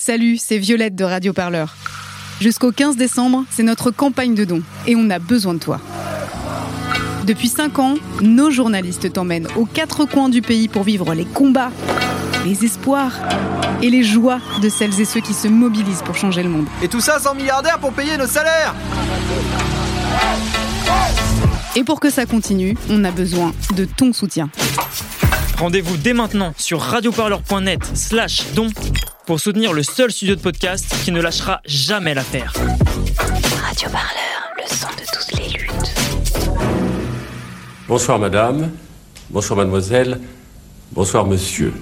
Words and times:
Salut, 0.00 0.36
c'est 0.36 0.58
Violette 0.58 0.94
de 0.94 1.02
Radio 1.02 1.32
Parleur. 1.32 1.74
Jusqu'au 2.40 2.70
15 2.70 2.96
décembre, 2.96 3.44
c'est 3.50 3.64
notre 3.64 3.90
campagne 3.90 4.36
de 4.36 4.44
dons 4.44 4.62
et 4.86 4.94
on 4.94 5.10
a 5.10 5.18
besoin 5.18 5.54
de 5.54 5.58
toi. 5.58 5.80
Depuis 7.26 7.48
5 7.48 7.80
ans, 7.80 7.94
nos 8.22 8.48
journalistes 8.52 9.12
t'emmènent 9.12 9.48
aux 9.56 9.64
quatre 9.64 10.04
coins 10.04 10.28
du 10.28 10.40
pays 10.40 10.68
pour 10.68 10.84
vivre 10.84 11.14
les 11.14 11.24
combats, 11.24 11.72
les 12.46 12.64
espoirs 12.64 13.12
et 13.82 13.90
les 13.90 14.04
joies 14.04 14.38
de 14.62 14.68
celles 14.68 15.00
et 15.00 15.04
ceux 15.04 15.20
qui 15.20 15.34
se 15.34 15.48
mobilisent 15.48 16.02
pour 16.02 16.14
changer 16.14 16.44
le 16.44 16.48
monde. 16.48 16.68
Et 16.80 16.86
tout 16.86 17.00
ça 17.00 17.18
sans 17.18 17.34
milliardaires 17.34 17.80
pour 17.80 17.92
payer 17.92 18.16
nos 18.16 18.28
salaires 18.28 18.76
Et 21.74 21.82
pour 21.82 21.98
que 21.98 22.08
ça 22.08 22.24
continue, 22.24 22.76
on 22.88 23.02
a 23.02 23.10
besoin 23.10 23.52
de 23.74 23.84
ton 23.84 24.12
soutien. 24.12 24.48
Rendez-vous 25.58 25.96
dès 25.96 26.12
maintenant 26.12 26.54
sur 26.56 26.80
radioparleur.net 26.80 27.80
slash 27.94 28.44
don 28.54 28.68
pour 29.28 29.40
soutenir 29.40 29.74
le 29.74 29.82
seul 29.82 30.10
studio 30.10 30.36
de 30.36 30.40
podcast 30.40 30.86
qui 31.04 31.12
ne 31.12 31.20
lâchera 31.20 31.60
jamais 31.66 32.14
l'affaire. 32.14 32.50
Radio 33.62 33.90
Parleur, 33.90 34.54
le 34.56 34.74
son 34.74 34.86
de 34.86 35.04
toutes 35.04 35.38
les 35.38 35.50
luttes. 35.50 35.94
Bonsoir 37.86 38.18
madame, 38.18 38.70
bonsoir 39.28 39.58
mademoiselle, 39.58 40.18
bonsoir 40.92 41.26
monsieur. 41.26 41.74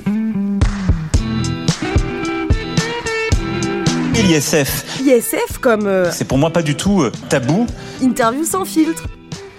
L'ISF, 4.15 5.01
ISF 5.07 5.59
comme 5.61 5.87
euh, 5.87 6.11
c'est 6.11 6.25
pour 6.25 6.39
moi 6.39 6.51
pas 6.51 6.63
du 6.63 6.75
tout 6.75 7.03
euh, 7.03 7.13
tabou, 7.29 7.69
interview 8.03 8.45
sans 8.45 8.65
filtre. 8.65 9.07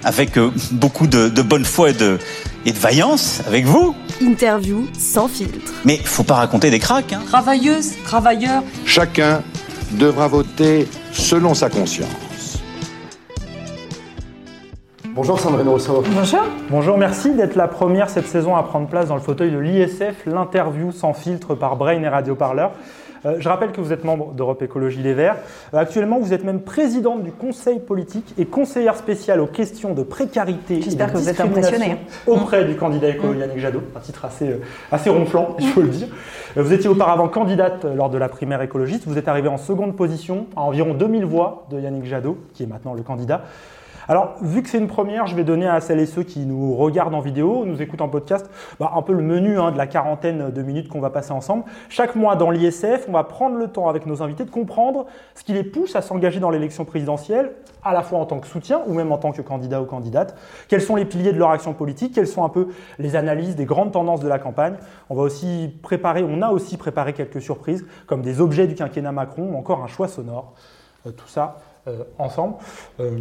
Avec 0.07 0.37
euh, 0.37 0.51
beaucoup 0.71 1.05
de, 1.05 1.27
de 1.27 1.41
bonne 1.41 1.65
foi 1.65 1.89
et 1.89 1.93
de, 1.93 2.17
et 2.65 2.71
de 2.71 2.77
vaillance 2.77 3.41
avec 3.45 3.65
vous. 3.65 3.93
Interview 4.21 4.87
sans 4.97 5.27
filtre. 5.27 5.73
Mais 5.83 5.97
faut 5.97 6.23
pas 6.23 6.35
raconter 6.35 6.69
des 6.69 6.79
cracks. 6.79 7.11
Hein. 7.11 7.21
Travailleuses, 7.27 7.91
travailleurs, 8.05 8.63
Chacun 8.85 9.43
devra 9.91 10.29
voter 10.29 10.87
selon 11.11 11.53
sa 11.53 11.69
conscience. 11.69 12.07
Bonjour 15.13 15.39
Sandrine 15.39 15.67
Rousseau. 15.67 16.03
bonjour. 16.09 16.43
Bonjour, 16.69 16.97
merci 16.97 17.31
d'être 17.31 17.55
la 17.55 17.67
première 17.67 18.09
cette 18.09 18.27
saison 18.27 18.55
à 18.55 18.63
prendre 18.63 18.87
place 18.87 19.07
dans 19.07 19.15
le 19.15 19.21
fauteuil 19.21 19.51
de 19.51 19.57
l'ISF, 19.57 20.25
l'interview 20.25 20.91
sans 20.91 21.13
filtre 21.13 21.53
par 21.53 21.75
Brain 21.75 22.01
et 22.01 22.07
Radio 22.07 22.35
Parleur. 22.35 22.71
Euh, 23.27 23.35
je 23.39 23.49
rappelle 23.49 23.71
que 23.71 23.81
vous 23.81 23.91
êtes 23.91 24.03
membre 24.03 24.33
d'Europe 24.33 24.61
Écologie 24.61 25.01
Les 25.01 25.13
Verts. 25.13 25.37
Euh, 25.73 25.77
actuellement, 25.77 26.19
vous 26.19 26.33
êtes 26.33 26.43
même 26.43 26.61
présidente 26.61 27.23
du 27.23 27.31
conseil 27.31 27.79
politique 27.79 28.33
et 28.37 28.45
conseillère 28.45 28.95
spéciale 28.95 29.41
aux 29.41 29.47
questions 29.47 29.93
de 29.93 30.03
précarité 30.03 30.77
et 30.77 30.81
J'espère 30.81 31.07
de 31.07 31.13
que 31.13 31.17
vous 31.17 31.29
êtes 31.29 31.39
impressionnée. 31.39 31.97
auprès 32.25 32.65
du 32.65 32.75
candidat 32.75 33.09
écolo 33.09 33.33
Yannick 33.33 33.59
Jadot, 33.59 33.81
un 33.95 33.99
titre 33.99 34.25
assez, 34.25 34.49
euh, 34.49 34.61
assez 34.91 35.09
ronflant, 35.09 35.55
il 35.59 35.67
faut 35.67 35.81
le 35.81 35.89
dire. 35.89 36.07
Vous 36.55 36.73
étiez 36.73 36.89
auparavant 36.89 37.27
candidate 37.27 37.85
lors 37.85 38.09
de 38.09 38.17
la 38.17 38.29
primaire 38.29 38.61
écologiste. 38.61 39.03
Vous 39.07 39.17
êtes 39.17 39.27
arrivée 39.27 39.49
en 39.49 39.57
seconde 39.57 39.95
position 39.95 40.47
à 40.55 40.61
environ 40.61 40.93
2000 40.93 41.25
voix 41.25 41.65
de 41.69 41.79
Yannick 41.79 42.05
Jadot, 42.05 42.37
qui 42.53 42.63
est 42.63 42.67
maintenant 42.67 42.93
le 42.93 43.03
candidat. 43.03 43.43
Alors, 44.09 44.35
vu 44.41 44.63
que 44.63 44.69
c'est 44.69 44.77
une 44.77 44.87
première, 44.87 45.27
je 45.27 45.35
vais 45.35 45.43
donner 45.43 45.67
à 45.67 45.81
celles 45.81 45.99
et 45.99 46.05
ceux 46.05 46.23
qui 46.23 46.45
nous 46.45 46.73
regardent 46.75 47.13
en 47.13 47.19
vidéo, 47.19 47.65
nous 47.65 47.81
écoutent 47.81 47.99
en 47.99 48.07
podcast, 48.07 48.49
bah, 48.79 48.93
un 48.95 49.01
peu 49.01 49.11
le 49.11 49.21
menu 49.21 49.59
hein, 49.59 49.71
de 49.71 49.77
la 49.77 49.85
quarantaine 49.85 50.49
de 50.49 50.61
minutes 50.61 50.87
qu'on 50.87 51.01
va 51.01 51.09
passer 51.09 51.33
ensemble. 51.33 51.65
Chaque 51.89 52.15
mois 52.15 52.37
dans 52.37 52.49
l'ISF, 52.49 53.05
on 53.09 53.11
va 53.11 53.25
prendre 53.25 53.57
le 53.57 53.67
temps 53.67 53.89
avec 53.89 54.05
nos 54.05 54.23
invités 54.23 54.45
de 54.45 54.49
comprendre 54.49 55.07
ce 55.35 55.43
qui 55.43 55.51
les 55.51 55.63
pousse 55.63 55.97
à 55.97 56.01
s'engager 56.01 56.39
dans 56.39 56.49
l'élection 56.49 56.85
présidentielle, 56.85 57.51
à 57.83 57.91
la 57.91 58.01
fois 58.01 58.19
en 58.19 58.25
tant 58.25 58.39
que 58.39 58.47
soutien 58.47 58.81
ou 58.87 58.93
même 58.93 59.11
en 59.11 59.17
tant 59.17 59.33
que 59.33 59.41
candidat 59.41 59.81
ou 59.81 59.85
candidate. 59.85 60.37
Quels 60.69 60.81
sont 60.81 60.95
les 60.95 61.05
piliers 61.05 61.33
de 61.33 61.39
leur 61.39 61.51
action 61.51 61.73
politique? 61.73 62.13
Quelles 62.15 62.27
sont 62.27 62.45
un 62.45 62.49
peu 62.49 62.69
les 62.99 63.17
analyses 63.17 63.57
des 63.57 63.65
grandes 63.65 63.91
tendances 63.91 64.21
de 64.21 64.29
la 64.29 64.39
campagne? 64.39 64.75
On 65.09 65.15
va 65.15 65.23
aussi 65.23 65.75
préparer, 65.81 66.23
on 66.23 66.41
a 66.41 66.51
aussi 66.51 66.77
préparé 66.77 67.11
quelques 67.11 67.41
surprises, 67.41 67.85
comme 68.05 68.21
des 68.21 68.39
objets 68.39 68.67
du 68.67 68.75
quinquennat 68.75 69.11
Macron 69.11 69.49
ou 69.51 69.57
encore 69.57 69.83
un 69.83 69.87
choix 69.87 70.07
sonore. 70.07 70.53
Euh, 71.05 71.11
tout 71.11 71.27
ça 71.27 71.57
euh, 71.87 72.03
ensemble. 72.19 72.55
Euh, 72.99 73.11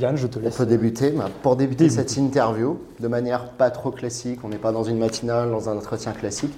Yann, 0.00 0.16
je 0.16 0.26
te 0.26 0.38
On 0.38 0.42
laisse. 0.42 0.56
peut 0.56 0.66
débuter. 0.66 1.10
Bah, 1.10 1.28
Pour 1.42 1.56
débuter 1.56 1.84
Débuter. 1.84 2.02
cette 2.02 2.16
interview, 2.16 2.78
de 3.00 3.08
manière 3.08 3.48
pas 3.50 3.70
trop 3.70 3.90
classique, 3.90 4.40
on 4.44 4.48
n'est 4.48 4.58
pas 4.58 4.72
dans 4.72 4.84
une 4.84 4.98
matinale, 4.98 5.50
dans 5.50 5.68
un 5.68 5.76
entretien 5.76 6.12
classique. 6.12 6.54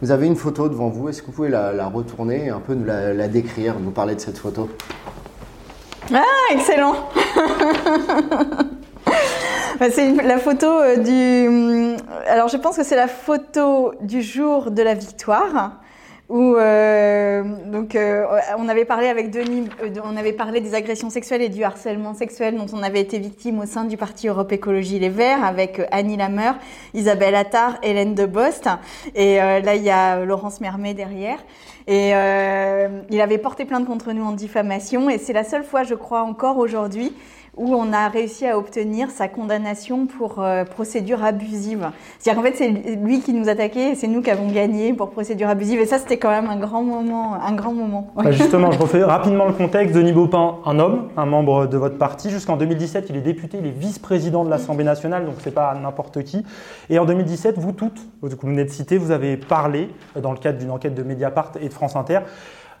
Vous 0.00 0.10
avez 0.10 0.26
une 0.26 0.36
photo 0.36 0.68
devant 0.68 0.88
vous, 0.88 1.08
est-ce 1.08 1.22
que 1.22 1.26
vous 1.26 1.32
pouvez 1.32 1.48
la, 1.48 1.72
la 1.72 1.86
retourner 1.86 2.46
et 2.46 2.50
un 2.50 2.58
peu 2.60 2.74
nous 2.74 2.84
la, 2.84 3.12
la 3.14 3.28
décrire, 3.28 3.78
nous 3.78 3.90
parler 3.92 4.14
de 4.16 4.20
cette 4.20 4.38
photo? 4.38 4.68
Ah, 6.12 6.22
excellent. 6.52 6.94
Bah, 9.80 9.86
c'est 9.90 10.12
la 10.22 10.38
photo 10.38 10.66
euh, 10.66 10.96
du. 10.96 11.48
hum, 11.48 11.96
Alors, 12.28 12.46
je 12.48 12.56
pense 12.56 12.76
que 12.76 12.84
c'est 12.84 12.94
la 12.94 13.08
photo 13.08 13.92
du 14.00 14.22
jour 14.22 14.70
de 14.70 14.82
la 14.82 14.94
victoire. 14.94 15.72
Où 16.32 16.56
euh, 16.56 17.42
donc 17.66 17.94
euh, 17.94 18.24
on 18.56 18.66
avait 18.70 18.86
parlé 18.86 19.08
avec 19.08 19.30
Denis, 19.30 19.68
euh, 19.82 19.90
on 20.02 20.16
avait 20.16 20.32
parlé 20.32 20.62
des 20.62 20.74
agressions 20.74 21.10
sexuelles 21.10 21.42
et 21.42 21.50
du 21.50 21.62
harcèlement 21.62 22.14
sexuel 22.14 22.56
dont 22.56 22.64
on 22.72 22.82
avait 22.82 23.02
été 23.02 23.18
victime 23.18 23.58
au 23.58 23.66
sein 23.66 23.84
du 23.84 23.98
parti 23.98 24.28
Europe 24.28 24.50
Écologie 24.50 24.98
Les 24.98 25.10
Verts 25.10 25.44
avec 25.44 25.78
euh, 25.78 25.84
Annie 25.90 26.16
Lameur, 26.16 26.54
Isabelle 26.94 27.34
Attard, 27.34 27.76
Hélène 27.82 28.14
Debost 28.14 28.66
et 29.14 29.42
euh, 29.42 29.60
là 29.60 29.74
il 29.74 29.82
y 29.82 29.90
a 29.90 30.24
Laurence 30.24 30.62
Mermet 30.62 30.94
derrière. 30.94 31.36
Et 31.86 32.12
euh, 32.14 33.02
il 33.10 33.20
avait 33.20 33.36
porté 33.36 33.66
plainte 33.66 33.86
contre 33.86 34.12
nous 34.12 34.24
en 34.24 34.32
diffamation 34.32 35.10
et 35.10 35.18
c'est 35.18 35.34
la 35.34 35.44
seule 35.44 35.64
fois, 35.64 35.82
je 35.82 35.94
crois, 35.94 36.22
encore 36.22 36.56
aujourd'hui 36.56 37.12
où 37.56 37.74
on 37.74 37.92
a 37.92 38.08
réussi 38.08 38.46
à 38.46 38.56
obtenir 38.56 39.10
sa 39.10 39.28
condamnation 39.28 40.06
pour 40.06 40.40
euh, 40.40 40.64
procédure 40.64 41.22
abusive. 41.22 41.90
C'est-à-dire 42.18 42.42
qu'en 42.42 42.48
fait, 42.48 42.56
c'est 42.56 42.96
lui 42.96 43.20
qui 43.20 43.34
nous 43.34 43.48
attaquait 43.50 43.90
et 43.90 43.94
c'est 43.94 44.06
nous 44.06 44.22
qui 44.22 44.30
avons 44.30 44.50
gagné 44.50 44.94
pour 44.94 45.10
procédure 45.10 45.48
abusive. 45.48 45.78
Et 45.78 45.86
ça, 45.86 45.98
c'était 45.98 46.16
quand 46.16 46.30
même 46.30 46.48
un 46.48 46.56
grand 46.56 46.82
moment. 46.82 47.34
Un 47.34 47.52
grand 47.52 47.74
moment. 47.74 48.10
Bah, 48.16 48.32
justement, 48.32 48.70
je 48.70 48.78
refais 48.80 49.04
rapidement 49.04 49.46
le 49.46 49.52
contexte. 49.52 49.94
Denis 49.94 50.12
Baupin, 50.12 50.56
un 50.64 50.78
homme, 50.78 51.08
un 51.16 51.26
membre 51.26 51.66
de 51.66 51.76
votre 51.76 51.98
parti. 51.98 52.30
Jusqu'en 52.30 52.56
2017, 52.56 53.06
il 53.10 53.16
est 53.16 53.20
député, 53.20 53.58
il 53.60 53.66
est 53.66 53.70
vice-président 53.70 54.44
de 54.44 54.50
l'Assemblée 54.50 54.84
nationale, 54.84 55.26
donc 55.26 55.34
c'est 55.40 55.50
pas 55.50 55.74
n'importe 55.74 56.22
qui. 56.24 56.44
Et 56.88 56.98
en 56.98 57.04
2017, 57.04 57.58
vous 57.58 57.72
toutes, 57.72 58.00
vous 58.22 58.30
venez 58.42 58.64
de 58.64 58.70
citer, 58.70 58.96
vous 58.96 59.10
avez 59.10 59.36
parlé 59.36 59.90
euh, 60.16 60.20
dans 60.20 60.32
le 60.32 60.38
cadre 60.38 60.58
d'une 60.58 60.70
enquête 60.70 60.94
de 60.94 61.02
Mediapart 61.02 61.52
et 61.60 61.68
de 61.68 61.74
France 61.74 61.96
Inter. 61.96 62.20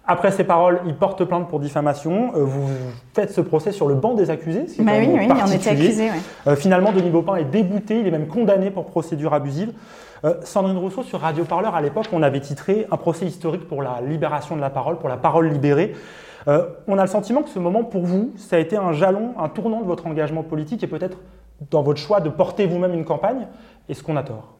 Après 0.06 0.32
ces 0.32 0.44
paroles, 0.44 0.80
il 0.86 0.94
porte 0.94 1.24
plainte 1.24 1.48
pour 1.48 1.60
diffamation. 1.60 2.32
Euh, 2.34 2.44
Vous 2.44 2.68
faites 3.14 3.30
ce 3.30 3.40
procès 3.40 3.70
sur 3.70 3.86
le 3.88 3.94
banc 3.94 4.14
des 4.14 4.30
accusés. 4.30 4.66
ce 4.66 4.74
qui 4.74 4.82
Bah 4.82 4.92
oui, 4.98 5.08
oui, 5.12 5.28
on 5.30 5.50
était 5.52 5.70
accusés. 5.70 6.10
Ouais. 6.10 6.16
Euh, 6.48 6.56
finalement, 6.56 6.92
Denis 6.92 7.10
Baupin 7.10 7.36
est 7.36 7.44
débouté, 7.44 8.00
il 8.00 8.06
est 8.06 8.10
même 8.10 8.26
condamné 8.26 8.70
pour 8.70 8.86
procédure 8.86 9.32
abusive. 9.32 9.72
Euh, 10.24 10.34
Sandrine 10.42 10.78
Rousseau, 10.78 11.02
sur 11.02 11.20
Radio 11.20 11.44
Parleur, 11.44 11.74
à 11.74 11.80
l'époque, 11.80 12.06
on 12.12 12.22
avait 12.22 12.40
titré 12.40 12.86
un 12.90 12.96
procès 12.96 13.26
historique 13.26 13.66
pour 13.68 13.82
la 13.82 14.00
libération 14.00 14.56
de 14.56 14.60
la 14.60 14.70
parole, 14.70 14.98
pour 14.98 15.08
la 15.08 15.16
parole 15.16 15.48
libérée. 15.48 15.94
Euh, 16.48 16.66
on 16.88 16.98
a 16.98 17.02
le 17.02 17.08
sentiment 17.08 17.42
que 17.42 17.48
ce 17.50 17.58
moment, 17.58 17.84
pour 17.84 18.04
vous, 18.04 18.32
ça 18.36 18.56
a 18.56 18.58
été 18.58 18.76
un 18.76 18.92
jalon, 18.92 19.34
un 19.38 19.48
tournant 19.48 19.80
de 19.80 19.86
votre 19.86 20.06
engagement 20.06 20.42
politique 20.42 20.82
et 20.82 20.88
peut-être 20.88 21.18
dans 21.70 21.82
votre 21.82 22.00
choix 22.00 22.20
de 22.20 22.28
porter 22.28 22.66
vous-même 22.66 22.94
une 22.94 23.04
campagne. 23.04 23.46
Est-ce 23.88 24.02
qu'on 24.02 24.16
a 24.16 24.22
tort? 24.22 24.54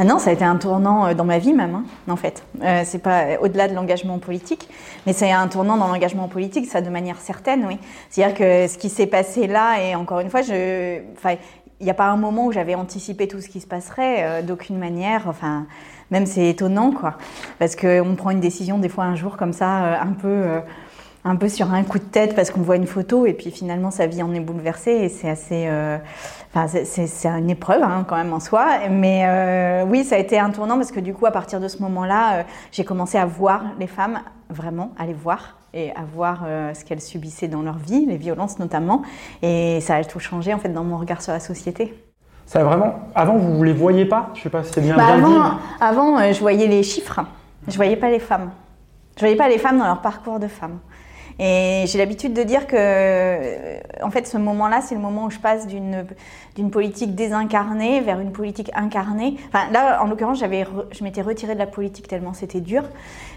Ah 0.00 0.04
non, 0.04 0.20
ça 0.20 0.30
a 0.30 0.32
été 0.32 0.44
un 0.44 0.56
tournant 0.56 1.06
euh, 1.06 1.14
dans 1.14 1.24
ma 1.24 1.38
vie 1.38 1.52
même, 1.52 1.74
hein, 1.74 1.84
en 2.08 2.16
fait. 2.16 2.44
Euh, 2.62 2.82
c'est 2.84 3.00
pas 3.00 3.22
euh, 3.22 3.36
au-delà 3.40 3.66
de 3.66 3.74
l'engagement 3.74 4.18
politique, 4.18 4.68
mais 5.06 5.12
c'est 5.12 5.32
un 5.32 5.48
tournant 5.48 5.76
dans 5.76 5.88
l'engagement 5.88 6.28
politique, 6.28 6.66
ça 6.66 6.80
de 6.80 6.88
manière 6.88 7.18
certaine, 7.18 7.64
oui. 7.66 7.78
C'est-à-dire 8.08 8.36
que 8.36 8.68
ce 8.68 8.78
qui 8.78 8.90
s'est 8.90 9.08
passé 9.08 9.48
là, 9.48 9.82
et 9.82 9.96
encore 9.96 10.20
une 10.20 10.30
fois, 10.30 10.42
je, 10.42 11.00
enfin, 11.16 11.34
il 11.80 11.84
n'y 11.84 11.90
a 11.90 11.94
pas 11.94 12.08
un 12.08 12.16
moment 12.16 12.46
où 12.46 12.52
j'avais 12.52 12.74
anticipé 12.74 13.28
tout 13.28 13.40
ce 13.40 13.48
qui 13.48 13.60
se 13.60 13.66
passerait 13.66 14.16
euh, 14.18 14.42
d'aucune 14.42 14.78
manière. 14.78 15.28
Enfin, 15.28 15.66
même 16.10 16.26
c'est 16.26 16.48
étonnant, 16.48 16.92
quoi, 16.92 17.14
parce 17.58 17.76
qu'on 17.76 18.14
prend 18.16 18.30
une 18.30 18.40
décision 18.40 18.78
des 18.78 18.88
fois 18.88 19.04
un 19.04 19.14
jour 19.14 19.36
comme 19.36 19.52
ça, 19.52 19.84
euh, 19.84 19.96
un 20.00 20.12
peu. 20.12 20.60
Un 21.28 21.36
peu 21.36 21.48
sur 21.48 21.72
un 21.72 21.84
coup 21.84 21.98
de 21.98 22.04
tête 22.04 22.34
parce 22.34 22.50
qu'on 22.50 22.62
voit 22.62 22.76
une 22.76 22.86
photo 22.86 23.26
et 23.26 23.34
puis 23.34 23.50
finalement 23.50 23.90
sa 23.90 24.06
vie 24.06 24.22
en 24.22 24.32
est 24.34 24.40
bouleversée 24.40 24.92
et 24.92 25.08
c'est 25.08 25.28
assez 25.28 25.66
euh, 25.68 25.98
enfin 26.52 26.66
c'est- 26.66 27.26
une 27.28 27.50
épreuve 27.50 27.82
hein, 27.82 28.04
quand 28.08 28.16
même 28.16 28.32
en 28.32 28.40
soi 28.40 28.66
mais 28.90 29.24
euh, 29.26 29.84
oui 29.86 30.04
ça 30.04 30.16
a 30.16 30.18
été 30.18 30.38
un 30.38 30.50
tournant 30.50 30.76
parce 30.76 30.90
que 30.90 31.00
du 31.00 31.12
coup 31.12 31.26
à 31.26 31.30
partir 31.30 31.60
de 31.60 31.68
ce 31.68 31.82
moment-là 31.82 32.38
euh, 32.38 32.42
j'ai 32.72 32.84
commencé 32.84 33.18
à 33.18 33.26
voir 33.26 33.62
les 33.78 33.86
femmes 33.86 34.20
vraiment 34.48 34.92
à 34.98 35.04
les 35.06 35.12
voir 35.12 35.58
et 35.74 35.90
à 35.90 36.02
voir 36.14 36.46
ce 36.72 36.82
qu'elles 36.82 37.02
subissaient 37.02 37.46
dans 37.46 37.60
leur 37.60 37.76
vie 37.76 38.06
les 38.06 38.16
violences 38.16 38.58
notamment 38.58 39.02
et 39.42 39.80
ça 39.82 39.96
a 39.96 40.04
tout 40.04 40.18
changé 40.18 40.54
en 40.54 40.58
fait 40.58 40.70
dans 40.70 40.82
mon 40.82 40.96
regard 40.96 41.20
sur 41.20 41.34
la 41.34 41.40
société 41.40 41.94
Ça 42.46 42.60
a 42.60 42.64
vraiment. 42.64 42.94
Avant, 43.14 43.36
vous 43.36 43.58
ne 43.58 43.64
les 43.64 43.74
voyez 43.74 44.06
pas? 44.06 44.30
Je 44.34 44.40
sais 44.40 44.48
pas 44.48 44.64
si 44.64 44.72
c'est 44.72 44.80
bien 44.80 44.96
bah, 44.96 45.04
bien 45.04 45.16
avant, 45.18 45.28
dit. 45.50 45.56
avant 45.80 46.32
je 46.32 46.40
voyais 46.40 46.66
les 46.66 46.82
chiffres, 46.82 47.20
je 47.68 47.76
voyais 47.76 47.96
pas 47.96 48.08
les 48.10 48.18
femmes. 48.18 48.50
Je 49.16 49.20
voyais 49.20 49.36
pas 49.36 49.48
les 49.48 49.58
femmes 49.58 49.78
dans 49.78 49.84
leur 49.84 50.00
parcours 50.00 50.38
de 50.38 50.48
femmes. 50.48 50.78
Et 51.38 51.84
j'ai 51.86 51.98
l'habitude 51.98 52.32
de 52.32 52.42
dire 52.42 52.66
que, 52.66 52.76
euh, 52.76 53.78
en 54.02 54.10
fait, 54.10 54.26
ce 54.26 54.38
moment-là, 54.38 54.80
c'est 54.80 54.96
le 54.96 55.00
moment 55.00 55.26
où 55.26 55.30
je 55.30 55.38
passe 55.38 55.66
d'une 55.66 56.04
d'une 56.56 56.70
politique 56.72 57.14
désincarnée 57.14 58.00
vers 58.00 58.18
une 58.18 58.32
politique 58.32 58.72
incarnée. 58.74 59.36
Enfin, 59.46 59.70
là, 59.70 60.02
en 60.02 60.08
l'occurrence, 60.08 60.40
j'avais, 60.40 60.66
je 60.90 61.04
m'étais 61.04 61.22
retirée 61.22 61.54
de 61.54 61.58
la 61.60 61.68
politique 61.68 62.08
tellement 62.08 62.32
c'était 62.32 62.60
dur. 62.60 62.82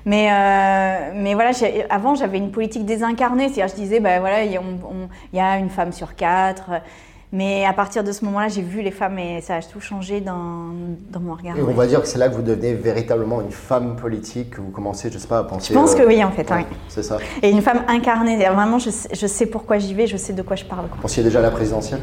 Mais, 0.06 0.30
euh, 0.32 1.12
mais 1.16 1.36
voilà, 1.36 1.52
avant, 1.92 2.16
j'avais 2.16 2.40
une 2.40 2.50
politique 2.50 2.84
désincarnée. 2.84 3.50
C'est-à-dire, 3.50 3.68
je 3.68 3.80
disais, 3.80 4.00
ben 4.00 4.20
voilà, 4.20 4.44
il 4.44 4.52
y 5.34 5.40
a 5.40 5.58
une 5.60 5.70
femme 5.70 5.92
sur 5.92 6.16
quatre. 6.16 6.72
Mais 7.34 7.66
à 7.66 7.72
partir 7.72 8.04
de 8.04 8.12
ce 8.12 8.26
moment-là, 8.26 8.50
j'ai 8.50 8.62
vu 8.62 8.82
les 8.82 8.92
femmes 8.92 9.18
et 9.18 9.40
ça 9.40 9.56
a 9.56 9.62
tout 9.62 9.80
changé 9.80 10.20
dans, 10.20 10.66
dans 11.12 11.22
mon 11.22 11.34
regard. 11.34 11.58
Et 11.58 11.62
on 11.62 11.72
va 11.72 11.88
dire 11.88 12.02
que 12.02 12.08
c'est 12.08 12.18
là 12.18 12.28
que 12.28 12.36
vous 12.36 12.42
devenez 12.42 12.74
véritablement 12.74 13.40
une 13.40 13.52
femme 13.52 13.96
politique, 13.96 14.52
que 14.52 14.62
vous 14.62 14.70
commencez, 14.72 15.10
je 15.10 15.18
sais 15.18 15.28
pas, 15.30 15.38
à 15.40 15.44
penser. 15.46 15.74
Je 15.74 15.80
pense 15.80 15.94
euh, 15.94 16.00
que 16.00 16.04
oui, 16.08 16.22
en 16.24 16.32
fait. 16.32 16.48
C'est 16.90 17.04
ça. 17.04 17.20
Et 17.42 17.50
une 17.50 17.62
femme 17.62 17.84
incarnée. 17.88 18.36
Vraiment, 18.38 18.80
je 18.80 18.90
sais, 18.90 19.08
je 19.14 19.28
sais 19.28 19.46
pourquoi 19.46 19.78
j'y 19.78 19.94
vais, 19.94 20.08
je 20.08 20.18
sais 20.18 20.34
de 20.34 20.42
quoi 20.42 20.58
je 20.58 20.66
parle. 20.66 20.88
quoi. 20.88 20.96
Vous 20.98 21.02
pensiez 21.04 21.24
déjà 21.24 21.40
à 21.40 21.44
la 21.44 21.52
présidentielle? 21.52 22.02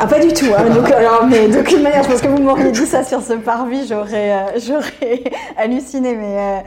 Ah, 0.00 0.06
pas 0.06 0.18
du 0.18 0.32
tout. 0.32 0.46
hein. 0.56 0.70
Donc, 0.70 0.90
alors, 0.90 1.26
mais 1.26 1.48
d'aucune 1.48 1.82
manière, 1.82 2.02
je 2.02 2.08
pense 2.08 2.22
que 2.22 2.28
vous 2.28 2.42
m'auriez 2.42 2.72
dit 2.72 2.86
ça 2.86 3.04
sur 3.04 3.20
ce 3.20 3.34
parvis, 3.34 3.86
j'aurais, 3.86 4.32
euh, 4.32 4.58
j'aurais 4.66 5.22
halluciné. 5.58 6.14
Mais, 6.14 6.38
euh, 6.38 6.58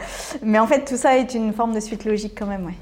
mais 0.44 0.60
en 0.60 0.68
fait, 0.68 0.86
tout 0.86 0.98
ça 0.98 1.18
est 1.18 1.34
une 1.34 1.52
forme 1.52 1.74
de 1.74 1.80
suite 1.80 2.06
logique 2.06 2.36
quand 2.38 2.46
même, 2.46 2.68
ouais. 2.68 2.76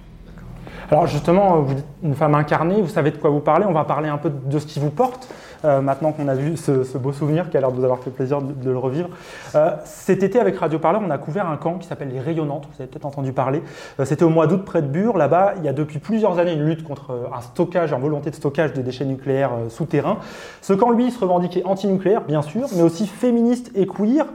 Alors 0.91 1.07
justement, 1.07 1.61
vous 1.61 1.73
êtes 1.73 1.85
une 2.03 2.15
femme 2.15 2.35
incarnée, 2.35 2.81
vous 2.81 2.87
savez 2.87 3.11
de 3.11 3.17
quoi 3.17 3.29
vous 3.29 3.39
parlez. 3.39 3.65
On 3.65 3.73
va 3.73 3.83
parler 3.83 4.09
un 4.09 4.17
peu 4.17 4.29
de 4.29 4.59
ce 4.59 4.65
qui 4.65 4.79
vous 4.79 4.89
porte. 4.91 5.27
euh, 5.65 5.81
maintenant 5.81 6.11
qu'on 6.11 6.27
a 6.27 6.35
vu 6.35 6.57
ce, 6.57 6.97
beau 6.97 7.13
souvenir 7.13 7.49
qui 7.49 7.57
a 7.57 7.61
l'air 7.61 7.71
de 7.71 7.77
vous 7.77 7.83
avoir 7.83 7.99
fait 7.99 8.09
plaisir 8.09 8.41
de, 8.41 8.69
le 8.69 8.77
revivre. 8.77 9.09
Euh, 9.55 9.71
cet 9.85 10.23
été, 10.23 10.39
avec 10.39 10.57
Radio 10.57 10.79
Parleur, 10.79 11.01
on 11.05 11.09
a 11.09 11.17
couvert 11.17 11.49
un 11.49 11.57
camp 11.57 11.75
qui 11.75 11.87
s'appelle 11.87 12.09
les 12.09 12.19
Rayonnantes. 12.19 12.65
Vous 12.65 12.81
avez 12.81 12.89
peut-être 12.89 13.05
entendu 13.05 13.31
parler. 13.31 13.61
Euh, 13.99 14.05
C'était 14.05 14.23
au 14.23 14.29
mois 14.29 14.47
d'août 14.47 14.63
près 14.65 14.81
de 14.81 14.87
Bure. 14.87 15.17
Là-bas, 15.17 15.53
il 15.57 15.63
y 15.63 15.67
a 15.67 15.73
depuis 15.73 15.99
plusieurs 15.99 16.39
années 16.39 16.53
une 16.53 16.65
lutte 16.65 16.83
contre 16.83 17.11
euh, 17.11 17.35
un 17.35 17.41
stockage, 17.41 17.93
une 17.93 18.01
volonté 18.01 18.29
de 18.29 18.35
stockage 18.35 18.73
des 18.73 18.83
déchets 18.83 19.05
nucléaires 19.05 19.51
euh, 19.53 19.69
souterrains. 19.69 20.17
Ce 20.61 20.73
camp, 20.73 20.91
lui, 20.91 21.11
se 21.11 21.19
revendiquait 21.19 21.63
anti-nucléaire, 21.65 22.21
bien 22.21 22.41
sûr, 22.41 22.67
mais 22.75 22.81
aussi 22.81 23.07
féministe 23.07 23.71
et 23.75 23.87
queer. 23.87 24.25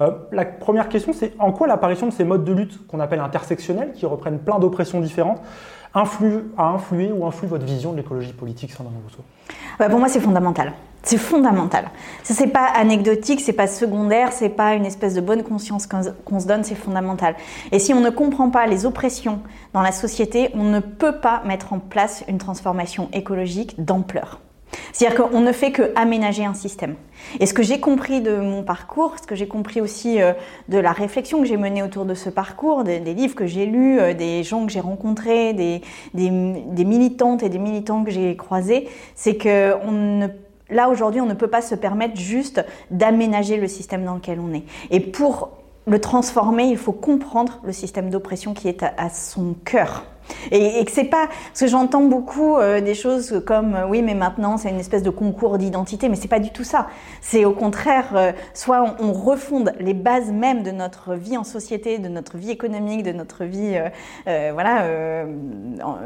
Euh, 0.00 0.10
la 0.32 0.44
première 0.44 0.88
question, 0.88 1.12
c'est 1.12 1.32
en 1.38 1.52
quoi 1.52 1.66
l'apparition 1.66 2.06
de 2.06 2.12
ces 2.12 2.24
modes 2.24 2.44
de 2.44 2.52
lutte 2.52 2.86
qu'on 2.86 3.00
appelle 3.00 3.20
intersectionnels, 3.20 3.92
qui 3.92 4.06
reprennent 4.06 4.38
plein 4.38 4.58
d'oppressions 4.58 5.00
différentes, 5.00 5.40
influe, 5.94 6.44
a 6.56 6.68
influé 6.68 7.12
ou 7.12 7.26
influe 7.26 7.48
votre 7.48 7.64
vision 7.64 7.92
de 7.92 7.98
l'écologie 7.98 8.32
politique, 8.32 8.72
Sandrine 8.72 8.98
Rousseau? 9.04 9.22
Ouais, 9.80 9.88
pour 9.88 9.98
moi, 9.98 10.08
c'est 10.08 10.20
fondamental. 10.20 10.72
C'est 11.02 11.18
fondamental. 11.18 11.90
Ça, 12.22 12.32
c'est 12.32 12.46
pas 12.46 12.64
anecdotique, 12.64 13.40
c'est 13.42 13.52
pas 13.52 13.66
secondaire, 13.66 14.32
c'est 14.32 14.48
pas 14.48 14.74
une 14.74 14.86
espèce 14.86 15.12
de 15.12 15.20
bonne 15.20 15.42
conscience 15.42 15.86
qu'on 15.86 16.40
se 16.40 16.46
donne, 16.46 16.64
c'est 16.64 16.74
fondamental. 16.74 17.36
Et 17.72 17.78
si 17.78 17.92
on 17.92 18.00
ne 18.00 18.08
comprend 18.08 18.48
pas 18.48 18.66
les 18.66 18.86
oppressions 18.86 19.40
dans 19.74 19.82
la 19.82 19.92
société, 19.92 20.50
on 20.54 20.64
ne 20.64 20.80
peut 20.80 21.20
pas 21.20 21.42
mettre 21.44 21.74
en 21.74 21.78
place 21.78 22.24
une 22.26 22.38
transformation 22.38 23.10
écologique 23.12 23.84
d'ampleur. 23.84 24.40
C'est-à-dire 24.92 25.28
qu'on 25.28 25.40
ne 25.40 25.52
fait 25.52 25.72
que 25.72 25.92
aménager 25.96 26.44
un 26.44 26.54
système. 26.54 26.94
Et 27.40 27.46
ce 27.46 27.54
que 27.54 27.62
j'ai 27.62 27.80
compris 27.80 28.20
de 28.20 28.36
mon 28.36 28.62
parcours, 28.62 29.14
ce 29.20 29.26
que 29.26 29.34
j'ai 29.34 29.48
compris 29.48 29.80
aussi 29.80 30.20
euh, 30.20 30.32
de 30.68 30.78
la 30.78 30.92
réflexion 30.92 31.40
que 31.40 31.46
j'ai 31.46 31.56
menée 31.56 31.82
autour 31.82 32.04
de 32.04 32.14
ce 32.14 32.30
parcours, 32.30 32.84
des, 32.84 33.00
livres 33.00 33.34
que 33.34 33.46
j'ai 33.46 33.66
lus, 33.66 33.98
euh, 33.98 34.14
des 34.14 34.42
gens 34.42 34.66
que 34.66 34.72
j'ai 34.72 34.80
rencontrés, 34.80 35.52
des, 35.52 35.80
des, 36.14 36.84
militantes 36.84 37.42
et 37.42 37.48
des 37.48 37.58
militants 37.58 38.04
que 38.04 38.10
j'ai 38.10 38.36
croisés, 38.36 38.88
c'est 39.14 39.36
que 39.36 39.74
Là, 40.70 40.88
aujourd'hui, 40.88 41.20
on 41.20 41.26
ne 41.26 41.34
peut 41.34 41.48
pas 41.48 41.60
se 41.60 41.74
permettre 41.74 42.18
juste 42.18 42.64
d'aménager 42.90 43.58
le 43.58 43.68
système 43.68 44.04
dans 44.04 44.14
lequel 44.14 44.40
on 44.40 44.54
est. 44.54 44.64
Et 44.90 44.98
pour 44.98 45.50
le 45.86 46.00
transformer, 46.00 46.64
il 46.64 46.78
faut 46.78 46.92
comprendre 46.92 47.60
le 47.64 47.72
système 47.72 48.08
d'oppression 48.08 48.54
qui 48.54 48.68
est 48.68 48.82
à, 48.82 48.94
à 48.96 49.10
son 49.10 49.54
cœur. 49.64 50.04
Et, 50.50 50.80
et 50.80 50.84
que 50.84 50.90
c'est 50.90 51.04
pas 51.04 51.26
parce 51.26 51.60
que 51.60 51.66
j'entends 51.66 52.02
beaucoup 52.02 52.56
euh, 52.56 52.80
des 52.80 52.94
choses 52.94 53.42
comme 53.46 53.74
euh, 53.74 53.86
oui 53.86 54.02
mais 54.02 54.14
maintenant 54.14 54.56
c'est 54.56 54.70
une 54.70 54.80
espèce 54.80 55.02
de 55.02 55.10
concours 55.10 55.58
d'identité 55.58 56.08
mais 56.08 56.16
c'est 56.16 56.28
pas 56.28 56.40
du 56.40 56.50
tout 56.50 56.64
ça. 56.64 56.88
C'est 57.20 57.44
au 57.44 57.52
contraire 57.52 58.08
euh, 58.14 58.32
soit 58.52 58.82
on, 59.00 59.08
on, 59.08 59.12
refonde 59.12 59.72
les 59.80 59.94
bases 59.94 60.30
même 60.30 60.62
de 60.62 60.70
notre 60.70 61.14
vie 61.14 61.36
en 61.36 61.44
société 61.44 61.98
de 61.98 62.08
notre 62.08 62.36
vie 62.36 62.50
économique 62.50 63.02
de 63.02 63.12
notre 63.12 63.44
vie 63.44 63.78
voilà 64.26 64.84
en, 65.82 65.96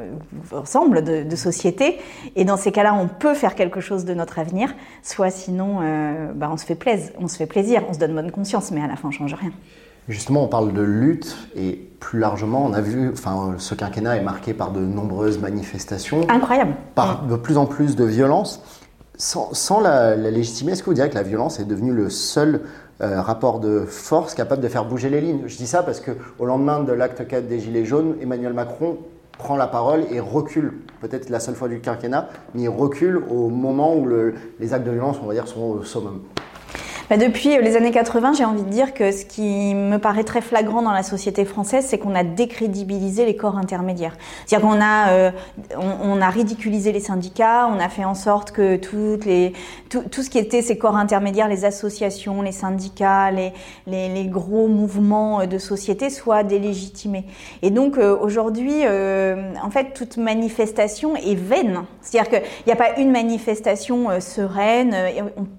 ensemble 0.56 1.02
de, 1.02 1.36
société. 1.36 1.98
Et 2.36 2.44
dans 2.44 2.56
ces 2.56 2.72
cas-là 2.72 2.94
on 2.94 3.08
peut 3.08 3.34
faire 3.34 3.54
quelque 3.54 3.80
chose 3.80 4.04
de 4.04 4.14
notre 4.14 4.38
avenir. 4.38 4.74
Soit 5.02 5.30
sinon 5.30 5.80
bah, 6.34 6.48
on 6.52 6.56
se 6.56 6.64
fait 6.64 6.74
plaisir 6.74 7.12
on 7.18 7.28
se 7.28 7.36
fait 7.36 7.46
plaisir 7.46 7.82
on 7.88 7.92
se 7.92 7.98
donne 7.98 8.14
bonne 8.14 8.30
conscience 8.30 8.70
mais 8.70 8.82
à 8.82 8.86
la 8.86 8.96
fin 8.96 9.08
on 9.08 9.12
change 9.12 9.34
rien. 9.34 9.52
Justement, 10.08 10.44
on 10.44 10.48
parle 10.48 10.72
de 10.72 10.80
lutte 10.80 11.36
et 11.54 11.87
plus 12.00 12.18
largement, 12.18 12.64
on 12.64 12.72
a 12.72 12.80
vu, 12.80 13.10
enfin, 13.12 13.54
ce 13.58 13.74
quinquennat 13.74 14.16
est 14.16 14.22
marqué 14.22 14.54
par 14.54 14.70
de 14.70 14.80
nombreuses 14.80 15.38
manifestations. 15.38 16.26
Incroyable. 16.28 16.74
Par 16.94 17.24
de 17.24 17.36
plus 17.36 17.58
en 17.58 17.66
plus 17.66 17.96
de 17.96 18.04
violence. 18.04 18.62
Sans, 19.16 19.52
sans 19.52 19.80
la, 19.80 20.14
la, 20.14 20.30
légitimer, 20.30 20.72
est-ce 20.72 20.82
que 20.82 20.90
vous 20.90 20.94
direz 20.94 21.10
que 21.10 21.16
la 21.16 21.24
violence 21.24 21.58
est 21.58 21.64
devenue 21.64 21.92
le 21.92 22.08
seul 22.08 22.60
euh, 23.00 23.20
rapport 23.20 23.58
de 23.58 23.80
force 23.80 24.34
capable 24.34 24.62
de 24.62 24.68
faire 24.68 24.84
bouger 24.84 25.10
les 25.10 25.20
lignes? 25.20 25.42
Je 25.46 25.56
dis 25.56 25.66
ça 25.66 25.82
parce 25.82 26.00
qu'au 26.00 26.44
lendemain 26.44 26.80
de 26.80 26.92
l'acte 26.92 27.26
4 27.26 27.48
des 27.48 27.58
Gilets 27.58 27.84
jaunes, 27.84 28.14
Emmanuel 28.22 28.52
Macron 28.52 28.98
prend 29.36 29.56
la 29.56 29.66
parole 29.66 30.04
et 30.10 30.20
recule, 30.20 30.74
peut-être 31.00 31.30
la 31.30 31.40
seule 31.40 31.54
fois 31.54 31.68
du 31.68 31.80
quinquennat, 31.80 32.28
mais 32.54 32.62
il 32.62 32.68
recule 32.68 33.20
au 33.30 33.48
moment 33.48 33.96
où 33.96 34.04
le, 34.04 34.34
les 34.60 34.74
actes 34.74 34.86
de 34.86 34.90
violence, 34.92 35.16
on 35.22 35.26
va 35.26 35.34
dire, 35.34 35.48
sont 35.48 35.62
au 35.62 35.82
summum. 35.82 36.20
Bah 37.10 37.16
depuis 37.16 37.56
les 37.56 37.74
années 37.74 37.90
80, 37.90 38.34
j'ai 38.34 38.44
envie 38.44 38.64
de 38.64 38.68
dire 38.68 38.92
que 38.92 39.12
ce 39.12 39.24
qui 39.24 39.74
me 39.74 39.96
paraît 39.96 40.24
très 40.24 40.42
flagrant 40.42 40.82
dans 40.82 40.92
la 40.92 41.02
société 41.02 41.46
française, 41.46 41.86
c'est 41.88 41.96
qu'on 41.96 42.14
a 42.14 42.22
décrédibilisé 42.22 43.24
les 43.24 43.34
corps 43.34 43.56
intermédiaires. 43.56 44.14
C'est-à-dire 44.44 44.68
qu'on 44.68 44.78
a, 44.82 45.08
euh, 45.08 45.30
ridiculisé 46.28 46.92
les 46.92 47.00
syndicats, 47.00 47.66
on 47.66 47.80
a 47.80 47.88
fait 47.88 48.04
en 48.04 48.14
sorte 48.14 48.50
que 48.50 48.76
toutes 48.76 49.24
les, 49.24 49.54
tout, 49.88 50.22
ce 50.22 50.28
qui 50.28 50.38
était 50.38 50.60
ces 50.60 50.76
corps 50.76 50.96
intermédiaires, 50.96 51.48
les 51.48 51.64
associations, 51.64 52.42
les 52.42 52.52
syndicats, 52.52 53.30
les, 53.30 54.26
gros 54.26 54.68
mouvements 54.68 55.46
de 55.46 55.58
société 55.58 56.10
soient 56.10 56.42
délégitimés. 56.42 57.24
Et 57.62 57.70
donc 57.70 57.96
euh, 57.96 58.16
aujourd'hui, 58.20 58.82
euh, 58.84 59.54
en 59.62 59.70
fait, 59.70 59.94
toute 59.94 60.18
manifestation 60.18 61.16
est 61.16 61.34
vaine. 61.34 61.84
C'est-à-dire 62.02 62.30
qu'il 62.30 62.42
n'y 62.66 62.72
a 62.72 62.76
pas 62.76 62.98
une 62.98 63.10
manifestation 63.10 64.10
euh, 64.10 64.20
sereine. 64.20 64.94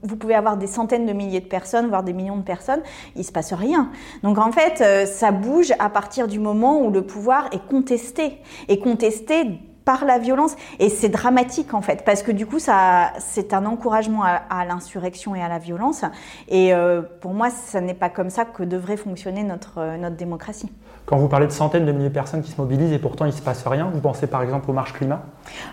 Vous 0.04 0.16
pouvez 0.16 0.36
avoir 0.36 0.58
des 0.58 0.68
centaines 0.68 1.06
de 1.06 1.14
milliers 1.14 1.39
de 1.42 1.46
personnes, 1.46 1.88
voire 1.88 2.04
des 2.04 2.14
millions 2.14 2.38
de 2.38 2.44
personnes, 2.44 2.82
il 3.16 3.24
se 3.24 3.32
passe 3.32 3.54
rien. 3.54 3.92
Donc 4.24 4.38
en 4.38 4.52
fait, 4.52 4.82
euh, 4.82 5.06
ça 5.06 5.32
bouge 5.32 5.74
à 5.80 5.90
partir 5.90 6.28
du 6.28 6.40
moment 6.40 6.82
où 6.82 6.92
le 6.92 7.02
pouvoir 7.02 7.50
est 7.52 7.66
contesté. 7.68 8.38
Et 8.68 8.80
contesté 8.80 9.60
par 9.90 10.06
la 10.06 10.20
violence 10.20 10.56
et 10.78 10.88
c'est 10.88 11.10
dramatique 11.10 11.74
en 11.74 11.82
fait 11.82 12.06
parce 12.06 12.22
que 12.22 12.32
du 12.32 12.46
coup 12.46 12.60
ça 12.60 13.12
c'est 13.18 13.56
un 13.56 13.66
encouragement 13.66 14.24
à, 14.24 14.64
l'insurrection 14.66 15.34
et 15.34 15.42
à 15.42 15.48
la 15.48 15.58
violence 15.58 16.06
et 16.48 16.76
euh, 16.76 17.02
pour 17.22 17.34
moi 17.34 17.50
ça 17.50 17.82
n'est 17.82 17.96
pas 17.96 18.10
comme 18.10 18.30
ça 18.30 18.46
que 18.46 18.62
devrait 18.62 18.98
fonctionner 18.98 19.44
notre 19.44 19.80
euh, 19.80 19.98
notre 19.98 20.16
démocratie. 20.16 20.72
Quand 21.10 21.18
vous 21.18 21.28
parlez 21.28 21.48
de 21.48 21.52
centaines 21.52 21.88
de 21.88 21.92
milliers 21.92 22.10
de 22.10 22.14
personnes 22.14 22.44
qui 22.44 22.52
se 22.52 22.62
mobilisent 22.62 22.94
et 22.94 23.00
pourtant 23.00 23.26
il 23.26 23.30
ne 23.30 23.34
se 23.34 23.42
passe 23.42 23.66
rien, 23.66 23.90
vous 23.92 24.00
pensez 24.00 24.28
par 24.28 24.44
exemple 24.44 24.70
aux 24.70 24.74
marches 24.74 24.94
climat? 24.94 25.24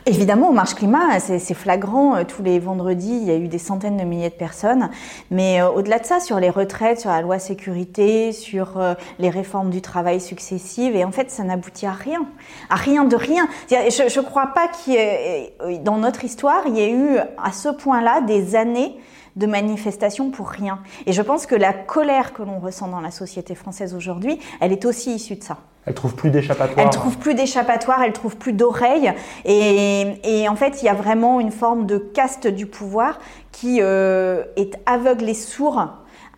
Évidemment, 0.06 0.48
aux 0.48 0.54
marches 0.54 0.74
climat, 0.74 1.20
c'est 1.20 1.52
flagrant. 1.52 2.24
Tous 2.24 2.42
les 2.42 2.58
vendredis, 2.58 3.18
il 3.20 3.24
y 3.24 3.30
a 3.30 3.36
eu 3.36 3.46
des 3.46 3.58
centaines 3.58 3.98
de 3.98 4.04
milliers 4.04 4.30
de 4.30 4.34
personnes. 4.34 4.88
Mais 5.30 5.60
euh, 5.60 5.68
au-delà 5.68 5.98
de 5.98 6.06
ça, 6.06 6.20
sur 6.20 6.40
les 6.40 6.48
retraites, 6.48 7.00
sur 7.00 7.10
la 7.10 7.20
loi 7.20 7.38
sécurité, 7.38 8.32
sur 8.32 8.78
euh, 8.78 8.94
les 9.18 9.28
réformes 9.28 9.68
du 9.68 9.82
travail 9.82 10.22
successives, 10.22 10.96
et 10.96 11.04
en 11.04 11.12
fait, 11.12 11.30
ça 11.30 11.42
n'aboutit 11.42 11.84
à 11.84 11.92
rien. 11.92 12.24
À 12.70 12.76
rien 12.76 13.04
de 13.04 13.14
rien. 13.14 13.46
Je 13.68 14.18
ne 14.18 14.24
crois 14.24 14.54
pas 14.54 14.68
qu'il 14.68 14.96
dans 15.84 15.98
notre 15.98 16.24
histoire, 16.24 16.62
il 16.66 16.78
y 16.78 16.80
ait 16.80 16.92
eu 16.92 17.18
à 17.18 17.52
ce 17.52 17.68
point-là 17.68 18.22
des 18.22 18.56
années 18.56 18.96
de 19.36 19.46
manifestations 19.46 20.30
pour 20.30 20.48
rien. 20.48 20.80
Et 21.06 21.12
je 21.12 21.22
pense 21.22 21.46
que 21.46 21.54
la 21.54 21.72
colère 21.72 22.32
que 22.32 22.42
l'on 22.42 22.58
ressent 22.58 22.88
dans 22.88 23.00
la 23.00 23.10
société 23.10 23.54
française 23.54 23.94
aujourd'hui, 23.94 24.38
elle 24.60 24.72
est 24.72 24.84
aussi 24.84 25.14
issue 25.14 25.36
de 25.36 25.44
ça. 25.44 25.58
Elle 25.86 25.94
trouve 25.94 26.16
plus 26.16 26.30
d'échappatoire. 26.30 26.84
Elle 26.84 26.90
trouve 26.90 27.16
plus 27.16 27.34
d'échappatoire, 27.34 28.02
elle 28.02 28.12
trouve 28.12 28.36
plus 28.36 28.52
d'oreilles. 28.52 29.12
Et, 29.44 30.18
et, 30.24 30.48
en 30.48 30.56
fait, 30.56 30.82
il 30.82 30.86
y 30.86 30.88
a 30.88 30.94
vraiment 30.94 31.38
une 31.38 31.52
forme 31.52 31.86
de 31.86 31.96
caste 31.96 32.48
du 32.48 32.66
pouvoir 32.66 33.20
qui 33.52 33.78
euh, 33.80 34.42
est 34.56 34.76
aveugle 34.84 35.28
et 35.28 35.34
sourd. 35.34 35.86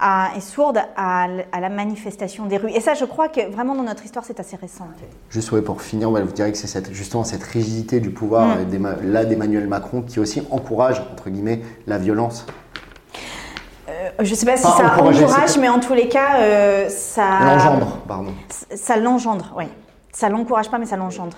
À, 0.00 0.28
et 0.36 0.40
sourde 0.40 0.78
à, 0.94 1.26
à, 1.50 1.60
la 1.60 1.68
manifestation 1.68 2.46
des 2.46 2.56
rues. 2.56 2.70
Et 2.70 2.78
ça, 2.78 2.94
je 2.94 3.04
crois 3.04 3.28
que 3.28 3.50
vraiment 3.50 3.74
dans 3.74 3.82
notre 3.82 4.04
histoire, 4.04 4.24
c'est 4.24 4.38
assez 4.38 4.54
récent. 4.54 4.86
Juste 5.28 5.50
ouais, 5.50 5.60
pour 5.60 5.82
finir, 5.82 6.12
vous 6.12 6.32
direz 6.32 6.52
que 6.52 6.58
c'est 6.58 6.68
cette, 6.68 6.92
justement 6.92 7.24
cette 7.24 7.42
rigidité 7.42 7.98
du 7.98 8.10
pouvoir, 8.10 8.58
mmh. 8.58 9.10
là 9.10 9.24
d'Emmanuel 9.24 9.66
Macron, 9.66 10.02
qui 10.02 10.20
aussi 10.20 10.40
encourage, 10.52 11.02
entre 11.10 11.30
guillemets, 11.30 11.62
la 11.88 11.98
violence 11.98 12.46
euh, 13.88 14.10
je 14.20 14.30
ne 14.30 14.34
sais 14.34 14.46
pas 14.46 14.56
si 14.56 14.62
Pas 14.64 14.76
ça 14.76 14.94
encourage, 14.94 15.58
mais 15.58 15.68
en 15.68 15.80
tous 15.80 15.94
les 15.94 16.08
cas, 16.08 16.40
euh, 16.40 16.88
ça. 16.88 17.40
L'engendre, 17.40 17.98
pardon. 18.06 18.32
Ça 18.74 18.96
l'engendre, 18.96 19.52
oui. 19.56 19.64
Ça 20.12 20.28
l'encourage 20.28 20.70
pas, 20.70 20.78
mais 20.78 20.86
ça 20.86 20.96
l'engendre. 20.96 21.36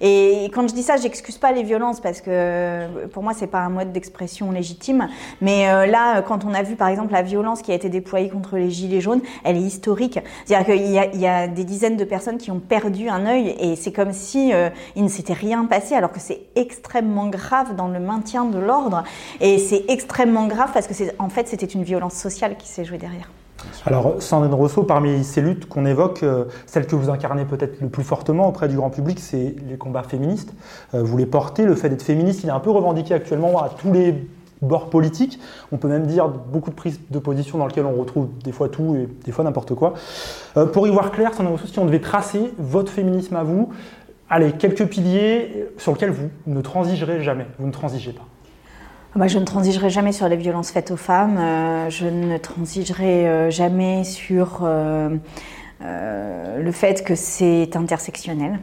Et 0.00 0.50
quand 0.52 0.68
je 0.68 0.74
dis 0.74 0.82
ça, 0.82 0.96
j'excuse 0.96 1.38
pas 1.38 1.52
les 1.52 1.62
violences 1.62 2.00
parce 2.00 2.20
que 2.20 3.06
pour 3.08 3.22
moi 3.22 3.32
c'est 3.34 3.46
pas 3.46 3.60
un 3.60 3.68
mode 3.68 3.92
d'expression 3.92 4.50
légitime. 4.50 5.08
Mais 5.40 5.68
euh, 5.68 5.86
là, 5.86 6.22
quand 6.22 6.44
on 6.44 6.54
a 6.54 6.62
vu 6.62 6.76
par 6.76 6.88
exemple 6.88 7.12
la 7.12 7.22
violence 7.22 7.62
qui 7.62 7.72
a 7.72 7.74
été 7.74 7.88
déployée 7.88 8.28
contre 8.28 8.56
les 8.56 8.70
gilets 8.70 9.00
jaunes, 9.00 9.20
elle 9.44 9.56
est 9.56 9.60
historique. 9.60 10.18
C'est-à-dire 10.44 10.74
qu'il 10.74 11.20
y, 11.20 11.26
a 11.26 11.48
des 11.48 11.64
dizaines 11.64 11.96
de 11.96 12.04
personnes 12.04 12.38
qui 12.38 12.50
ont 12.50 12.60
perdu 12.60 13.08
un 13.08 13.26
œil 13.26 13.54
et 13.58 13.76
c'est 13.76 13.92
comme 13.92 14.12
si 14.12 14.52
euh, 14.52 14.70
il 14.96 15.04
ne 15.04 15.08
s'était 15.08 15.32
rien 15.32 15.64
passé, 15.64 15.94
alors 15.94 16.12
que 16.12 16.20
c'est 16.20 16.42
extrêmement 16.56 17.28
grave 17.28 17.76
dans 17.76 17.88
le 17.88 18.00
maintien 18.00 18.44
de 18.44 18.58
l'ordre. 18.58 19.04
Et 19.40 19.58
c'est 19.58 19.84
extrêmement 19.88 20.46
grave 20.46 20.70
parce 20.72 20.86
que 20.86 20.94
c'est 20.94 21.14
en 21.18 21.28
fait 21.28 21.48
c'était 21.48 21.66
une 21.66 21.84
violence 21.84 22.14
sociale 22.14 22.56
qui 22.56 22.68
s'est 22.68 22.84
jouée 22.84 22.98
derrière. 22.98 23.30
Alors, 23.84 24.22
Sandrine 24.22 24.54
Rousseau, 24.54 24.84
parmi 24.84 25.24
ces 25.24 25.40
luttes 25.40 25.68
qu'on 25.68 25.86
évoque, 25.86 26.22
euh, 26.22 26.44
celle 26.66 26.86
que 26.86 26.94
vous 26.94 27.10
incarnez 27.10 27.44
peut-être 27.44 27.80
le 27.80 27.88
plus 27.88 28.04
fortement 28.04 28.48
auprès 28.48 28.68
du 28.68 28.76
grand 28.76 28.90
public, 28.90 29.18
c'est 29.18 29.54
les 29.68 29.76
combats 29.76 30.02
féministes. 30.02 30.54
Euh, 30.94 31.02
vous 31.02 31.16
les 31.16 31.26
portez, 31.26 31.64
le 31.64 31.74
fait 31.74 31.88
d'être 31.88 32.02
féministe, 32.02 32.42
il 32.44 32.48
est 32.48 32.52
un 32.52 32.60
peu 32.60 32.70
revendiqué 32.70 33.14
actuellement 33.14 33.62
à 33.62 33.68
tous 33.68 33.92
les 33.92 34.14
bords 34.60 34.90
politiques. 34.90 35.40
On 35.72 35.76
peut 35.76 35.88
même 35.88 36.06
dire 36.06 36.28
beaucoup 36.28 36.70
de 36.70 36.74
prises 36.74 37.00
de 37.10 37.18
position 37.18 37.58
dans 37.58 37.66
lesquelles 37.66 37.86
on 37.86 37.98
retrouve 38.00 38.28
des 38.44 38.52
fois 38.52 38.68
tout 38.68 38.94
et 38.94 39.08
des 39.24 39.32
fois 39.32 39.44
n'importe 39.44 39.74
quoi. 39.74 39.94
Euh, 40.56 40.66
pour 40.66 40.86
y 40.86 40.90
voir 40.90 41.10
clair, 41.10 41.34
Sandrine 41.34 41.56
Rousseau, 41.56 41.66
si 41.66 41.78
on 41.78 41.86
devait 41.86 42.00
tracer 42.00 42.52
votre 42.58 42.92
féminisme 42.92 43.36
à 43.36 43.42
vous, 43.42 43.70
allez, 44.30 44.52
quelques 44.52 44.86
piliers 44.86 45.66
sur 45.76 45.92
lesquels 45.92 46.10
vous 46.10 46.30
ne 46.46 46.60
transigerez 46.60 47.20
jamais, 47.22 47.46
vous 47.58 47.66
ne 47.66 47.72
transigez 47.72 48.12
pas. 48.12 48.26
Bah, 49.14 49.28
je 49.28 49.38
ne 49.38 49.44
transigerai 49.44 49.90
jamais 49.90 50.12
sur 50.12 50.26
les 50.28 50.36
violences 50.36 50.70
faites 50.70 50.90
aux 50.90 50.96
femmes. 50.96 51.36
euh, 51.38 51.90
je 51.90 52.06
ne 52.06 52.38
transigerai 52.38 53.28
euh, 53.28 53.50
jamais 53.50 54.04
sur 54.04 54.60
euh, 54.62 55.10
le 55.80 56.72
fait 56.72 57.04
que 57.04 57.14
c'est 57.14 57.76
intersectionnel. 57.76 58.58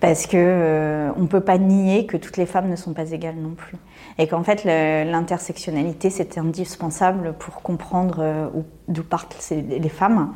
Parce 0.00 0.26
que 0.26 1.10
on 1.16 1.22
ne 1.22 1.26
peut 1.26 1.40
pas 1.40 1.58
nier 1.58 2.06
que 2.06 2.16
toutes 2.16 2.36
les 2.36 2.46
femmes 2.46 2.68
ne 2.68 2.76
sont 2.76 2.92
pas 2.92 3.10
égales 3.10 3.36
non 3.36 3.50
plus. 3.50 3.76
Et 4.18 4.28
qu'en 4.28 4.42
fait, 4.42 4.64
l'intersectionnalité, 4.64 6.10
c'est 6.10 6.38
indispensable 6.38 7.32
pour 7.38 7.62
comprendre 7.62 8.50
où- 8.54 8.64
d'où 8.88 9.02
partent 9.02 9.36
les 9.50 9.88
femmes. 9.88 10.34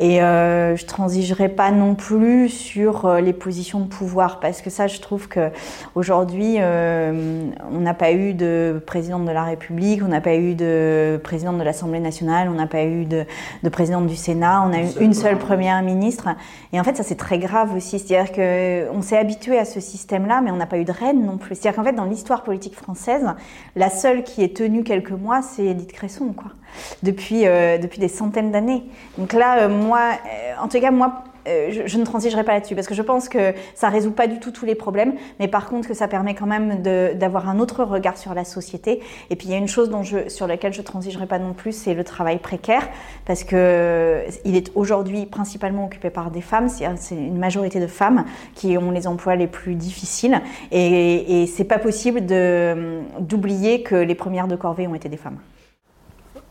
Et 0.00 0.22
euh, 0.22 0.76
je 0.76 0.86
transigerai 0.86 1.48
pas 1.48 1.72
non 1.72 1.96
plus 1.96 2.48
sur 2.48 3.04
euh, 3.04 3.20
les 3.20 3.32
positions 3.32 3.80
de 3.80 3.86
pouvoir 3.86 4.38
parce 4.38 4.62
que 4.62 4.70
ça, 4.70 4.86
je 4.86 5.00
trouve 5.00 5.26
que 5.26 5.50
aujourd'hui, 5.96 6.56
euh, 6.60 7.50
on 7.72 7.80
n'a 7.80 7.94
pas 7.94 8.12
eu 8.12 8.32
de 8.32 8.80
présidente 8.86 9.24
de 9.24 9.32
la 9.32 9.42
République, 9.42 10.02
on 10.04 10.08
n'a 10.08 10.20
pas 10.20 10.36
eu 10.36 10.54
de 10.54 11.20
présidente 11.24 11.58
de 11.58 11.64
l'Assemblée 11.64 11.98
nationale, 11.98 12.48
on 12.48 12.54
n'a 12.54 12.68
pas 12.68 12.84
eu 12.84 13.06
de, 13.06 13.24
de 13.64 13.68
présidente 13.68 14.06
du 14.06 14.14
Sénat, 14.14 14.62
on 14.62 14.72
a 14.72 14.82
eu 14.82 14.88
une 15.00 15.14
seule 15.14 15.36
première 15.36 15.82
ministre. 15.82 16.28
Et 16.72 16.78
en 16.78 16.84
fait, 16.84 16.96
ça 16.96 17.02
c'est 17.02 17.16
très 17.16 17.38
grave 17.38 17.74
aussi. 17.74 17.98
C'est-à-dire 17.98 18.32
que 18.32 18.88
on 18.92 19.02
s'est 19.02 19.18
habitué 19.18 19.58
à 19.58 19.64
ce 19.64 19.80
système-là, 19.80 20.42
mais 20.42 20.52
on 20.52 20.56
n'a 20.56 20.66
pas 20.66 20.78
eu 20.78 20.84
de 20.84 20.92
reine 20.92 21.26
non 21.26 21.38
plus. 21.38 21.56
C'est-à-dire 21.56 21.76
qu'en 21.76 21.84
fait, 21.84 21.96
dans 21.96 22.04
l'histoire 22.04 22.44
politique 22.44 22.76
française, 22.76 23.26
la 23.74 23.90
seule 23.90 24.22
qui 24.22 24.44
est 24.44 24.56
tenue 24.56 24.84
quelques 24.84 25.10
mois, 25.10 25.42
c'est 25.42 25.64
Edith 25.64 25.92
Cresson, 25.92 26.32
quoi. 26.36 26.52
Depuis 27.02 27.46
euh, 27.46 27.78
depuis 27.78 28.00
des 28.00 28.08
centaines 28.08 28.50
d'années. 28.50 28.82
Donc 29.18 29.32
là, 29.32 29.60
euh, 29.60 29.68
moi, 29.68 30.00
euh, 30.00 30.62
en 30.62 30.68
tout 30.68 30.80
cas, 30.80 30.90
moi. 30.90 31.24
Je, 31.46 31.96
ne 31.96 32.04
transigerai 32.04 32.44
pas 32.44 32.52
là-dessus 32.52 32.74
parce 32.74 32.86
que 32.86 32.92
je 32.92 33.00
pense 33.00 33.30
que 33.30 33.54
ça 33.74 33.88
résout 33.88 34.10
pas 34.10 34.26
du 34.26 34.38
tout 34.38 34.50
tous 34.50 34.66
les 34.66 34.74
problèmes, 34.74 35.14
mais 35.40 35.48
par 35.48 35.64
contre 35.64 35.88
que 35.88 35.94
ça 35.94 36.06
permet 36.06 36.34
quand 36.34 36.44
même 36.44 36.82
d'avoir 36.82 37.48
un 37.48 37.58
autre 37.58 37.84
regard 37.84 38.18
sur 38.18 38.34
la 38.34 38.44
société. 38.44 39.00
Et 39.30 39.36
puis 39.36 39.48
il 39.48 39.52
y 39.52 39.54
a 39.54 39.56
une 39.56 39.66
chose 39.66 39.90
sur 40.28 40.46
laquelle 40.46 40.74
je 40.74 40.82
transigerai 40.82 41.24
pas 41.24 41.38
non 41.38 41.54
plus, 41.54 41.72
c'est 41.72 41.94
le 41.94 42.04
travail 42.04 42.36
précaire, 42.36 42.86
parce 43.24 43.44
que 43.44 44.24
il 44.44 44.56
est 44.56 44.70
aujourd'hui 44.74 45.24
principalement 45.24 45.86
occupé 45.86 46.10
par 46.10 46.30
des 46.30 46.42
femmes, 46.42 46.68
c'est 46.68 47.14
une 47.14 47.38
majorité 47.38 47.80
de 47.80 47.86
femmes 47.86 48.26
qui 48.54 48.76
ont 48.76 48.90
les 48.90 49.06
emplois 49.06 49.34
les 49.34 49.46
plus 49.46 49.74
difficiles, 49.74 50.42
et, 50.70 51.44
et 51.44 51.46
c'est 51.46 51.64
pas 51.64 51.78
possible 51.78 52.26
d'oublier 53.20 53.82
que 53.82 53.94
les 53.94 54.14
premières 54.14 54.48
de 54.48 54.56
corvée 54.56 54.86
ont 54.86 54.94
été 54.94 55.08
des 55.08 55.16
femmes. 55.16 55.38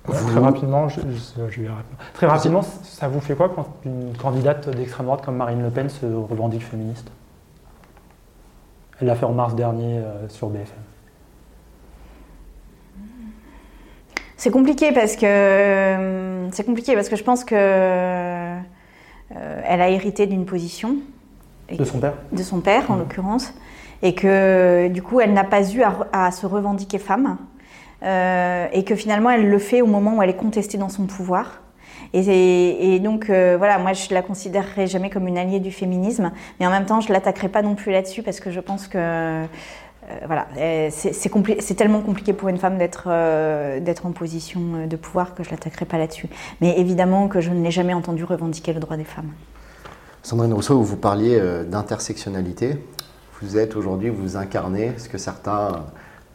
Très 0.08 0.40
rapidement, 0.40 0.88
je, 0.90 1.02
je- 1.02 1.50
je 1.50 1.62
vais 1.62 1.68
répondre. 1.68 1.86
Très 2.14 2.28
rapidement, 2.28 2.62
ça 2.62 3.08
vous 3.08 3.20
fait 3.20 3.36
quoi 3.36 3.50
quand 3.50 3.68
une 3.86 4.16
candidate 4.18 4.70
d'extrême 4.70 5.06
droite 5.06 5.24
comme 5.26 5.36
Marine 5.38 5.62
Le 5.62 5.70
Pen 5.70 5.90
se 5.90 6.06
revendique 6.06 6.64
féministe? 6.66 7.10
Elle 9.00 9.08
l'a 9.08 9.16
fait 9.16 9.26
en 9.26 9.34
mars 9.34 9.54
dernier 9.56 10.00
euh, 10.00 10.28
sur 10.30 10.48
BFM. 10.50 10.74
C'est 14.38 14.52
compliqué 14.52 14.92
parce 14.92 15.16
que 15.16 15.26
euh, 15.26 16.50
c'est 16.52 16.64
compliqué 16.64 16.94
parce 16.94 17.10
que 17.10 17.16
je 17.16 17.24
pense 17.24 17.44
que 17.44 17.56
euh, 17.56 18.60
elle 19.32 19.82
a 19.82 19.90
hérité 19.90 20.28
d'une 20.28 20.46
position 20.46 20.96
De 21.72 21.84
son 21.84 22.00
père 22.00 22.14
de 22.32 22.44
son 22.44 22.60
père 22.62 22.90
en 22.92 22.96
l'occurrence, 22.96 23.54
et 24.02 24.14
que 24.14 24.88
du 24.90 25.02
coup 25.02 25.20
elle 25.20 25.34
n'a 25.34 25.44
pas 25.44 25.72
eu 25.72 25.82
à, 26.14 26.32
se 26.32 26.46
revendiquer 26.46 27.00
femme, 27.00 27.38
euh, 28.04 28.68
et 28.72 28.84
que 28.84 28.96
finalement 28.96 29.30
elle 29.30 29.50
le 29.50 29.60
fait 29.60 29.82
au 29.82 29.88
moment 29.88 30.18
où 30.18 30.22
elle 30.22 30.30
est 30.30 30.36
contestée 30.36 30.78
dans 30.78 30.90
son 30.90 31.06
pouvoir. 31.06 31.62
Et, 32.14 33.00
donc 33.00 33.30
euh, 33.30 33.56
voilà, 33.58 33.80
moi 33.80 33.94
je 33.94 34.14
la 34.14 34.22
considérerai 34.22 34.88
jamais 34.88 35.10
comme 35.10 35.28
une 35.28 35.38
alliée 35.38 35.60
du 35.60 35.72
féminisme, 35.72 36.32
mais 36.60 36.68
en 36.68 36.70
même 36.70 36.86
temps 36.86 37.02
je 37.02 37.12
l'attaquerai 37.12 37.50
pas 37.50 37.62
non 37.62 37.76
plus 37.76 37.92
là-dessus 37.92 38.24
parce 38.24 38.40
que 38.40 38.50
je 38.50 38.60
pense 38.60 38.88
que 38.88 38.98
euh, 38.98 39.46
voilà, 40.26 40.48
c'est 40.92 41.76
tellement 41.76 42.00
compliqué 42.00 42.32
pour 42.32 42.48
une 42.48 42.58
femme 42.58 42.78
d'être 42.78 43.10
en 43.10 44.12
position 44.12 44.88
de 44.88 44.96
pouvoir 44.96 45.36
que 45.36 45.44
je 45.44 45.52
l'attaquerai 45.52 45.86
pas 45.86 45.98
là-dessus. 45.98 46.28
Mais 46.62 46.80
évidemment 46.80 47.28
que 47.28 47.42
je 47.42 47.50
ne 47.50 47.62
l'ai 47.62 47.72
jamais 47.72 47.94
entendu 47.94 48.24
revendiquer 48.24 48.72
le 48.72 48.80
droit 48.80 48.96
des 48.96 49.04
femmes. 49.04 49.32
Sandrine 50.24 50.54
Rousseau, 50.54 50.82
vous 50.82 50.98
parliez 50.98 51.42
d'intersectionnalité. 51.68 52.78
Vous 53.42 53.58
êtes 53.58 53.76
aujourd'hui, 53.76 54.10
vous 54.10 54.36
incarnez 54.38 54.94
ce 54.98 55.10
que 55.10 55.18
certains 55.18 55.86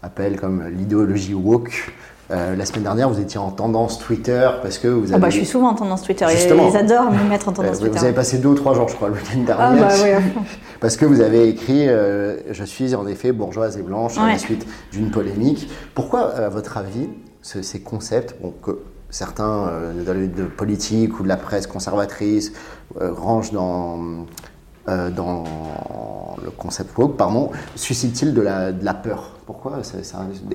appellent 0.02 0.38
comme 0.38 0.64
l'idéologie 0.68 1.34
woke. 1.34 1.92
Euh, 2.30 2.54
la 2.56 2.64
semaine 2.64 2.84
dernière, 2.84 3.10
vous 3.10 3.20
étiez 3.20 3.38
en 3.38 3.50
tendance 3.50 3.98
Twitter 3.98 4.48
parce 4.62 4.78
que 4.78 4.86
vous 4.88 5.06
avez. 5.06 5.14
Ah 5.14 5.18
bah, 5.18 5.28
je 5.28 5.36
suis 5.38 5.46
souvent 5.46 5.70
en 5.70 5.74
tendance 5.74 6.02
Twitter. 6.02 6.24
et 6.30 6.36
Justement. 6.36 6.68
Ils 6.70 6.76
adorent 6.76 7.10
me 7.10 7.28
mettre 7.28 7.48
en 7.48 7.52
tendance 7.52 7.76
Euh, 7.76 7.80
Twitter. 7.80 7.98
Vous 7.98 8.04
avez 8.04 8.14
passé 8.14 8.38
deux 8.38 8.50
ou 8.50 8.54
trois 8.54 8.74
jours, 8.74 8.88
je 8.88 8.94
crois, 8.94 9.08
le 9.08 9.14
week-end 9.14 9.40
Ah 9.48 9.74
dernier. 9.74 9.80
bah 9.80 9.88
oui, 10.02 10.10
à 10.10 10.20
fond. 10.20 10.40
Parce 10.80 10.96
que 10.96 11.04
vous 11.04 11.20
avez 11.20 11.48
écrit 11.48 11.88
euh, 11.88 12.36
Je 12.50 12.64
suis 12.64 12.94
en 12.94 13.06
effet 13.06 13.32
bourgeoise 13.32 13.76
et 13.76 13.82
blanche 13.82 14.16
à 14.16 14.20
la 14.26 14.32
Ouais. 14.34 14.38
suite 14.38 14.66
d'une 14.92 15.10
polémique. 15.10 15.68
Pourquoi, 15.94 16.30
à 16.36 16.48
votre 16.48 16.78
avis, 16.78 17.08
ce- 17.42 17.62
ces 17.62 17.80
concepts, 17.80 18.36
bon, 18.40 18.54
que 18.62 18.78
certains 19.10 19.70
de, 20.06 20.10
la- 20.12 20.26
de 20.26 20.44
politique 20.44 21.18
ou 21.20 21.24
de 21.24 21.28
la 21.28 21.36
presse 21.36 21.66
conservatrice 21.66 22.52
rangent 22.98 23.52
dans, 23.52 23.98
euh, 24.88 25.10
dans 25.10 25.44
le 26.42 26.50
concept 26.50 26.98
woke, 26.98 27.16
pardon, 27.16 27.50
suscitent-ils 27.76 28.34
de 28.34 28.40
la, 28.40 28.72
de 28.72 28.84
la 28.84 28.94
peur? 28.94 29.36
Pourquoi 29.46 29.80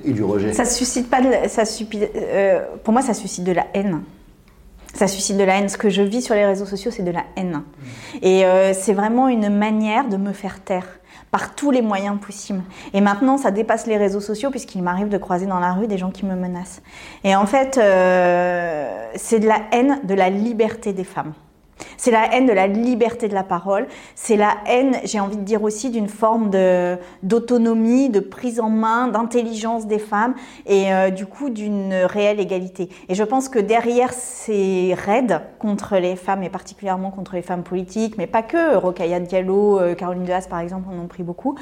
Et 0.04 0.12
du 0.12 0.22
rejet? 0.22 0.52
Ça 0.52 0.66
suscite 0.66 1.08
pas 1.08 1.22
de 1.22 1.48
ça 1.48 1.62
euh, 1.94 2.60
pour 2.84 2.92
moi, 2.92 3.00
ça 3.00 3.14
suscite 3.14 3.44
de 3.44 3.52
la 3.52 3.66
haine. 3.72 4.02
Ça 4.92 5.06
suscite 5.06 5.38
de 5.38 5.44
la 5.44 5.58
haine. 5.58 5.70
Ce 5.70 5.78
que 5.78 5.88
je 5.88 6.02
vis 6.02 6.20
sur 6.20 6.34
les 6.34 6.44
réseaux 6.44 6.66
sociaux, 6.66 6.90
c'est 6.90 7.02
de 7.02 7.10
la 7.10 7.24
haine. 7.36 7.62
Et 8.20 8.44
euh, 8.44 8.74
c'est 8.74 8.92
vraiment 8.92 9.28
une 9.28 9.48
manière 9.48 10.08
de 10.08 10.18
me 10.18 10.32
faire 10.32 10.62
taire 10.62 10.86
par 11.30 11.54
tous 11.54 11.70
les 11.70 11.82
moyens 11.82 12.18
possibles. 12.20 12.62
Et 12.92 13.00
maintenant, 13.00 13.38
ça 13.38 13.50
dépasse 13.50 13.86
les 13.86 13.96
réseaux 13.96 14.20
sociaux 14.20 14.50
puisqu'il 14.50 14.82
m'arrive 14.82 15.08
de 15.08 15.18
croiser 15.18 15.46
dans 15.46 15.60
la 15.60 15.72
rue 15.72 15.86
des 15.86 15.96
gens 15.96 16.10
qui 16.10 16.26
me 16.26 16.34
menacent. 16.34 16.82
Et 17.24 17.34
en 17.34 17.46
fait, 17.46 17.74
c'est 19.14 19.40
de 19.40 19.46
la 19.46 19.60
haine 19.72 20.00
de 20.04 20.14
la 20.14 20.28
liberté 20.28 20.92
des 20.92 21.04
femmes. 21.04 21.32
C'est 21.98 22.12
la 22.12 22.32
haine 22.32 22.46
de 22.46 22.52
la 22.52 22.66
liberté 22.66 23.28
de 23.28 23.34
la 23.34 23.42
parole. 23.42 23.86
C'est 24.14 24.36
la 24.36 24.56
haine, 24.66 24.96
j'ai 25.04 25.20
envie 25.20 25.36
de 25.36 25.42
dire 25.42 25.62
aussi, 25.62 25.90
d'une 25.90 26.08
forme 26.08 26.50
d'autonomie, 27.22 28.08
de, 28.08 28.20
prise 28.20 28.60
en 28.60 28.70
main, 28.70 29.08
d'intelligence 29.08 29.86
des 29.86 29.98
femmes 29.98 30.34
et 30.66 30.92
euh, 30.92 31.10
du 31.10 31.26
coup 31.26 31.50
d'une 31.50 31.92
réelle 31.92 32.40
égalité. 32.40 32.88
Et 33.08 33.14
je 33.14 33.24
pense 33.24 33.48
que 33.48 33.58
derrière 33.58 34.12
ces 34.12 34.94
raids 34.94 35.42
contre 35.58 35.96
les 35.96 36.14
femmes 36.16 36.44
et 36.44 36.50
particulièrement 36.50 37.10
contre 37.10 37.34
les 37.34 37.42
femmes 37.42 37.64
politiques, 37.64 38.16
mais 38.16 38.26
pas 38.26 38.42
que, 38.42 38.76
Rokhaya 38.76 39.18
Diallo, 39.18 39.80
euh, 39.80 39.94
Caroline 39.94 40.24
Dehas 40.24 40.46
par 40.48 40.60
exemple 40.60 40.88
en 40.88 41.02
ont 41.02 41.08
pris 41.08 41.24
beaucoup, 41.24 41.56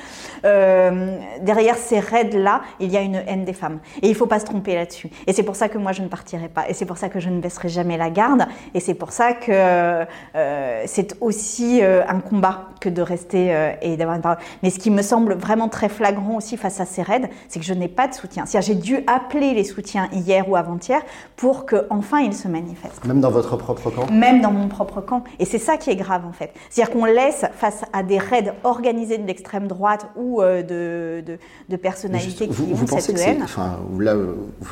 euh, 0.45 1.19
derrière 1.41 1.77
ces 1.77 1.99
raids-là, 1.99 2.61
il 2.79 2.91
y 2.93 2.97
a 2.97 3.01
une 3.01 3.23
haine 3.27 3.45
des 3.45 3.55
femmes. 3.55 3.79
Et 4.03 4.09
il 4.09 4.15
faut 4.15 4.27
pas 4.27 4.39
se 4.39 4.45
tromper 4.45 4.75
là-dessus. 4.75 5.09
Et 5.27 5.33
c'est 5.33 5.43
pour 5.43 5.57
ça 5.57 5.71
que 5.71 5.79
moi 5.79 5.93
je 5.93 6.03
ne 6.03 6.09
partirai 6.09 6.49
pas. 6.49 6.69
Et 6.69 6.75
c'est 6.75 6.87
pour 6.87 6.99
ça 6.99 7.09
que 7.09 7.21
je 7.21 7.31
ne 7.31 7.41
baisserai 7.41 7.69
jamais 7.69 7.97
la 7.97 8.11
garde. 8.11 8.47
Et 8.75 8.81
c'est 8.81 8.95
pour 8.95 9.13
ça 9.13 9.33
que 9.33 10.05
euh, 10.35 10.83
c'est 10.87 11.17
aussi 11.21 11.83
euh, 11.83 12.03
un 12.09 12.21
combat 12.21 12.69
que 12.81 12.89
de 12.89 13.03
rester 13.03 13.55
euh, 13.55 13.73
et 13.83 13.97
d'avoir 13.97 14.17
une 14.17 14.23
parole. 14.23 14.39
Mais 14.63 14.71
ce 14.71 14.79
qui 14.79 14.91
me 14.91 15.03
semble 15.03 15.35
vraiment 15.35 15.69
très 15.69 15.89
flagrant 15.89 16.37
aussi 16.37 16.57
face 16.57 16.81
à 16.81 16.85
ces 16.85 17.03
raids, 17.03 17.31
c'est 17.49 17.61
que 17.61 17.67
je 17.67 17.75
n'ai 17.75 17.89
pas 17.89 18.09
de 18.09 18.15
soutien. 18.15 18.47
C'est-à-dire 18.47 18.75
j'ai 18.75 18.81
dû 18.81 18.99
appeler 19.07 19.55
les 19.55 19.65
soutiens 19.65 20.09
hier 20.13 20.49
ou 20.49 20.57
avant-hier 20.57 21.01
pour 21.37 21.67
que 21.67 21.87
enfin 21.91 22.21
ils 22.21 22.35
se 22.35 22.49
manifestent 22.49 23.05
Même 23.05 23.21
dans 23.21 23.31
votre 23.31 23.57
propre 23.57 23.91
camp? 23.91 24.11
Même 24.11 24.41
dans 24.41 24.53
mon 24.53 24.69
propre 24.69 25.01
camp. 25.01 25.25
Et 25.39 25.45
c'est 25.45 25.59
ça 25.59 25.77
qui 25.77 25.91
est 25.91 25.97
grave 25.97 26.27
en 26.27 26.33
fait. 26.33 26.53
C'est-à-dire 26.71 26.93
qu'on 26.93 27.05
laisse 27.05 27.45
face 27.55 27.85
à 27.93 28.03
des 28.03 28.19
raids 28.19 28.53
organisés 28.65 29.19
de 29.19 29.27
l'extrême 29.27 29.67
droite 29.67 30.07
ou 30.17 30.43
de, 30.43 31.23
de, 31.25 31.39
de 31.69 31.77
personnalités 31.77 32.47
vous, 32.47 32.67
qui 32.67 32.73
vous 32.73 32.83
ont 32.85 32.87
pensez 32.87 33.07
cette 33.07 33.15
que 33.15 33.21
c'est, 33.21 33.31
haine. 33.31 33.43
enfin, 33.43 33.79
là, 33.99 34.15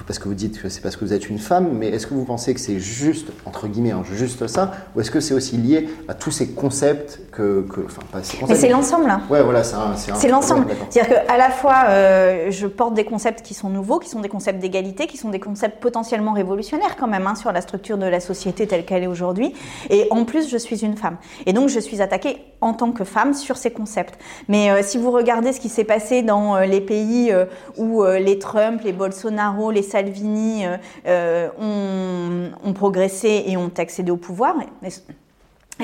parce 0.07 0.19
que 0.19 0.29
vous 0.29 0.35
dites 0.35 0.61
que 0.61 0.69
c'est 0.69 0.81
parce 0.81 0.97
que 0.97 1.05
vous 1.05 1.13
êtes 1.13 1.29
une 1.29 1.39
femme, 1.39 1.71
mais 1.73 1.89
est-ce 1.89 2.07
que 2.07 2.15
vous 2.15 2.25
pensez 2.25 2.55
que 2.55 2.61
c'est 2.61 2.79
juste, 2.79 3.33
entre 3.45 3.69
guillemets, 3.69 3.93
hein, 3.93 4.03
juste 4.13 4.47
ça, 4.47 4.73
ou 4.95 5.01
est-ce 5.01 5.11
que 5.11 5.21
c'est 5.21 5.35
aussi 5.35 5.44
aussi 5.45 5.57
lié 5.59 5.89
à 6.09 6.15
tous 6.15 6.31
ces 6.31 6.49
concepts 6.49 7.21
que, 7.31 7.63
que 7.63 7.81
enfin 7.85 8.01
pas 8.11 8.23
ces 8.23 8.37
Mais 8.37 8.41
concepts. 8.43 8.61
c'est 8.61 8.69
l'ensemble. 8.69 9.11
hein. 9.11 9.21
Ouais, 9.29 9.43
voilà, 9.43 9.63
c'est 9.63 9.75
un- 9.75 9.95
c'est 9.97 10.15
C'est 10.15 10.29
l'ensemble. 10.29 10.67
C'est-à-dire 10.89 11.25
qu'à 11.27 11.37
la 11.37 11.51
fois, 11.51 11.85
euh, 11.89 12.51
je 12.51 12.67
porte 12.67 12.95
des 12.95 13.05
concepts 13.05 13.43
qui 13.43 13.53
sont 13.55 13.69
nouveaux, 13.69 13.99
qui 13.99 14.09
sont 14.09 14.21
des 14.21 14.29
concepts 14.29 14.59
d'égalité, 14.61 15.07
qui 15.07 15.17
sont 15.19 15.29
des 15.31 15.41
concepts 15.41 15.81
potentiellement 15.83 16.33
révolutionnaires 16.33 16.97
quand 16.97 17.09
même 17.09 17.27
hein, 17.27 17.35
sur 17.35 17.53
la 17.53 17.61
structure 17.61 17.99
de 17.99 18.07
la 18.07 18.21
société 18.21 18.67
telle 18.67 18.85
qu'elle 18.87 19.03
est 19.03 19.07
aujourd'hui. 19.09 19.53
Et 19.91 20.07
en 20.11 20.25
plus, 20.25 20.49
je 20.49 20.57
suis 20.57 20.85
une 20.85 20.97
femme. 20.97 21.17
Et 21.47 21.53
donc, 21.53 21.69
je 21.69 21.81
suis 21.81 22.01
attaquée 22.01 22.39
en 22.61 22.73
tant 22.73 22.93
que 22.93 23.05
femme 23.05 23.35
sur 23.35 23.57
ces 23.59 23.71
concepts. 23.71 24.19
Mais 24.49 24.71
euh, 24.71 24.81
si 24.83 24.97
vous 24.97 25.11
regardez 25.11 25.53
ce 25.53 25.61
qui 25.61 25.69
s'est 25.69 25.85
passé 25.85 26.23
dans 26.23 26.57
euh, 26.57 26.65
les 26.65 26.81
pays 26.81 27.33
où 27.77 28.03
les 28.05 28.39
Trump, 28.39 28.81
les 28.85 28.93
Bolsonaro, 28.93 29.71
les 29.71 29.83
Salvini 29.83 30.65
ont, 31.07 32.51
ont 32.65 32.73
progressé 32.73 33.45
et 33.47 33.57
ont 33.57 33.71
accédé 33.77 34.11
au 34.11 34.17
pouvoir, 34.17 34.55
mais- 34.59 34.91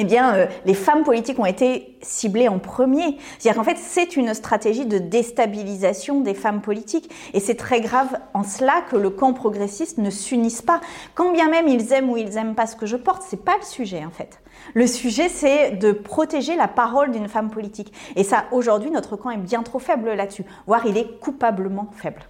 eh 0.00 0.04
bien, 0.04 0.34
euh, 0.34 0.46
les 0.64 0.74
femmes 0.74 1.04
politiques 1.04 1.38
ont 1.38 1.46
été 1.46 1.96
ciblées 2.00 2.48
en 2.48 2.58
premier. 2.58 3.18
C'est-à-dire 3.38 3.60
qu'en 3.60 3.68
fait, 3.68 3.76
c'est 3.78 4.16
une 4.16 4.32
stratégie 4.32 4.86
de 4.86 4.96
déstabilisation 4.98 6.20
des 6.20 6.32
femmes 6.34 6.62
politiques. 6.62 7.10
Et 7.34 7.40
c'est 7.40 7.54
très 7.54 7.82
grave 7.82 8.18
en 8.32 8.42
cela 8.42 8.82
que 8.90 8.96
le 8.96 9.10
camp 9.10 9.34
progressiste 9.34 9.98
ne 9.98 10.08
s'unisse 10.08 10.62
pas. 10.62 10.80
Quand 11.14 11.32
bien 11.32 11.50
même 11.50 11.68
ils 11.68 11.92
aiment 11.92 12.08
ou 12.08 12.16
ils 12.16 12.30
n'aiment 12.30 12.54
pas 12.54 12.66
ce 12.66 12.76
que 12.76 12.86
je 12.86 12.96
porte, 12.96 13.22
c'est 13.28 13.44
pas 13.44 13.56
le 13.60 13.66
sujet, 13.66 14.04
en 14.06 14.10
fait. 14.10 14.40
Le 14.72 14.86
sujet, 14.86 15.28
c'est 15.28 15.72
de 15.72 15.92
protéger 15.92 16.56
la 16.56 16.68
parole 16.68 17.10
d'une 17.10 17.28
femme 17.28 17.50
politique. 17.50 17.92
Et 18.16 18.24
ça, 18.24 18.44
aujourd'hui, 18.52 18.90
notre 18.90 19.16
camp 19.16 19.30
est 19.30 19.36
bien 19.36 19.62
trop 19.62 19.78
faible 19.78 20.14
là-dessus, 20.14 20.44
voire 20.66 20.86
il 20.86 20.96
est 20.96 21.18
coupablement 21.20 21.90
faible. 21.94 22.22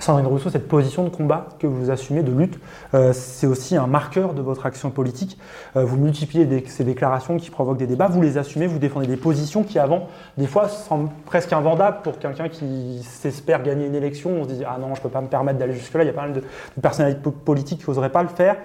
Sandrine 0.00 0.26
Rousseau, 0.26 0.50
cette 0.50 0.66
position 0.66 1.04
de 1.04 1.10
combat 1.10 1.46
que 1.60 1.66
vous 1.68 1.90
assumez, 1.90 2.24
de 2.24 2.32
lutte, 2.32 2.58
euh, 2.94 3.12
c'est 3.12 3.46
aussi 3.46 3.76
un 3.76 3.86
marqueur 3.86 4.34
de 4.34 4.42
votre 4.42 4.66
action 4.66 4.90
politique. 4.90 5.38
Euh, 5.76 5.84
vous 5.84 5.96
multipliez 5.96 6.64
ces 6.66 6.82
déclarations 6.82 7.36
qui 7.36 7.50
provoquent 7.50 7.78
des 7.78 7.86
débats, 7.86 8.08
vous 8.08 8.20
les 8.20 8.36
assumez, 8.36 8.66
vous 8.66 8.80
défendez 8.80 9.06
des 9.06 9.16
positions 9.16 9.62
qui 9.62 9.78
avant, 9.78 10.08
des 10.38 10.48
fois, 10.48 10.68
semblent 10.68 11.10
presque 11.24 11.52
invendables 11.52 11.98
pour 12.02 12.18
quelqu'un 12.18 12.48
qui 12.48 13.00
s'espère 13.04 13.62
gagner 13.62 13.86
une 13.86 13.94
élection. 13.94 14.30
On 14.40 14.44
se 14.44 14.48
dit, 14.48 14.64
ah 14.66 14.76
non, 14.80 14.94
je 14.94 15.00
ne 15.00 15.02
peux 15.04 15.08
pas 15.08 15.20
me 15.20 15.28
permettre 15.28 15.60
d'aller 15.60 15.74
jusque-là, 15.74 16.02
il 16.02 16.08
y 16.08 16.10
a 16.10 16.14
pas 16.14 16.22
mal 16.22 16.32
de, 16.32 16.42
personnalités 16.82 17.20
po- 17.20 17.30
politiques 17.30 17.84
qui 17.84 17.88
n'oseraient 17.88 18.10
pas 18.10 18.22
le 18.24 18.28
faire. 18.28 18.56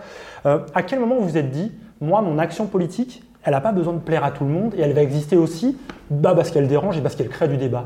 Euh, 0.48 0.60
à 0.74 0.82
quel 0.82 1.00
moment 1.00 1.18
vous 1.20 1.28
vous 1.28 1.38
êtes 1.38 1.52
dit, 1.52 1.72
moi, 2.02 2.22
mon 2.24 2.40
action 2.40 2.66
politique, 2.66 3.24
elle 3.44 3.52
n'a 3.52 3.62
pas 3.62 3.72
besoin 3.72 3.94
de 3.94 4.00
plaire 4.00 4.24
à 4.24 4.32
tout 4.32 4.44
le 4.44 4.50
monde 4.52 4.74
et 4.76 4.82
elle 4.82 4.94
va 4.94 5.04
exister 5.04 5.38
aussi 5.38 5.78
bah, 6.10 6.34
parce 6.36 6.50
qu'elle 6.50 6.68
dérange 6.68 6.98
et 6.98 7.02
parce 7.02 7.16
qu'elle 7.16 7.30
crée 7.30 7.48
du 7.48 7.58
débat? 7.58 7.86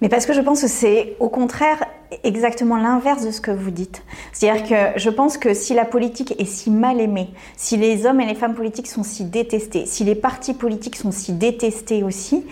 Mais 0.00 0.08
parce 0.08 0.26
que 0.26 0.32
je 0.32 0.40
pense 0.40 0.62
que 0.62 0.68
c'est 0.68 1.16
au 1.18 1.28
contraire 1.28 1.84
exactement 2.24 2.76
l'inverse 2.76 3.24
de 3.24 3.30
ce 3.30 3.40
que 3.40 3.50
vous 3.50 3.70
dites. 3.70 4.02
C'est-à-dire 4.32 4.64
que 4.64 4.98
je 4.98 5.10
pense 5.10 5.36
que 5.36 5.54
si 5.54 5.74
la 5.74 5.84
politique 5.84 6.34
est 6.38 6.44
si 6.44 6.70
mal 6.70 7.00
aimée, 7.00 7.30
si 7.56 7.76
les 7.76 8.06
hommes 8.06 8.20
et 8.20 8.26
les 8.26 8.34
femmes 8.34 8.54
politiques 8.54 8.86
sont 8.86 9.02
si 9.02 9.24
détestés, 9.24 9.86
si 9.86 10.04
les 10.04 10.14
partis 10.14 10.54
politiques 10.54 10.96
sont 10.96 11.10
si 11.10 11.32
détestés 11.32 12.02
aussi, 12.02 12.44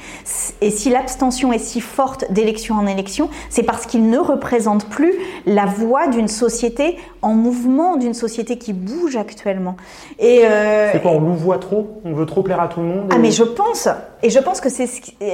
et 0.60 0.70
si 0.70 0.90
l'abstention 0.90 1.52
est 1.52 1.58
si 1.58 1.80
forte 1.80 2.30
d'élection 2.30 2.76
en 2.76 2.86
élection, 2.86 3.30
c'est 3.48 3.62
parce 3.62 3.86
qu'ils 3.86 4.08
ne 4.08 4.18
représentent 4.18 4.88
plus 4.88 5.14
la 5.46 5.64
voix 5.64 6.08
d'une 6.08 6.28
société 6.28 6.96
en 7.22 7.32
mouvement, 7.32 7.96
d'une 7.96 8.14
société 8.14 8.58
qui 8.58 8.72
bouge 8.72 9.16
actuellement. 9.16 9.76
Et 10.18 10.44
euh, 10.44 10.92
C'est 10.92 11.02
quoi, 11.02 11.12
on 11.12 11.20
nous 11.20 11.34
voit 11.34 11.58
trop 11.58 12.00
On 12.04 12.12
veut 12.12 12.26
trop 12.26 12.42
plaire 12.42 12.60
à 12.60 12.68
tout 12.68 12.80
le 12.80 12.86
monde 12.86 13.06
ah 13.10 13.18
mais 13.18 13.30
je 13.30 13.42
pense, 13.42 13.88
et 14.22 14.30
je 14.30 14.38
pense 14.38 14.60
que 14.60 14.68
c'est 14.68 14.88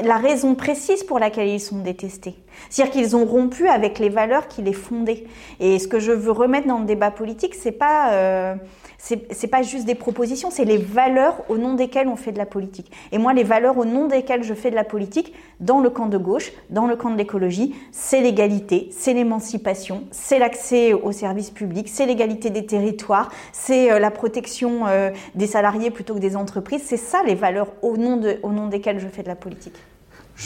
la 0.04 0.16
raison 0.16 0.54
précise 0.54 1.02
pour 1.04 1.18
laquelle 1.18 1.48
ils 1.48 1.60
sont 1.60 1.78
détestés. 1.78 2.36
C'est-à-dire 2.70 2.92
qu'ils 2.92 3.16
ont 3.16 3.24
rompu 3.24 3.68
avec 3.68 3.98
les 3.98 4.10
valeurs 4.12 4.46
qui 4.46 4.62
les 4.62 4.72
fondaient. 4.72 5.24
Et 5.58 5.80
ce 5.80 5.88
que 5.88 5.98
je 5.98 6.12
veux 6.12 6.30
remettre 6.30 6.68
dans 6.68 6.78
le 6.78 6.86
débat 6.86 7.10
politique, 7.10 7.54
c'est 7.54 7.72
pas 7.72 8.12
euh, 8.12 8.54
c'est 9.02 9.48
pas 9.48 9.62
juste 9.62 9.84
des 9.84 9.96
propositions, 9.96 10.50
c'est 10.50 10.64
les 10.64 10.78
valeurs 10.78 11.42
au 11.48 11.58
nom 11.58 11.74
desquelles 11.74 12.06
on 12.06 12.14
fait 12.14 12.30
de 12.30 12.38
la 12.38 12.46
politique. 12.46 12.92
Et 13.10 13.18
moi, 13.18 13.32
les 13.32 13.42
valeurs 13.42 13.76
au 13.76 13.84
nom 13.84 14.06
desquelles 14.06 14.44
je 14.44 14.54
fais 14.54 14.70
de 14.70 14.76
la 14.76 14.84
politique, 14.84 15.34
dans 15.58 15.80
le 15.80 15.90
camp 15.90 16.06
de 16.06 16.18
gauche, 16.18 16.52
dans 16.70 16.86
le 16.86 16.94
camp 16.94 17.10
de 17.10 17.16
l'écologie, 17.16 17.74
c'est 17.90 18.20
l'égalité, 18.20 18.88
c'est 18.92 19.12
l'émancipation, 19.12 20.04
c'est 20.12 20.38
l'accès 20.38 20.92
aux 20.92 21.10
services 21.10 21.50
publics, 21.50 21.88
c'est 21.88 22.06
l'égalité 22.06 22.50
des 22.50 22.64
territoires, 22.64 23.30
c'est 23.52 23.90
euh, 23.90 23.98
la 23.98 24.12
protection 24.12 24.86
euh, 24.86 25.10
des 25.34 25.48
salariés 25.48 25.90
plutôt 25.90 26.14
que 26.14 26.20
des 26.20 26.36
entreprises. 26.36 26.82
C'est 26.84 26.96
ça 26.96 27.22
les 27.26 27.34
valeurs 27.34 27.72
au 27.82 27.96
nom, 27.96 28.16
de, 28.16 28.38
au 28.44 28.52
nom 28.52 28.68
desquelles 28.68 29.00
je 29.00 29.08
fais 29.08 29.24
de 29.24 29.28
la 29.28 29.36
politique. 29.36 29.74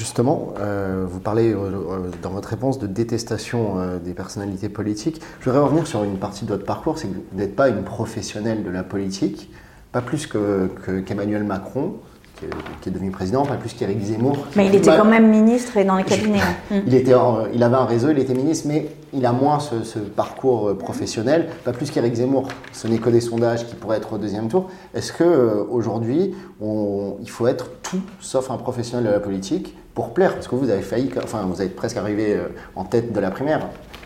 Justement, 0.07 0.53
euh, 0.61 1.07
vous 1.09 1.21
parlez 1.21 1.55
euh, 1.55 1.57
euh, 1.57 1.99
dans 2.23 2.29
votre 2.29 2.50
réponse 2.50 2.79
de 2.79 2.87
détestation 2.87 3.79
euh, 3.79 3.99
des 3.99 4.12
personnalités 4.12 4.69
politiques. 4.69 5.23
Je 5.41 5.49
voudrais 5.49 5.65
revenir 5.65 5.87
sur 5.87 6.05
une 6.05 6.19
partie 6.19 6.45
de 6.45 6.50
votre 6.50 6.67
parcours, 6.67 6.99
c'est 6.99 7.09
que 7.09 7.15
vous 7.15 7.38
n'êtes 7.38 7.57
pas 7.57 7.69
une 7.71 7.83
professionnelle 7.83 8.62
de 8.62 8.69
la 8.69 8.83
politique, 8.83 9.50
pas 9.93 10.03
plus 10.03 10.26
que- 10.26 10.69
que- 10.85 11.00
qu'Emmanuel 11.00 11.45
Macron, 11.45 11.95
qui 12.38 12.45
est, 12.45 12.49
qui 12.83 12.91
est 12.91 12.93
devenu 12.93 13.11
président, 13.11 13.47
pas 13.47 13.55
plus 13.57 13.73
qu'Éric 13.73 13.99
Zemmour. 14.03 14.47
Mais 14.55 14.67
il 14.67 14.75
était 14.75 14.95
quand 14.95 15.07
même 15.07 15.31
ministre 15.31 15.79
et 15.79 15.85
dans 15.87 15.97
les 15.97 16.05
cabinets. 16.05 16.41
hein. 16.71 16.83
Il, 16.87 16.93
était 16.95 17.15
en- 17.15 17.47
il 17.55 17.62
avait 17.62 17.76
un 17.76 17.87
réseau, 17.87 18.11
il 18.11 18.19
était 18.19 18.35
ministre, 18.35 18.69
mais 18.69 18.88
il 19.15 19.25
a 19.25 19.33
moins 19.33 19.61
ce, 19.61 19.83
ce 19.83 19.99
parcours 19.99 20.76
professionnel, 20.76 21.49
pas 21.65 21.73
plus 21.73 21.91
qu'Éric 21.91 22.17
Zemmour. 22.17 22.49
Ce 22.75 22.87
n'est 22.87 22.99
que 22.99 23.09
des 23.09 23.23
sondages 23.23 23.67
qui 23.67 23.75
pourraient 23.75 23.97
être 23.97 24.12
au 24.12 24.19
deuxième 24.19 24.49
tour. 24.49 24.69
Est-ce 24.93 25.15
que 25.15 25.67
aujourd'hui, 25.71 26.35
il 26.61 27.31
faut 27.31 27.47
être 27.47 27.71
tout 27.83 28.03
sauf 28.21 28.50
un 28.50 28.59
professionnel 28.59 29.07
de 29.07 29.11
la 29.11 29.21
politique 29.21 29.75
pour 29.97 30.12
plaire 30.12 30.35
Parce 30.35 30.47
que 30.47 30.55
vous 30.55 30.69
avez 30.71 30.83
failli, 30.83 31.11
enfin, 31.25 31.43
vous 31.47 31.61
êtes 31.63 31.75
presque 31.75 31.97
arrivé 31.97 32.35
euh, 32.35 32.49
en 32.76 32.85
tête 32.85 33.13
de 33.13 33.19
la 33.19 33.30
primaire. 33.30 33.61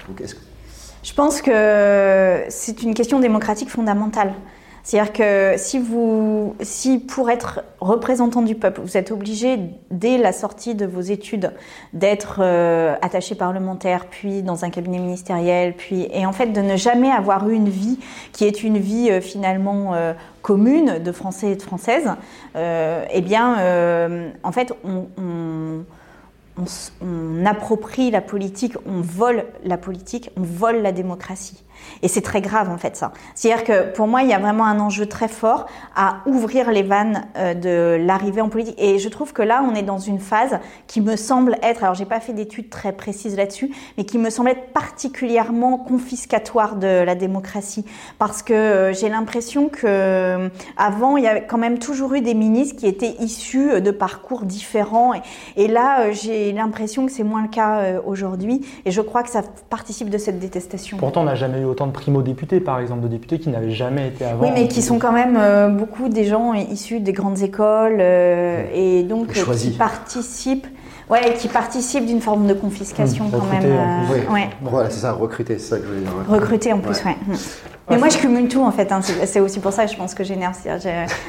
Donc, 0.09 0.21
est-ce 0.23 0.37
que- 0.37 0.41
Je 1.03 1.13
pense 1.13 1.43
que 1.43 2.45
c'est 2.49 2.83
une 2.85 2.95
question 2.95 3.19
démocratique 3.19 3.69
fondamentale. 3.69 4.33
C'est-à-dire 4.91 5.13
que 5.13 5.55
si, 5.57 5.79
vous, 5.79 6.57
si 6.63 6.99
pour 6.99 7.31
être 7.31 7.61
représentant 7.79 8.43
du 8.43 8.57
peuple, 8.57 8.81
vous 8.81 8.97
êtes 8.97 9.13
obligé, 9.13 9.57
dès 9.93 10.19
la 10.19 10.33
sortie 10.33 10.75
de 10.75 10.85
vos 10.85 11.01
études, 11.01 11.53
d'être 11.93 12.41
euh, 12.41 12.97
attaché 13.01 13.37
parlementaire, 13.37 14.07
puis 14.07 14.43
dans 14.43 14.65
un 14.65 14.71
cabinet 14.71 14.99
ministériel, 14.99 15.75
puis, 15.75 16.09
et 16.13 16.27
en 16.27 16.33
fait 16.33 16.47
de 16.47 16.61
ne 16.61 16.75
jamais 16.75 17.09
avoir 17.09 17.49
eu 17.49 17.55
une 17.55 17.69
vie 17.69 18.01
qui 18.33 18.47
est 18.47 18.65
une 18.65 18.79
vie 18.79 19.13
euh, 19.13 19.21
finalement 19.21 19.95
euh, 19.95 20.13
commune 20.43 20.99
de 20.99 21.13
Français 21.13 21.53
et 21.53 21.55
de 21.55 21.63
Françaises, 21.63 22.11
eh 22.57 23.21
bien, 23.21 24.33
en 24.43 24.51
fait, 24.51 24.75
on 24.83 25.85
approprie 27.47 28.11
la 28.11 28.23
politique, 28.23 28.75
on 28.87 29.03
vole 29.03 29.45
la 29.63 29.77
politique, 29.77 30.31
on 30.37 30.43
vole 30.43 30.83
la 30.83 30.91
démocratie. 30.91 31.63
Et 32.03 32.09
c'est 32.09 32.23
très 32.23 32.41
grave 32.41 32.71
en 32.71 32.79
fait 32.79 32.97
ça. 32.97 33.13
C'est-à-dire 33.35 33.65
que 33.65 33.93
pour 33.93 34.07
moi, 34.07 34.23
il 34.23 34.29
y 34.29 34.33
a 34.33 34.39
vraiment 34.39 34.65
un 34.65 34.81
enjeu 34.81 35.07
très 35.07 35.29
fort 35.29 35.67
à 35.95 36.19
ouvrir 36.27 36.71
les 36.71 36.83
vannes 36.83 37.27
euh, 37.37 37.55
de 37.55 37.97
l'arrivée 38.05 38.41
en 38.41 38.49
politique. 38.49 38.75
Et 38.79 38.99
je 38.99 39.09
trouve 39.09 39.33
que 39.33 39.43
là, 39.43 39.65
on 39.69 39.75
est 39.75 39.83
dans 39.83 39.99
une 39.99 40.19
phase 40.19 40.59
qui 40.87 41.01
me 41.01 41.17
semble 41.17 41.59
être, 41.63 41.83
alors 41.83 41.95
j'ai 41.95 42.05
pas 42.05 42.21
fait 42.21 42.33
d'études 42.33 42.71
très 42.71 42.93
précises 42.93 43.37
là-dessus, 43.37 43.71
mais 43.97 44.05
qui 44.05 44.19
me 44.19 44.31
semble 44.31 44.51
être 44.51 44.73
particulièrement 44.73 45.79
confiscatoire 45.79 46.77
de 46.77 47.03
la 47.03 47.15
démocratie. 47.15 47.85
Parce 48.19 48.43
que 48.43 48.53
euh, 48.53 48.93
j'ai 48.93 49.09
l'impression 49.09 49.69
que 49.69 49.87
euh, 49.87 50.49
avant, 50.77 51.17
il 51.17 51.25
y 51.25 51.29
avait 51.29 51.47
quand 51.47 51.59
même 51.59 51.79
toujours 51.79 52.15
eu 52.15 52.21
des 52.21 52.35
ministres 52.35 52.77
qui 52.77 52.87
étaient 52.87 53.15
issus 53.21 53.81
de 53.81 53.91
parcours 53.91 54.43
différents. 54.45 55.13
Et, 55.57 55.69
là, 55.69 56.11
j'ai 56.11 56.53
l'impression 56.53 57.07
que 57.07 57.13
c'est 57.13 57.23
moins 57.23 57.43
le 57.43 57.49
cas 57.49 58.01
aujourd'hui. 58.05 58.67
Et 58.85 58.91
je 58.91 59.01
crois 59.01 59.23
que 59.23 59.31
ça 59.31 59.43
participe 59.69 60.11
de 60.11 60.19
cette 60.19 60.39
détestation. 60.39 60.97
Pourtant, 60.97 61.23
on 61.23 61.25
n'a 61.25 61.35
jamais 61.35 61.61
eu 61.61 61.65
autant 61.71 61.87
de 61.87 61.93
primo-députés, 61.93 62.61
par 62.61 62.79
exemple, 62.81 63.03
de 63.03 63.09
députés 63.09 63.39
qui 63.39 63.49
n'avaient 63.49 63.71
jamais 63.71 64.09
été 64.09 64.25
avant. 64.25 64.43
Oui, 64.45 64.51
mais 64.55 64.69
qui 64.69 64.83
sont 64.83 64.99
quand 64.99 65.13
même 65.13 65.37
euh, 65.39 65.69
beaucoup 65.69 66.09
des 66.09 66.25
gens 66.25 66.53
issus 66.55 67.01
des 67.01 67.13
grandes 67.13 67.41
écoles 67.43 67.99
euh, 68.01 68.65
et 68.75 69.03
donc 69.05 69.37
euh, 69.37 69.55
qui 69.55 69.71
participent, 69.71 70.67
ouais, 71.09 71.35
qui 71.39 71.49
participent 71.49 72.07
d'une 72.07 72.21
forme 72.21 72.47
de 72.47 72.55
confiscation 72.55 73.27
Mmh, 73.27 73.31
quand 73.31 73.47
même. 73.47 73.63
euh, 73.65 73.99
Oui. 74.13 74.35
ouais. 74.35 74.51
Voilà, 74.63 74.91
c'est 74.91 75.01
ça, 75.01 75.13
recruter, 75.13 75.59
c'est 75.59 75.69
ça 75.71 75.77
que 75.79 75.85
je 75.85 75.89
voulais 75.89 76.01
dire. 76.03 76.11
Recruter 76.29 76.73
en 76.73 76.79
plus, 76.79 77.03
ouais. 77.05 77.17
Mm. 77.27 77.33
Mais 77.91 77.99
moi, 77.99 78.09
je 78.09 78.19
cumule 78.19 78.49
tout 78.49 78.63
en 78.63 78.71
fait. 78.71 78.91
hein. 78.93 79.01
C'est 79.03 79.41
aussi 79.41 79.61
pour 79.61 79.73
ça 79.73 79.85
que 79.85 79.91
je 79.93 79.97
pense 79.97 80.15
que 80.15 80.25
j'énerve. 80.25 80.57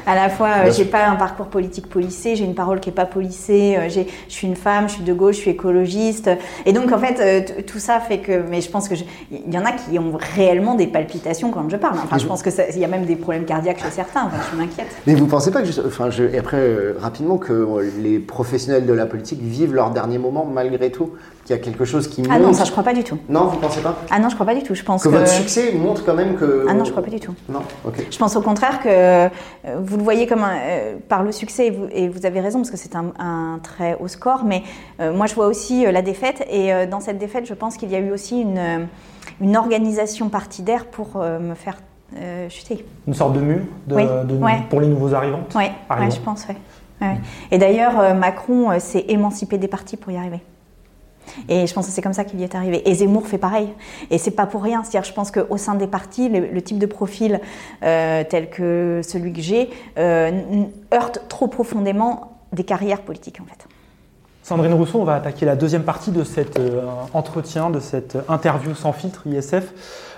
À 0.06 0.16
la 0.16 0.30
fois, 0.30 0.50
euh, 0.66 0.72
j'ai 0.72 0.86
pas 0.86 1.08
un 1.08 1.16
parcours 1.16 1.48
politique 1.48 1.88
policé, 1.90 2.36
j'ai 2.36 2.46
une 2.46 2.56
parole 2.56 2.80
qui 2.80 2.90
est 2.90 2.94
pas 2.94 3.06
policée. 3.06 3.76
euh, 3.78 3.90
Je 3.90 4.04
suis 4.34 4.48
une 4.48 4.56
femme, 4.56 4.88
je 4.88 4.94
suis 4.96 5.04
de 5.04 5.14
gauche, 5.14 5.36
je 5.36 5.42
suis 5.42 5.52
écologiste. 5.52 6.30
Et 6.66 6.74
donc, 6.74 6.92
en 6.92 6.98
fait, 7.00 7.20
euh, 7.20 7.62
tout 7.66 7.80
ça 7.80 8.00
fait 8.00 8.20
que. 8.20 8.44
Mais 8.50 8.62
je 8.62 8.70
pense 8.70 8.88
que 8.88 8.96
il 9.32 9.54
y 9.54 9.58
en 9.58 9.66
a 9.66 9.72
qui 9.72 9.98
ont 10.00 10.18
réellement 10.36 10.76
des 10.76 10.88
palpitations 10.88 11.52
quand 11.52 11.68
je 11.70 11.78
parle. 11.78 11.98
Enfin, 12.04 12.18
je 12.18 12.26
pense 12.26 12.42
que 12.42 12.50
il 12.74 12.80
y 12.80 12.86
a 12.86 12.88
même 12.88 13.06
des 13.06 13.16
problèmes 13.16 13.46
cardiaques 13.46 13.80
chez 13.84 13.90
certains. 13.92 14.26
Enfin, 14.26 14.38
je 14.52 14.58
m'inquiète. 14.58 14.88
Mais 15.08 15.16
vous 15.16 15.28
pensez 15.28 15.52
pas 15.52 15.62
que, 15.62 15.88
enfin, 15.88 16.10
je, 16.10 16.24
et 16.24 16.38
après, 16.38 16.58
euh, 16.58 16.94
rapidement, 17.00 17.38
que 17.38 17.92
les 18.00 18.20
professionnels 18.20 18.86
de 18.86 18.94
la 18.94 19.06
politique 19.06 19.42
vivent 19.42 19.74
leur 19.74 19.90
dernier 19.92 20.18
moment 20.18 20.46
malgré 20.46 20.92
tout? 20.92 21.12
Qu'il 21.46 21.56
y 21.56 21.60
a 21.60 21.62
quelque 21.62 21.86
chose 21.86 22.08
qui 22.08 22.24
Ah 22.30 22.38
non, 22.38 22.48
montre 22.48 22.60
ça, 22.60 22.66
je 22.66 22.72
crois 22.72 22.84
pas 22.84 22.94
du 22.94 23.04
tout. 23.04 23.18
Non, 23.28 23.46
vous 23.48 23.58
pensez 23.58 23.82
pas? 23.82 23.96
Ah 24.12 24.20
non, 24.20 24.30
je 24.30 24.36
crois 24.36 24.46
pas 24.46 24.54
du 24.54 24.62
tout. 24.64 24.76
Je 24.76 24.84
pense 24.84 25.02
Que 25.04 25.10
que. 25.10 25.16
votre 25.16 25.28
succès 25.28 25.74
montre 25.74 26.06
quand 26.06 26.14
même 26.14 26.36
que. 26.36 26.66
Ah 26.70 26.74
non, 26.76 26.86
je 26.86 26.92
crois 26.92 27.02
pas 27.04 27.10
du 27.10 27.20
tout. 27.20 27.34
Non, 27.50 27.62
ok. 27.86 28.06
Je 28.12 28.18
pense 28.18 28.36
au 28.36 28.42
contraire 28.42 28.80
que 28.80 28.88
euh, 28.90 29.30
vous 29.82 29.98
le 29.98 30.04
voyez 30.04 30.28
comme 30.28 30.44
un, 30.44 30.56
euh, 30.56 30.96
par 31.10 31.24
le 31.24 31.32
succès, 31.32 31.68
et 31.68 31.72
vous, 31.72 31.88
et 31.92 32.10
vous 32.10 32.26
avez 32.26 32.40
raison, 32.42 32.60
parce 32.60 32.70
que 32.72 32.78
c'est 32.78 32.96
un, 32.96 33.06
un 33.20 33.60
très 33.64 33.98
haut 34.00 34.08
score, 34.08 34.44
mais 34.46 34.62
euh, 35.00 35.14
moi 35.14 35.26
je 35.26 35.34
vois 35.34 35.48
aussi 35.48 35.86
euh, 35.86 35.92
la 35.92 36.02
défaite, 36.04 36.46
et 36.50 36.72
euh, 36.74 36.86
dans 36.86 37.00
cette 37.00 37.18
défaite, 37.18 37.46
je 37.48 37.54
pense 37.56 37.76
qu'il 37.76 37.90
y 37.90 37.96
a 37.96 38.00
eu 38.00 38.12
aussi 38.12 38.40
une, 38.42 38.88
une 39.42 39.58
organisation 39.58 40.30
partidaire 40.30 40.86
pour 40.86 41.14
euh, 41.16 41.40
me 41.40 41.56
faire 41.56 41.78
euh, 42.18 42.50
chuter. 42.50 42.86
Une 43.08 43.14
sorte 43.16 43.34
de 43.34 43.40
mur 43.40 43.62
de- 43.88 43.96
Oui, 43.96 44.04
de- 44.26 44.36
ouais. 44.36 44.60
pour 44.70 44.80
les 44.82 44.88
nouveaux 44.88 45.14
arrivants 45.16 45.42
Oui, 45.56 45.66
Arrivants. 45.90 46.12
je 46.16 46.20
pense, 46.22 46.46
ouais. 46.48 46.56
Ouais, 47.02 47.08
ouais. 47.08 47.18
Et 47.50 47.58
d'ailleurs, 47.58 48.00
euh, 48.00 48.14
Macron 48.14 48.70
euh, 48.70 48.78
s'est 48.80 49.06
émancipé 49.08 49.58
des 49.58 49.68
partis 49.68 49.98
pour 49.98 50.12
y 50.12 50.18
arriver. 50.18 50.40
Et 51.50 51.68
je 51.68 51.74
pense 51.74 51.88
que 51.88 51.92
c'est 51.92 52.02
comme 52.02 52.14
ça 52.14 52.24
qu'il 52.24 52.40
y 52.40 52.44
est 52.44 52.56
arrivé. 52.56 52.88
Et 52.90 52.94
Zemmour 52.96 53.28
fait 53.28 53.38
pareil. 53.38 53.70
Et 54.10 54.18
c'est 54.18 54.32
pas 54.32 54.46
pour 54.46 54.64
rien. 54.64 54.84
C'est-à-dire, 54.84 55.08
je 55.08 55.14
pense 55.14 55.32
qu'au 55.32 55.58
sein 55.58 55.76
des 55.76 55.88
partis, 55.88 56.30
le, 56.30 56.62
type 56.62 56.80
de 56.80 56.86
profil 56.86 57.40
euh, 57.84 58.24
tel 58.30 58.50
que 58.50 59.02
celui 59.04 59.34
que 59.34 59.42
j'ai 59.42 59.70
euh, 59.98 60.32
heurte 60.94 61.22
trop 61.28 61.48
profondément 61.48 62.38
des 62.52 62.64
carrières 62.64 63.02
politiques, 63.02 63.40
en 63.42 63.46
fait. 63.46 63.68
Sandrine 64.44 64.74
Rousseau, 64.74 65.00
on 65.00 65.06
va 65.06 65.16
attaquer 65.16 65.46
la 65.46 65.56
deuxième 65.56 65.84
partie 65.84 66.12
de 66.12 66.24
cet 66.24 66.60
euh, 66.60 66.82
entretien, 67.14 67.70
de 67.70 67.80
cette 67.80 68.18
interview 68.28 68.74
sans 68.74 68.92
filtre 68.92 69.28
ISF. 69.28 69.74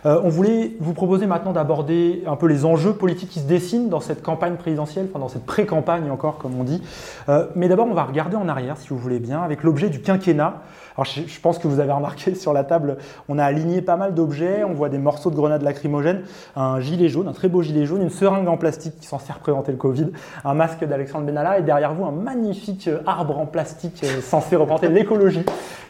Euh, 0.06 0.20
on 0.24 0.30
voulait 0.30 0.72
vous 0.80 0.94
proposer 0.94 1.26
maintenant 1.26 1.54
d'aborder 1.54 2.24
un 2.28 2.36
peu 2.36 2.48
les 2.48 2.66
enjeux 2.66 2.94
politiques 2.94 3.30
qui 3.30 3.40
se 3.40 3.48
dessinent 3.48 3.90
dans 3.90 4.00
cette 4.00 4.22
campagne 4.22 4.56
présidentielle, 4.56 5.08
enfin 5.10 5.20
dans 5.20 5.30
cette 5.30 5.46
pré-campagne 5.46 6.10
encore, 6.12 6.38
comme 6.38 6.60
on 6.60 6.64
dit. 6.64 6.82
Euh, 7.30 7.48
mais 7.56 7.68
d'abord, 7.68 7.88
on 7.88 7.94
va 7.94 8.04
regarder 8.04 8.36
en 8.36 8.50
arrière, 8.50 8.78
si 8.78 8.90
vous 8.90 8.98
voulez 8.98 9.20
bien, 9.20 9.42
avec 9.42 9.64
l'objet 9.64 9.90
du 9.90 10.02
quinquennat. 10.02 10.62
Alors, 10.96 11.06
je, 11.06 11.40
pense 11.40 11.58
que 11.58 11.68
vous 11.68 11.80
avez 11.80 11.92
remarqué 11.92 12.36
sur 12.44 12.54
la 12.54 12.64
table, 12.64 12.98
on 13.28 13.40
a 13.40 13.46
aligné 13.46 13.82
pas 13.82 13.96
mal 13.96 14.14
d'objets. 14.14 14.64
On 14.64 14.74
voit 14.74 14.90
des 14.90 14.98
morceaux 14.98 15.32
de 15.32 15.36
grenades 15.36 15.64
lacrymogènes, 15.64 16.22
un 16.56 16.80
gilet 16.80 17.10
jaune, 17.10 17.28
un 17.28 17.34
très 17.34 17.48
beau 17.48 17.62
gilet 17.62 17.86
jaune, 17.86 18.02
une 18.02 18.10
seringue 18.10 18.48
en 18.48 18.58
plastique 18.58 19.00
qui 19.00 19.06
est 19.06 19.10
censée 19.10 19.34
représenter 19.34 19.72
le 19.72 19.78
Covid, 19.78 20.12
un 20.44 20.54
masque 20.54 20.84
d'Alexandre 20.86 21.26
Benalla 21.26 21.60
et 21.60 21.62
derrière 21.62 21.94
vous 21.94 22.06
un 22.06 22.12
magnifique 22.12 22.88
euh, 22.88 23.00
arbre 23.06 23.40
en 23.40 23.46
plastique 23.46 24.04
euh, 24.04 24.22
censé 24.22 24.56
représenter 24.56 24.90
l'écologie. 24.90 25.46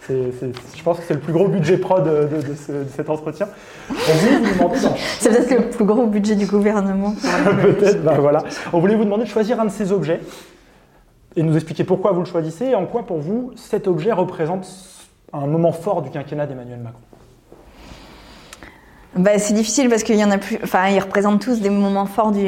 Je 0.09 0.83
pense 0.83 0.99
que 0.99 1.03
c'est 1.07 1.13
le 1.13 1.19
plus 1.19 1.33
gros 1.33 1.47
budget 1.47 1.77
prod 1.77 2.03
de, 2.03 2.27
de- 2.35 2.41
de 2.49 2.55
ce- 2.55 2.71
de 2.71 2.85
cet 2.95 3.09
entretien. 3.09 3.47
On 3.89 3.93
voulait 3.93 4.37
vous 4.39 4.53
demander, 4.53 4.79
dans- 4.83 4.95
C'est 5.19 5.29
peut-être 5.29 5.51
le 5.51 5.69
plus 5.69 5.85
gros 5.85 6.05
budget 6.07 6.35
du 6.35 6.45
gouvernement. 6.45 7.13
peut-être, 7.61 8.03
ben 8.03 8.15
voilà. 8.19 8.43
On 8.73 8.79
voulait 8.79 8.95
vous 8.95 9.05
demander 9.05 9.23
de 9.23 9.29
choisir 9.29 9.59
un 9.59 9.65
de 9.65 9.71
ces 9.71 9.91
objets 9.91 10.19
et 11.35 11.43
nous 11.43 11.55
expliquer 11.55 11.83
pourquoi 11.83 12.11
vous 12.11 12.19
le 12.19 12.25
choisissez 12.25 12.65
et 12.65 12.75
en 12.75 12.85
quoi 12.85 13.03
pour 13.05 13.17
vous 13.19 13.51
cet 13.55 13.87
objet 13.87 14.11
représente 14.11 14.67
un 15.31 15.47
moment 15.47 15.71
fort 15.71 16.01
du 16.01 16.09
quinquennat 16.11 16.45
d'Emmanuel 16.47 16.79
Macron. 16.79 16.99
Bah, 19.15 19.37
c'est 19.37 19.53
difficile 19.53 19.89
parce 19.89 20.01
qu'il 20.01 20.15
y 20.15 20.23
en 20.23 20.31
a 20.31 20.39
plus. 20.39 20.57
Enfin, 20.63 20.87
ils 20.87 20.99
représentent 20.99 21.41
tous 21.41 21.61
des 21.61 21.69
moments 21.69 22.07
forts 22.07 22.31
du, 22.31 22.45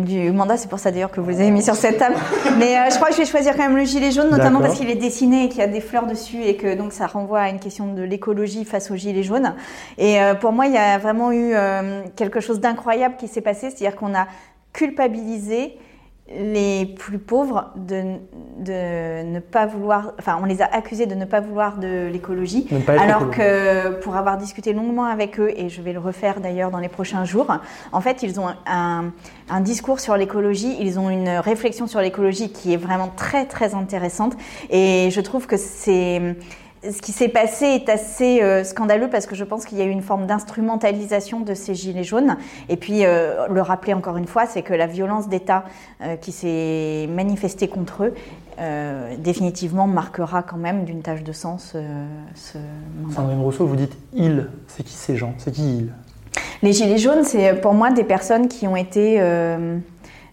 du 0.00 0.30
mandat. 0.30 0.56
C'est 0.56 0.68
pour 0.68 0.78
ça 0.78 0.92
d'ailleurs 0.92 1.10
que 1.10 1.20
vous 1.20 1.28
les 1.30 1.40
avez 1.40 1.50
mis 1.50 1.62
sur 1.62 1.74
cette 1.74 1.98
table. 1.98 2.14
Mais 2.58 2.76
euh, 2.76 2.90
je 2.90 2.94
crois 2.96 3.08
que 3.08 3.14
je 3.14 3.18
vais 3.18 3.26
choisir 3.26 3.56
quand 3.56 3.64
même 3.64 3.76
le 3.76 3.84
gilet 3.84 4.12
jaune, 4.12 4.30
notamment 4.30 4.60
parce 4.60 4.78
qu'il 4.78 4.88
est 4.88 4.94
dessiné 4.94 5.44
et 5.44 5.48
qu'il 5.48 5.58
y 5.58 5.62
a 5.62 5.66
des 5.66 5.80
fleurs 5.80 6.06
dessus 6.06 6.42
et 6.42 6.56
que 6.56 6.76
donc 6.76 6.92
ça 6.92 7.06
renvoie 7.06 7.40
à 7.40 7.48
une 7.48 7.58
question 7.58 7.92
de 7.92 8.02
l'écologie 8.02 8.64
face 8.64 8.92
au 8.92 8.96
gilet 8.96 9.24
jaune. 9.24 9.54
Et 9.98 10.20
euh, 10.20 10.34
pour 10.34 10.52
moi, 10.52 10.66
il 10.66 10.74
y 10.74 10.78
a 10.78 10.98
vraiment 10.98 11.32
eu 11.32 11.52
euh, 11.54 12.02
quelque 12.14 12.38
chose 12.38 12.60
d'incroyable 12.60 13.16
qui 13.16 13.26
s'est 13.26 13.40
passé, 13.40 13.70
c'est-à-dire 13.70 13.96
qu'on 13.96 14.14
a 14.14 14.28
culpabilisé 14.72 15.78
les 16.32 16.86
plus 16.86 17.18
pauvres 17.18 17.70
de, 17.76 18.14
de 18.58 19.22
ne 19.24 19.40
pas 19.40 19.66
vouloir, 19.66 20.14
enfin 20.18 20.38
on 20.40 20.46
les 20.46 20.62
a 20.62 20.64
accusés 20.64 21.04
de 21.04 21.14
ne 21.14 21.26
pas 21.26 21.40
vouloir 21.40 21.76
de 21.76 22.08
l'écologie, 22.10 22.66
alors 22.88 23.30
que 23.30 24.00
pour 24.00 24.16
avoir 24.16 24.38
discuté 24.38 24.72
longuement 24.72 25.04
avec 25.04 25.38
eux, 25.38 25.52
et 25.54 25.68
je 25.68 25.82
vais 25.82 25.92
le 25.92 25.98
refaire 25.98 26.40
d'ailleurs 26.40 26.70
dans 26.70 26.78
les 26.78 26.88
prochains 26.88 27.26
jours, 27.26 27.54
en 27.92 28.00
fait 28.00 28.22
ils 28.22 28.40
ont 28.40 28.48
un, 28.66 29.12
un 29.50 29.60
discours 29.60 30.00
sur 30.00 30.16
l'écologie, 30.16 30.74
ils 30.80 30.98
ont 30.98 31.10
une 31.10 31.28
réflexion 31.28 31.86
sur 31.86 32.00
l'écologie 32.00 32.50
qui 32.50 32.72
est 32.72 32.78
vraiment 32.78 33.12
très 33.14 33.44
très 33.44 33.74
intéressante, 33.74 34.34
et 34.70 35.10
je 35.10 35.20
trouve 35.20 35.46
que 35.46 35.58
c'est 35.58 36.36
ce 36.90 37.00
qui 37.00 37.12
s'est 37.12 37.28
passé 37.28 37.66
est 37.66 37.88
assez 37.88 38.42
euh, 38.42 38.64
scandaleux 38.64 39.08
parce 39.08 39.26
que 39.26 39.34
je 39.34 39.44
pense 39.44 39.64
qu'il 39.64 39.78
y 39.78 39.82
a 39.82 39.84
eu 39.84 39.90
une 39.90 40.02
forme 40.02 40.26
d'instrumentalisation 40.26 41.40
de 41.40 41.54
ces 41.54 41.74
gilets 41.74 42.04
jaunes. 42.04 42.36
Et 42.68 42.76
puis, 42.76 43.04
euh, 43.04 43.46
le 43.48 43.62
rappeler 43.62 43.94
encore 43.94 44.16
une 44.16 44.26
fois, 44.26 44.46
c'est 44.46 44.62
que 44.62 44.74
la 44.74 44.86
violence 44.86 45.28
d'État 45.28 45.64
euh, 46.02 46.16
qui 46.16 46.32
s'est 46.32 47.08
manifestée 47.10 47.68
contre 47.68 48.04
eux, 48.04 48.14
définitivement 49.18 49.88
marquera 49.88 50.44
quand 50.44 50.56
même 50.56 50.84
d'une 50.84 51.02
tache 51.02 51.24
de 51.24 51.32
sens 51.32 51.72
euh, 51.74 52.06
ce 52.36 52.58
mandat. 53.02 53.16
Sandrine 53.16 53.40
Rousseau, 53.40 53.66
vous 53.66 53.74
dites 53.74 53.96
il. 54.12 54.48
C'est 54.68 54.84
qui 54.84 54.92
ces 54.92 55.16
gens? 55.16 55.34
C'est 55.38 55.50
qui 55.50 55.78
il? 55.78 55.92
Les 56.62 56.72
gilets 56.72 56.98
jaunes, 56.98 57.24
c'est 57.24 57.60
pour 57.60 57.74
moi 57.74 57.90
des 57.90 58.04
personnes 58.04 58.46
qui 58.46 58.68
ont 58.68 58.76
été 58.76 59.20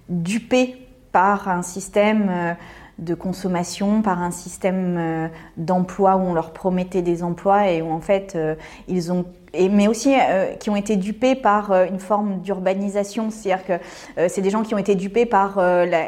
dupées 0.08 0.88
par 1.12 1.48
un 1.50 1.62
système 1.62 2.56
de 3.02 3.16
consommation, 3.16 4.02
par 4.02 4.22
un 4.22 4.32
système 4.32 4.96
euh, 4.98 5.28
d'emploi 5.58 6.16
où 6.16 6.22
on 6.22 6.34
leur 6.34 6.54
promettait 6.54 7.02
des 7.02 7.24
emplois 7.24 7.70
et 7.70 7.82
où 7.82 7.92
en 7.92 8.00
fait 8.00 8.34
euh, 8.36 8.56
ils 8.88 9.12
ont 9.12 9.26
et, 9.54 9.68
mais 9.70 9.88
aussi 9.88 10.14
euh, 10.16 10.54
qui 10.56 10.70
ont 10.70 10.76
été 10.76 10.96
dupés 10.96 11.36
par 11.36 11.72
euh, 11.72 11.86
une 11.86 12.00
forme 12.00 12.40
d'urbanisation, 12.42 13.30
c'est-à-dire 13.32 13.66
que 13.66 13.74
euh, 14.18 14.28
c'est 14.30 14.42
des 14.42 14.50
gens 14.50 14.64
qui 14.64 14.74
ont 14.74 14.78
été 14.78 14.96
dupés 14.96 15.26
par 15.26 15.58
euh, 15.58 15.86
la- 15.86 16.08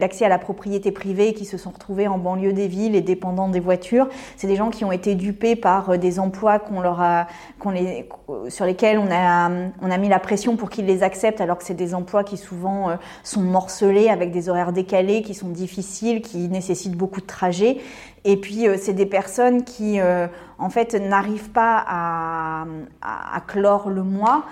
l'accès 0.00 0.24
à 0.24 0.28
la 0.28 0.38
propriété 0.38 0.90
privée, 0.90 1.32
qui 1.32 1.44
se 1.44 1.56
sont 1.58 1.70
retrouvés 1.70 2.08
en 2.08 2.18
banlieue 2.18 2.52
des 2.52 2.66
villes 2.68 2.96
et 2.96 3.00
dépendants 3.00 3.48
des 3.48 3.60
voitures. 3.60 4.08
C'est 4.36 4.48
des 4.48 4.56
gens 4.56 4.70
qui 4.70 4.84
ont 4.84 4.92
été 4.92 5.14
dupés 5.14 5.54
par 5.56 5.90
euh, 5.90 5.96
des 5.96 6.18
emplois 6.18 6.58
qu'on 6.58 6.80
leur 6.80 7.00
a, 7.00 7.26
qu'on 7.58 7.70
les, 7.70 8.08
sur 8.48 8.64
lesquels 8.64 8.98
on 8.98 9.08
a, 9.10 9.50
on 9.80 9.90
a 9.90 9.98
mis 9.98 10.08
la 10.08 10.18
pression 10.18 10.56
pour 10.56 10.68
qu'ils 10.70 10.86
les 10.86 11.02
acceptent, 11.02 11.40
alors 11.40 11.58
que 11.58 11.64
c'est 11.64 11.74
des 11.74 11.94
emplois 11.94 12.24
qui 12.24 12.36
souvent 12.36 12.90
euh, 12.90 12.96
sont 13.22 13.42
morcelés 13.42 14.08
avec 14.08 14.32
des 14.32 14.48
horaires 14.48 14.72
décalés, 14.72 15.22
qui 15.22 15.34
sont 15.34 15.48
difficiles, 15.48 16.20
qui 16.22 16.48
nécessitent 16.48 16.96
beaucoup 16.96 17.20
de 17.20 17.26
trajets. 17.26 17.78
Et 18.24 18.36
puis, 18.36 18.68
euh, 18.68 18.76
c'est 18.78 18.92
des 18.92 19.06
personnes 19.06 19.64
qui, 19.64 20.00
euh, 20.00 20.26
en 20.58 20.70
fait, 20.70 20.94
n'arrivent 20.94 21.50
pas 21.50 21.84
à, 21.86 23.40
clore 23.48 23.90
le 23.90 24.02
mois 24.02 24.44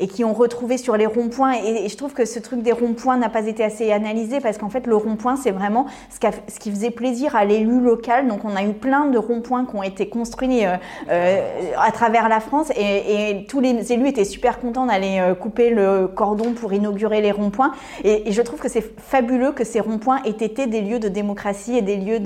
et 0.00 0.08
qui 0.08 0.24
ont 0.24 0.32
retrouvé 0.32 0.78
sur 0.78 0.96
les 0.96 1.06
ronds-points. 1.06 1.54
Et, 1.64 1.88
je 1.88 1.96
trouve 1.96 2.12
que 2.12 2.24
ce 2.24 2.38
truc 2.38 2.62
des 2.62 2.72
ronds-points 2.72 3.16
n'a 3.16 3.28
pas 3.28 3.46
été 3.46 3.64
assez 3.64 3.90
analysé 3.92 4.40
parce 4.40 4.58
qu'en 4.58 4.68
fait, 4.68 4.86
le 4.86 4.96
rond-point, 4.96 5.36
c'est 5.36 5.50
vraiment 5.50 5.86
ce, 6.10 6.58
qui 6.58 6.70
faisait 6.70 6.90
plaisir 6.90 7.36
à 7.36 7.44
l'élu 7.44 7.80
local. 7.80 8.28
Donc, 8.28 8.44
on 8.44 8.54
a 8.56 8.62
eu 8.62 8.72
plein 8.72 9.06
de 9.06 9.18
ronds-points 9.18 9.64
qui 9.64 9.76
ont 9.76 9.82
été 9.82 10.08
construits 10.08 10.64
euh, 10.64 10.76
euh, 11.10 11.40
à 11.78 11.90
travers 11.92 12.28
la 12.28 12.40
France 12.40 12.70
et, 12.76 13.46
tous 13.48 13.60
les 13.60 13.92
élus 13.92 14.08
étaient 14.08 14.24
super 14.24 14.58
contents 14.58 14.86
d'aller 14.86 15.18
euh, 15.20 15.34
couper 15.34 15.70
le 15.70 16.08
cordon 16.08 16.52
pour 16.52 16.72
inaugurer 16.72 17.20
les 17.20 17.32
ronds-points. 17.32 17.72
Et, 18.04 18.32
je 18.32 18.42
trouve 18.42 18.60
que 18.60 18.68
c'est 18.68 18.84
fabuleux 18.98 19.52
que 19.52 19.64
ces 19.64 19.80
ronds-points 19.80 20.20
aient 20.24 20.30
été 20.30 20.66
des 20.66 20.80
lieux 20.80 20.98
de 20.98 21.08
démocratie 21.08 21.76
et 21.76 21.82
des 21.82 21.96
lieux 21.96 22.20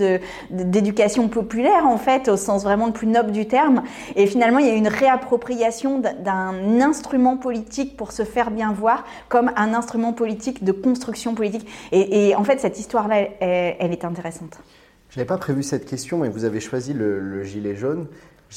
d'éducation 0.51 1.29
populaire, 1.29 1.87
en 1.87 1.97
fait, 1.97 2.29
au 2.29 2.37
sens 2.37 2.65
vraiment 2.65 2.87
le 2.87 2.93
plus 2.93 3.07
noble 3.07 3.31
du 3.31 3.47
terme. 3.47 3.83
Et 4.17 4.27
finalement, 4.27 4.59
il 4.59 4.67
y 4.67 4.71
a 4.71 4.75
une 4.75 4.89
réappropriation 4.89 6.01
d'un 6.01 6.81
instrument 6.81 7.37
politique 7.37 7.62
pour 7.96 8.12
se 8.12 8.25
faire 8.25 8.51
bien 8.51 8.72
voir 8.72 9.05
comme 9.29 9.51
un 9.57 9.75
instrument 9.75 10.12
politique 10.12 10.64
de 10.64 10.72
construction 10.72 11.35
politique. 11.35 11.66
Et, 11.92 12.35
en 12.37 12.44
fait, 12.44 12.61
cette 12.61 12.79
histoire-là, 12.79 13.29
elle, 13.40 13.92
est 13.92 14.05
intéressante. 14.05 14.59
Je 15.11 15.18
n'avais 15.18 15.27
pas 15.27 15.38
prévu 15.38 15.62
cette 15.62 15.85
question, 15.85 16.18
mais 16.18 16.29
vous 16.29 16.44
avez 16.44 16.61
choisi 16.61 16.94
le, 16.94 17.20
le 17.20 17.44
gilet 17.44 17.77
jaune. 17.77 18.07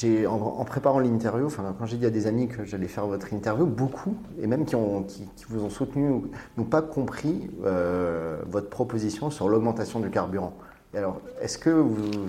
En, 0.04 0.58
en 0.58 0.64
préparant 0.66 0.98
l'interview, 0.98 1.46
enfin, 1.46 1.74
quand 1.78 1.86
j'ai 1.86 1.96
dit 1.96 2.04
à 2.04 2.10
des 2.10 2.26
amis 2.26 2.48
que 2.48 2.64
j'allais 2.66 2.86
faire 2.86 3.06
votre 3.06 3.32
interview, 3.32 3.64
beaucoup, 3.64 4.14
et 4.38 4.46
même 4.46 4.66
qui, 4.66 4.76
ont, 4.76 5.02
qui, 5.04 5.26
vous 5.48 5.64
ont 5.64 5.70
soutenu, 5.70 6.22
n'ont 6.58 6.64
pas 6.64 6.82
compris 6.82 7.50
euh, 7.64 8.36
votre 8.46 8.68
proposition 8.68 9.30
sur 9.30 9.48
l'augmentation 9.48 10.00
du 10.00 10.10
carburant. 10.10 10.52
Alors, 10.94 11.20
est-ce 11.40 11.56
que 11.56 11.70
vous. 11.70 12.28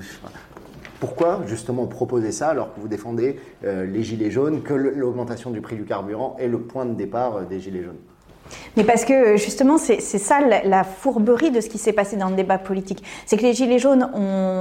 Pourquoi 0.99 1.41
justement 1.45 1.85
proposer 1.85 2.31
ça 2.31 2.49
alors 2.49 2.73
que 2.73 2.79
vous 2.79 2.87
défendez 2.87 3.39
euh, 3.63 3.85
les 3.85 4.03
gilets 4.03 4.31
jaunes, 4.31 4.63
que 4.63 4.73
l'augmentation 4.73 5.51
du 5.51 5.61
prix 5.61 5.75
du 5.75 5.85
carburant 5.85 6.35
est 6.39 6.47
le 6.47 6.61
point 6.61 6.85
de 6.85 6.93
départ 6.93 7.37
euh, 7.37 7.43
des 7.43 7.59
gilets 7.59 7.83
jaunes? 7.83 7.99
Mais 8.75 8.83
parce 8.83 9.05
que 9.05 9.37
justement, 9.37 9.77
c'est 9.77 9.99
ça 9.99 10.39
la, 10.39 10.83
fourberie 10.83 11.51
de 11.51 11.61
ce 11.61 11.69
qui 11.69 11.77
s'est 11.77 11.93
passé 11.93 12.15
dans 12.15 12.29
le 12.29 12.35
débat 12.35 12.57
politique. 12.57 13.03
C'est 13.25 13.37
que 13.37 13.43
les 13.43 13.53
Gilets 13.53 13.79
jaunes 13.79 14.09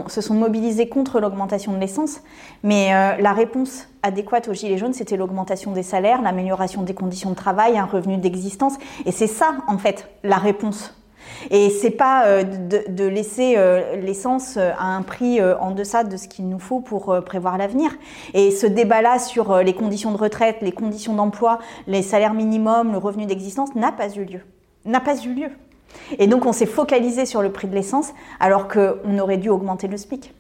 se 0.09 0.21
sont 0.21 0.35
mobilisés 0.35 0.89
contre 0.89 1.21
l'augmentation 1.21 1.73
de 1.73 1.79
l'essence, 1.79 2.21
mais 2.63 2.93
euh, 2.93 3.21
la 3.21 3.33
réponse 3.33 3.89
adéquate 4.03 4.49
aux 4.49 4.55
Gilets 4.55 4.79
jaunes, 4.79 4.93
c'était 4.93 5.17
l'augmentation 5.17 5.73
des 5.73 5.83
salaires, 5.83 6.23
l'amélioration 6.23 6.83
des 6.83 6.95
conditions 6.95 7.31
de 7.31 7.37
travail, 7.37 7.79
un 7.79 7.85
revenu 7.85 8.17
d'existence. 8.19 8.75
Et 9.05 9.13
c'est 9.13 9.27
ça, 9.27 9.57
en 9.69 9.79
fait, 9.79 10.09
la 10.23 10.39
réponse. 10.39 10.95
Et 11.51 11.71
c'est 11.71 11.91
pas 11.91 12.27
euh, 12.27 12.43
de, 12.45 13.05
laisser 13.05 13.55
euh, 13.57 13.97
l'essence 13.97 14.57
euh, 14.57 14.73
à 14.79 14.97
un 14.97 15.03
prix 15.03 15.41
en 15.43 15.71
deçà 15.71 16.05
de 16.05 16.17
ce 16.17 16.29
qu'il 16.29 16.49
nous 16.49 16.59
faut 16.59 16.81
pour 16.81 17.17
prévoir 17.25 17.59
l'avenir. 17.59 17.91
Et 18.35 18.51
ce 18.51 18.67
débat-là 18.67 19.19
sur 19.19 19.59
les 19.59 19.75
conditions 19.75 20.13
de 20.13 20.17
retraite, 20.17 20.59
les 20.63 20.73
conditions 20.73 21.15
d'emploi, 21.15 21.59
les 21.87 22.03
salaires 22.03 22.35
minimums, 22.35 22.93
le 22.93 22.99
revenu 22.99 23.27
d'existence 23.27 23.75
n'a 23.75 23.93
pas 23.93 24.09
eu 24.15 24.25
lieu. 24.25 24.41
N'a 24.85 25.01
pas 25.01 25.17
eu 25.23 25.35
lieu. 25.35 25.51
Et 26.19 26.27
donc 26.27 26.47
on 26.47 26.53
s'est 26.53 26.67
focalisé 26.67 27.27
sur 27.27 27.43
le 27.43 27.51
prix 27.51 27.69
de 27.69 27.75
l'essence 27.75 28.13
alors 28.41 28.69
qu'on 28.69 29.19
aurait 29.19 29.39
dû 29.39 29.49
augmenter 29.49 29.89
le 29.89 29.97
SMIC. 29.97 30.35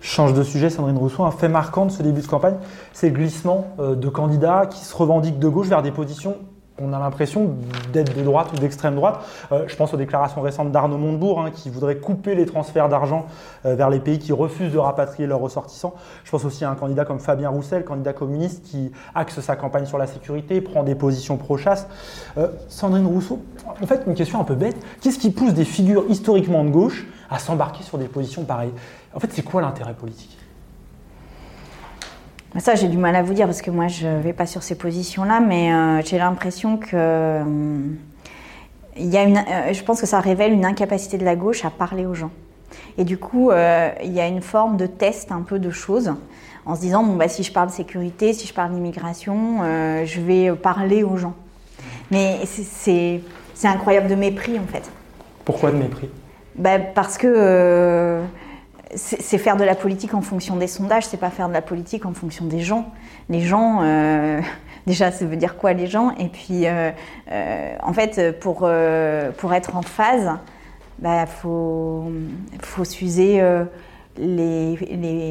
Change 0.00 0.34
de 0.34 0.42
sujet, 0.42 0.68
Sandrine 0.68 0.98
Rousseau. 0.98 1.22
Un 1.22 1.30
fait 1.30 1.48
marquant 1.48 1.86
de 1.86 1.90
ce 1.90 2.02
début 2.02 2.22
de 2.22 2.26
campagne, 2.26 2.56
c'est 2.92 3.08
le 3.08 3.14
glissement 3.14 3.68
de 3.78 4.08
candidats 4.08 4.66
qui 4.66 4.84
se 4.84 4.94
revendiquent 4.96 5.38
de 5.38 5.48
gauche 5.48 5.68
vers 5.68 5.82
des 5.82 5.92
positions 5.92 6.36
qu'on 6.82 6.92
a 6.92 6.98
l'impression 6.98 7.54
d'être 7.92 8.16
de 8.16 8.22
droite 8.22 8.48
ou 8.52 8.56
d'extrême 8.56 8.96
droite. 8.96 9.24
Euh, 9.52 9.64
je 9.66 9.76
pense 9.76 9.94
aux 9.94 9.96
déclarations 9.96 10.40
récentes 10.40 10.72
d'Arnaud 10.72 10.98
Montebourg, 10.98 11.40
hein, 11.40 11.50
qui 11.50 11.70
voudrait 11.70 11.96
couper 11.96 12.34
les 12.34 12.46
transferts 12.46 12.88
d'argent 12.88 13.26
euh, 13.64 13.74
vers 13.74 13.90
les 13.90 14.00
pays 14.00 14.18
qui 14.18 14.32
refusent 14.32 14.72
de 14.72 14.78
rapatrier 14.78 15.26
leurs 15.26 15.40
ressortissants. 15.40 15.94
Je 16.24 16.30
pense 16.30 16.44
aussi 16.44 16.64
à 16.64 16.70
un 16.70 16.74
candidat 16.74 17.04
comme 17.04 17.20
Fabien 17.20 17.50
Roussel, 17.50 17.84
candidat 17.84 18.12
communiste, 18.12 18.64
qui 18.64 18.90
axe 19.14 19.40
sa 19.40 19.56
campagne 19.56 19.86
sur 19.86 19.98
la 19.98 20.06
sécurité, 20.06 20.60
prend 20.60 20.82
des 20.82 20.94
positions 20.94 21.36
pro-chasse. 21.36 21.86
Euh, 22.38 22.48
Sandrine 22.68 23.06
Rousseau, 23.06 23.40
en 23.80 23.86
fait, 23.86 24.02
une 24.06 24.14
question 24.14 24.40
un 24.40 24.44
peu 24.44 24.54
bête. 24.54 24.76
Qu'est-ce 25.00 25.18
qui 25.18 25.30
pousse 25.30 25.54
des 25.54 25.64
figures 25.64 26.04
historiquement 26.08 26.64
de 26.64 26.70
gauche 26.70 27.06
à 27.30 27.38
s'embarquer 27.38 27.84
sur 27.84 27.98
des 27.98 28.08
positions 28.08 28.44
pareilles? 28.44 28.74
En 29.14 29.20
fait, 29.20 29.28
c'est 29.32 29.42
quoi 29.42 29.62
l'intérêt 29.62 29.94
politique? 29.94 30.41
Ça, 32.60 32.74
j'ai 32.74 32.88
du 32.88 32.98
mal 32.98 33.16
à 33.16 33.22
vous 33.22 33.34
dire 33.34 33.46
parce 33.46 33.62
que 33.62 33.70
moi, 33.70 33.88
je 33.88 34.06
ne 34.06 34.20
vais 34.20 34.32
pas 34.32 34.46
sur 34.46 34.62
ces 34.62 34.74
positions-là, 34.74 35.40
mais 35.40 35.72
euh, 35.72 36.02
j'ai 36.02 36.18
l'impression 36.18 36.76
que. 36.76 36.88
euh, 36.94 37.44
y 38.96 39.16
a 39.16 39.22
une, 39.22 39.38
euh, 39.38 39.72
je 39.72 39.82
pense 39.82 40.00
que 40.00 40.06
ça 40.06 40.20
révèle 40.20 40.52
une 40.52 40.64
incapacité 40.66 41.16
de 41.16 41.24
la 41.24 41.34
gauche 41.34 41.64
à 41.64 41.70
parler 41.70 42.04
aux 42.04 42.14
gens. 42.14 42.30
Et 42.98 43.04
du 43.04 43.16
coup, 43.18 43.50
euh, 43.50 43.90
il 44.04 44.12
y 44.12 44.20
a 44.20 44.26
une 44.26 44.42
forme 44.42 44.76
de 44.76 44.86
test 44.86 45.32
un 45.32 45.40
peu 45.40 45.58
de 45.58 45.70
choses, 45.70 46.12
en 46.66 46.74
se 46.74 46.80
disant 46.82 47.02
bon, 47.02 47.16
bah, 47.16 47.28
si 47.28 47.42
je 47.42 47.52
parle 47.52 47.70
sécurité, 47.70 48.32
si 48.34 48.46
je 48.46 48.52
parle 48.52 48.76
immigration, 48.76 49.60
euh, 49.62 50.04
je 50.04 50.20
vais 50.20 50.52
parler 50.52 51.02
aux 51.02 51.16
gens. 51.16 51.34
Mais 52.10 52.40
c'est- 52.44 53.20
incroyable 53.64 54.08
de 54.08 54.16
mépris, 54.16 54.58
en 54.58 54.66
fait. 54.66 54.82
Pourquoi 55.44 55.70
de 55.70 55.76
mépris? 55.76 56.10
Bah, 56.56 56.78
parce 56.78 57.16
que 57.16 58.20
c'est 58.94 59.38
faire 59.38 59.56
de 59.56 59.64
la 59.64 59.74
politique 59.74 60.14
en 60.14 60.20
fonction 60.20 60.56
des 60.56 60.66
sondages, 60.66 61.06
c'est 61.06 61.16
pas 61.16 61.30
faire 61.30 61.48
de 61.48 61.52
la 61.54 61.62
politique 61.62 62.04
en 62.04 62.12
fonction 62.12 62.44
des 62.44 62.60
gens. 62.60 62.86
Les 63.30 63.40
gens, 63.40 63.80
euh, 63.82 64.40
déjà, 64.86 65.10
ça 65.10 65.24
veut 65.24 65.36
dire 65.36 65.56
quoi 65.56 65.72
les 65.72 65.86
gens? 65.86 66.10
Et 66.18 66.28
puis, 66.28 66.66
euh, 66.66 66.90
euh, 67.30 67.74
en 67.82 67.92
fait, 67.92 68.38
pour, 68.40 68.68
pour 69.38 69.54
être 69.54 69.76
en 69.76 69.82
phase, 69.82 70.30
il 70.98 71.04
bah, 71.04 71.26
faut, 71.26 72.04
faut 72.60 72.84
s'user 72.84 73.42
les, 74.18 74.76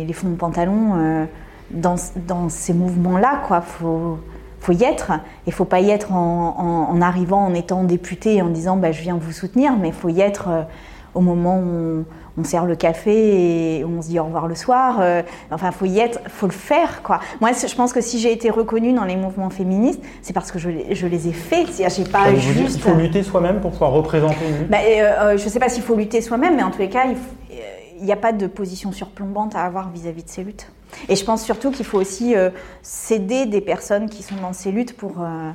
les, 0.05 0.13
fonds 0.13 0.29
de 0.29 0.35
pantalon 0.35 1.27
dans, 1.69 1.95
dans 2.15 2.49
ces 2.49 2.73
mouvements-là. 2.73 3.43
Il 3.51 3.61
faut, 3.61 4.17
faut 4.59 4.73
y 4.73 4.83
être. 4.83 5.11
Il 5.45 5.53
faut 5.53 5.65
pas 5.65 5.81
y 5.81 5.91
être 5.91 6.13
en, 6.13 6.55
en- 6.57 6.95
en 6.95 7.01
arrivant, 7.01 7.45
en 7.45 7.53
étant 7.53 7.83
député 7.83 8.37
et 8.37 8.41
en 8.41 8.49
disant 8.49 8.75
bah, 8.75 8.91
je 8.91 9.01
viens 9.01 9.17
vous 9.21 9.31
soutenir, 9.31 9.77
mais 9.77 9.91
faut 9.91 10.09
y 10.09 10.19
être 10.21 10.65
au 11.13 11.21
moment 11.21 11.57
où 11.59 12.03
on, 12.37 12.41
on 12.41 12.43
sert 12.43 12.65
le 12.65 12.75
café 12.75 13.77
et 13.79 13.85
on 13.85 14.01
se 14.01 14.07
dit 14.07 14.19
au 14.19 14.23
revoir 14.23 14.47
le 14.47 14.55
soir. 14.55 14.99
euh, 15.01 15.21
enfin, 15.51 15.67
il 15.67 15.73
faut 15.73 15.85
y 15.85 15.99
être, 15.99 16.19
faut 16.29 16.47
le 16.47 16.53
faire. 16.53 17.03
Quoi. 17.03 17.19
Moi, 17.41 17.51
je 17.51 17.75
pense 17.75 17.91
que 17.93 18.01
si 18.01 18.19
j'ai 18.19 18.31
été 18.31 18.49
reconnue 18.49 18.93
dans 18.93 19.03
les 19.05 19.15
mouvements 19.17 19.49
féministes, 19.49 20.01
c'est 20.21 20.33
parce 20.33 20.51
que 20.51 20.59
je, 20.59 20.69
les- 20.69 20.95
je 20.95 21.07
les 21.07 21.27
ai 21.27 21.33
faits. 21.33 21.67
J'ai 21.77 22.03
pas 22.05 22.31
dire, 22.31 22.39
juste. 22.39 22.77
Il 22.77 22.81
faut 22.81 22.93
lutter 22.93 23.23
soi-même 23.23 23.59
pour 23.59 23.71
pouvoir 23.71 23.91
représenter 23.91 24.37
une 24.49 24.59
lutte. 24.59 24.69
Bah, 24.69 24.77
euh, 24.83 25.01
euh, 25.33 25.37
je 25.37 25.43
ne 25.45 25.49
sais 25.49 25.59
pas 25.59 25.69
s'il 25.69 25.83
faut 25.83 25.95
lutter 25.95 26.21
soi-même, 26.21 26.55
mais 26.55 26.63
en 26.63 26.71
tous 26.71 26.79
les 26.79 26.89
cas, 26.89 27.05
il 27.99 28.05
n'y 28.05 28.11
a 28.13 28.15
pas 28.17 28.31
de 28.31 28.47
position 28.47 28.91
surplombante 28.91 29.55
à 29.55 29.63
avoir 29.63 29.89
vis-à-vis 29.91 30.23
de 30.23 30.29
ces 30.29 30.43
luttes. 30.43 30.71
Et 31.07 31.15
je 31.15 31.23
pense 31.23 31.43
surtout 31.43 31.71
qu'il 31.71 31.85
faut 31.85 31.99
aussi 31.99 32.35
euh, 32.35 32.49
s'aider 32.81 33.45
des 33.45 33.61
personnes 33.61 34.09
qui 34.09 34.23
sont 34.23 34.35
dans 34.41 34.53
ces 34.53 34.71
luttes 34.71 34.97
pour, 34.97 35.21
euh, 35.21 35.51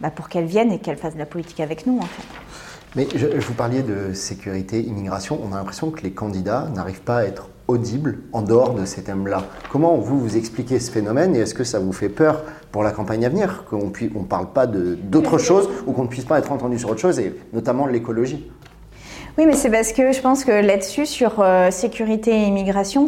bah, 0.00 0.10
pour 0.10 0.28
qu'elles 0.28 0.44
viennent 0.46 0.70
et 0.72 0.78
qu'elles 0.78 0.96
fassent 0.98 1.14
de 1.14 1.18
la 1.18 1.26
politique 1.26 1.60
avec 1.60 1.86
nous, 1.86 1.98
en 1.98 2.02
fait. 2.06 2.22
Mais 2.96 3.06
je, 3.14 3.26
je 3.40 3.46
vous 3.46 3.54
parliez 3.54 3.82
de 3.82 4.12
sécurité, 4.14 4.82
immigration. 4.82 5.38
On 5.48 5.52
a 5.54 5.58
l'impression 5.58 5.90
que 5.90 6.02
les 6.02 6.10
candidats 6.10 6.68
n'arrivent 6.74 7.02
pas 7.02 7.18
à 7.18 7.24
être 7.24 7.48
audibles 7.68 8.18
en 8.32 8.42
dehors 8.42 8.74
de 8.74 8.84
ces 8.84 9.02
thèmes-là. 9.04 9.44
Comment 9.70 9.96
vous 9.96 10.18
vous 10.18 10.36
expliquez 10.36 10.80
ce 10.80 10.90
phénomène 10.90 11.36
et 11.36 11.40
est-ce 11.40 11.54
que 11.54 11.62
ça 11.62 11.78
vous 11.78 11.92
fait 11.92 12.08
peur 12.08 12.42
pour 12.72 12.82
la 12.82 12.90
campagne 12.90 13.24
à 13.24 13.28
venir 13.28 13.64
qu'on 13.70 13.78
ne 13.92 14.24
parle 14.24 14.52
pas 14.52 14.66
de- 14.66 14.96
d'autre 14.96 15.38
chose 15.38 15.68
ou 15.86 15.92
qu'on 15.92 16.02
ne 16.02 16.08
puisse 16.08 16.24
pas 16.24 16.40
être 16.40 16.50
entendu 16.50 16.80
sur 16.80 16.90
autre 16.90 17.00
chose 17.00 17.20
et 17.20 17.32
notamment 17.52 17.86
l'écologie? 17.86 18.50
Oui, 19.40 19.46
mais 19.46 19.54
c'est 19.54 19.70
parce 19.70 19.94
que 19.94 20.12
je 20.12 20.20
pense 20.20 20.44
que 20.44 20.50
là-dessus, 20.50 21.06
sur 21.06 21.40
euh, 21.40 21.70
sécurité 21.70 22.30
et 22.30 22.42
immigration, 22.42 23.06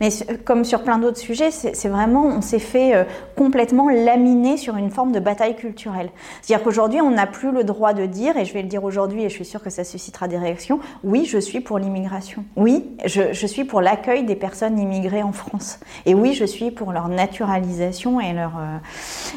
mais 0.00 0.08
comme 0.46 0.64
sur 0.64 0.82
plein 0.82 0.96
d'autres 0.96 1.18
sujets, 1.18 1.50
c'est 1.50 1.88
vraiment, 1.88 2.24
on 2.24 2.40
s'est 2.40 2.58
fait 2.58 2.94
euh, 2.94 3.04
complètement 3.36 3.90
laminer 3.90 4.56
sur 4.56 4.78
une 4.78 4.90
forme 4.90 5.12
de 5.12 5.20
bataille 5.20 5.56
culturelle. 5.56 6.08
C'est-à-dire 6.40 6.64
qu'aujourd'hui, 6.64 7.02
on 7.02 7.10
n'a 7.10 7.26
plus 7.26 7.52
le 7.52 7.64
droit 7.64 7.92
de 7.92 8.06
dire, 8.06 8.38
et 8.38 8.46
je 8.46 8.54
vais 8.54 8.62
le 8.62 8.68
dire 8.68 8.82
aujourd'hui, 8.82 9.24
et 9.24 9.28
je 9.28 9.34
suis 9.34 9.44
sûre 9.44 9.62
que 9.62 9.68
ça 9.68 9.84
suscitera 9.84 10.26
des 10.26 10.38
réactions, 10.38 10.80
oui, 11.02 11.26
je 11.26 11.36
suis 11.36 11.60
pour 11.60 11.78
l'immigration. 11.78 12.46
Oui, 12.56 12.86
je, 13.04 13.34
je 13.34 13.46
suis 13.46 13.64
pour 13.64 13.82
l'accueil 13.82 14.24
des 14.24 14.36
personnes 14.36 14.78
immigrées 14.78 15.22
en 15.22 15.32
France. 15.32 15.80
Et 16.06 16.14
oui, 16.14 16.32
je 16.32 16.46
suis 16.46 16.70
pour 16.70 16.92
leur 16.92 17.08
naturalisation 17.08 18.22
et, 18.22 18.32
leur, 18.32 18.52
euh, 18.56 18.78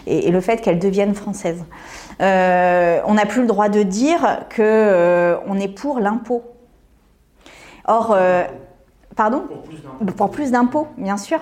et, 0.05 0.27
et 0.27 0.31
le 0.31 0.41
fait 0.41 0.61
qu'elles 0.61 0.79
deviennent 0.79 1.15
françaises. 1.15 1.63
Euh, 2.21 2.99
on 3.05 3.15
n'a 3.15 3.25
plus 3.25 3.41
le 3.41 3.47
droit 3.47 3.69
de 3.69 3.83
dire 3.83 4.45
que 4.49 4.61
euh, 4.61 5.37
on 5.47 5.59
est 5.59 5.67
pour 5.67 5.99
l'impôt. 5.99 6.43
Or, 7.85 8.13
euh, 8.15 8.43
pardon 9.15 9.43
Pour 10.17 10.29
plus 10.31 10.51
d'impôts, 10.51 10.87
bien 10.97 11.17
sûr. 11.17 11.39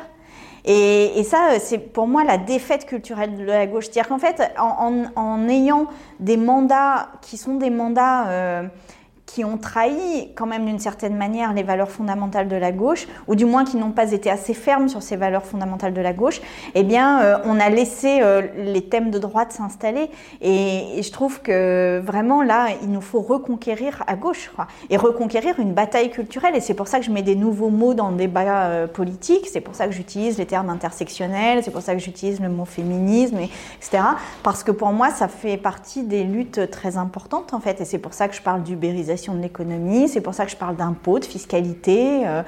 Et, 0.66 1.20
et 1.20 1.24
ça, 1.24 1.60
c'est 1.60 1.78
pour 1.78 2.08
moi 2.08 2.24
la 2.24 2.38
défaite 2.38 2.86
culturelle 2.86 3.38
de 3.38 3.44
la 3.44 3.68
gauche. 3.68 3.86
C'est-à-dire 3.86 4.08
qu'en 4.08 4.18
fait, 4.18 4.42
en, 4.58 5.04
en- 5.16 5.22
en 5.22 5.48
ayant 5.48 5.86
des 6.20 6.38
mandats 6.38 7.10
qui 7.22 7.38
sont 7.38 7.56
des 7.56 7.70
mandats 7.70 8.64
qui 9.26 9.44
ont 9.44 9.58
trahi 9.58 10.30
quand 10.36 10.46
même 10.46 10.66
d'une 10.66 10.80
certaine 10.80 11.16
manière 11.16 11.54
les 11.54 11.64
valeurs 11.64 11.90
fondamentales 11.90 12.48
de 12.48 12.56
la 12.56 12.72
gauche, 12.72 13.08
ou 13.28 13.36
du 13.36 13.46
moins 13.46 13.66
qui 13.66 13.78
n'ont 13.78 13.92
pas 13.92 14.12
été 14.12 14.30
assez 14.30 14.54
fermes 14.54 14.88
sur 14.88 15.02
ces 15.02 15.16
valeurs 15.16 15.46
fondamentales 15.46 15.94
de 15.94 16.02
la 16.02 16.14
gauche, 16.14 16.42
eh 16.76 16.84
bien, 16.84 17.22
euh, 17.22 17.38
on 17.46 17.60
a 17.60 17.70
laissé 17.70 18.20
euh, 18.22 18.44
les 18.58 18.84
thèmes 18.84 19.10
de 19.10 19.18
droite 19.18 19.52
s'installer. 19.52 20.10
Et, 20.42 21.02
je 21.02 21.12
trouve 21.12 21.42
que 21.42 22.02
vraiment 22.04 22.42
là, 22.42 22.68
il 22.82 22.92
nous 22.92 23.02
faut 23.02 23.22
reconquérir 23.22 24.04
à 24.08 24.16
gauche, 24.16 24.52
quoi, 24.56 24.68
et 24.90 24.98
reconquérir 24.98 25.60
une 25.60 25.74
bataille 25.74 26.12
culturelle. 26.12 26.56
Et 26.56 26.62
c'est 26.62 26.74
pour 26.74 26.88
ça 26.88 27.00
que 27.00 27.06
je 27.06 27.12
mets 27.12 27.24
des 27.24 27.36
nouveaux 27.36 27.70
mots 27.70 27.94
dans 27.94 28.10
le 28.10 28.18
débat 28.18 28.66
euh, 28.66 28.88
politique. 28.88 29.48
C'est 29.52 29.62
pour 29.62 29.76
ça 29.76 29.88
que 29.88 29.94
j'utilise 29.94 30.38
les 30.38 30.46
termes 30.46 30.70
intersectionnels. 30.70 31.64
C'est 31.64 31.72
pour 31.72 31.82
ça 31.82 31.94
que 31.94 32.00
j'utilise 32.00 32.40
le 32.40 32.50
mot 32.50 32.66
féminisme, 32.66 33.38
et- 33.40 33.50
etc. 33.78 34.04
Parce 34.44 34.64
que 34.64 34.72
pour 34.72 34.90
moi, 34.92 35.10
ça 35.10 35.28
fait 35.28 35.58
partie 35.58 36.04
des 36.04 36.24
luttes 36.24 36.70
très 36.70 36.98
importantes 36.98 37.54
en 37.54 37.60
fait. 37.60 37.82
Et 37.82 37.86
c'est 37.86 37.98
pour 37.98 38.14
ça 38.14 38.28
que 38.28 38.36
je 38.36 38.42
parle 38.42 38.62
d'ubérisation 38.64 39.15
de 39.16 39.42
l'économie. 39.42 40.08
C'est 40.08 40.22
pour 40.22 40.34
ça 40.34 40.46
que 40.46 40.52
je 40.52 40.58
parle 40.58 40.76
d'impôts, 40.76 41.20
de 41.20 41.26
fiscalité, 41.26 42.28
euh, 42.28 42.44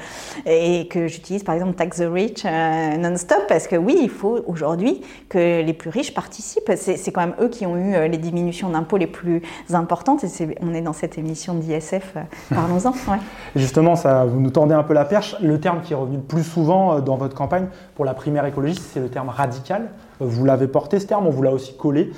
et 0.46 0.88
que 0.88 1.08
j'utilise 1.08 1.44
par 1.44 1.56
exemple 1.56 1.74
tax 1.74 1.98
the 1.98 2.08
rich 2.12 2.44
euh, 2.46 2.98
non-stop 2.98 3.44
parce 3.48 3.68
que 3.68 3.76
oui, 3.76 3.98
il 4.02 4.10
faut 4.10 4.40
aujourd'hui 4.48 5.02
que 5.30 5.62
les 5.62 5.74
plus 5.74 5.90
riches 5.90 6.14
participent. 6.14 6.72
C'est 6.76 7.12
quand 7.12 7.22
même 7.22 7.36
eux 7.42 7.48
qui 7.48 7.66
ont 7.66 7.78
eu 7.78 7.96
euh, 7.96 8.08
les 8.08 8.18
diminutions 8.18 8.70
d'impôts 8.70 8.98
les 8.98 9.08
plus 9.08 9.42
importantes. 9.74 10.24
Et 10.24 10.58
on 10.62 10.74
est 10.74 10.82
dans 10.82 10.94
cette 10.94 11.18
émission 11.18 11.54
d'ISF. 11.54 12.16
Parlons-en. 12.54 12.92
ouais. 12.92 13.20
Justement, 13.56 13.96
ça, 13.96 14.26
vous 14.26 14.40
nous 14.40 14.52
tendez 14.52 14.74
un 14.74 14.84
peu 14.84 14.94
la 14.94 15.06
perche. 15.06 15.38
Le 15.42 15.60
terme 15.60 15.82
qui 15.82 15.94
est 15.94 15.96
revenu 15.96 16.18
le 16.18 16.24
plus 16.24 16.44
souvent 16.44 17.00
dans 17.00 17.16
votre 17.16 17.36
campagne 17.36 17.68
pour 17.96 18.04
la 18.04 18.14
primaire 18.14 18.46
écologiste, 18.46 18.84
c'est 18.94 19.00
le 19.00 19.10
terme 19.10 19.30
radical. 19.30 19.90
Vous 20.20 20.46
l'avez 20.46 20.68
porté 20.68 21.00
ce 21.00 21.06
terme, 21.06 21.28
on 21.28 21.30
vous 21.30 21.44
l'a 21.44 21.52
aussi 21.52 21.78
collé. 21.78 22.12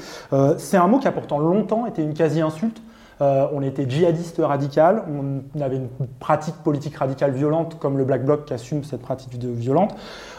C'est 0.58 0.78
un 0.78 0.88
mot 0.88 1.00
qui 1.00 1.08
a 1.08 1.12
pourtant 1.12 1.38
longtemps 1.40 1.86
été 1.86 2.02
une 2.02 2.14
quasi-insulte. 2.14 2.82
Euh, 3.22 3.48
on 3.52 3.62
était 3.62 3.90
djihadiste 3.90 4.40
radical, 4.40 5.04
on 5.10 5.62
avait 5.62 5.76
une 5.76 5.90
pratique 6.20 6.56
politique 6.64 6.96
radicale 6.96 7.32
violente 7.32 7.78
comme 7.78 7.98
le 7.98 8.06
Black 8.06 8.24
Bloc 8.24 8.46
qui 8.46 8.54
assume 8.54 8.84
cette 8.86 9.02
pratique 9.02 9.38
de 9.38 9.50
violente. 9.50 9.94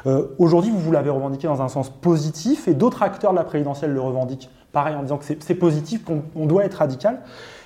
Euh, 0.07 0.29
Aujourd'hui, 0.39 0.71
vous, 0.71 0.79
vous 0.79 0.93
l'avez 0.93 1.11
revendiqué 1.11 1.47
dans 1.47 1.61
un 1.61 1.69
sens 1.69 1.91
positif 1.91 2.69
et 2.69 2.75
d'autres 2.75 3.03
acteurs 3.03 3.33
de 3.33 3.37
la 3.37 3.45
présidentielle 3.45 3.93
le 3.93 4.01
revendiquent 4.01 4.49
pareil 4.73 4.95
en 4.95 5.03
disant 5.03 5.19
que 5.19 5.25
c'est 5.25 5.55
positif, 5.55 6.05
qu'on 6.05 6.23
on 6.35 6.47
doit 6.47 6.65
être 6.65 6.75
radical. 6.75 7.21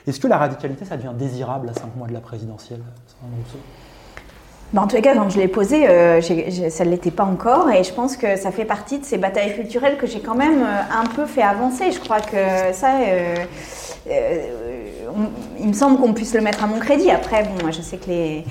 Est-ce 0.06 0.18
que 0.18 0.26
la 0.26 0.38
radicalité, 0.38 0.84
ça 0.84 0.96
devient 0.96 1.12
désirable 1.16 1.68
à 1.68 1.74
cinq 1.74 1.94
mois 1.96 2.08
de 2.08 2.12
la 2.12 2.20
présidentielle 2.20 2.80
Bah, 4.72 4.82
en 4.82 4.86
tout 4.86 5.00
cas, 5.00 5.14
quand 5.14 5.28
je 5.28 5.38
l'ai 5.38 5.48
posé, 5.48 5.88
euh, 5.88 6.20
ça 6.22 6.84
ne 6.84 6.90
l'était 6.90 7.10
pas 7.10 7.24
encore. 7.24 7.70
Et 7.70 7.84
je 7.84 7.92
pense 7.92 8.16
que 8.16 8.36
ça 8.36 8.50
fait 8.50 8.64
partie 8.64 8.98
de 8.98 9.04
ces 9.04 9.18
batailles 9.18 9.54
culturelles 9.54 9.96
que 9.96 10.06
j'ai 10.06 10.20
quand 10.20 10.34
même 10.34 10.62
un 10.62 11.06
peu 11.14 11.26
fait 11.26 11.42
avancer. 11.42 11.92
Je 11.92 12.00
crois 12.00 12.20
que 12.20 12.72
ça, 12.72 12.94
il 15.60 15.68
me 15.68 15.72
semble 15.72 15.98
qu'on 15.98 16.12
puisse 16.12 16.34
le 16.34 16.40
mettre 16.40 16.62
à 16.64 16.66
mon 16.66 16.78
crédit. 16.78 17.10
Après, 17.10 17.42
bon, 17.44 17.62
moi, 17.62 17.70
je 17.70 17.80
sais 17.82 17.96
que 17.96 18.06
les. 18.08 18.44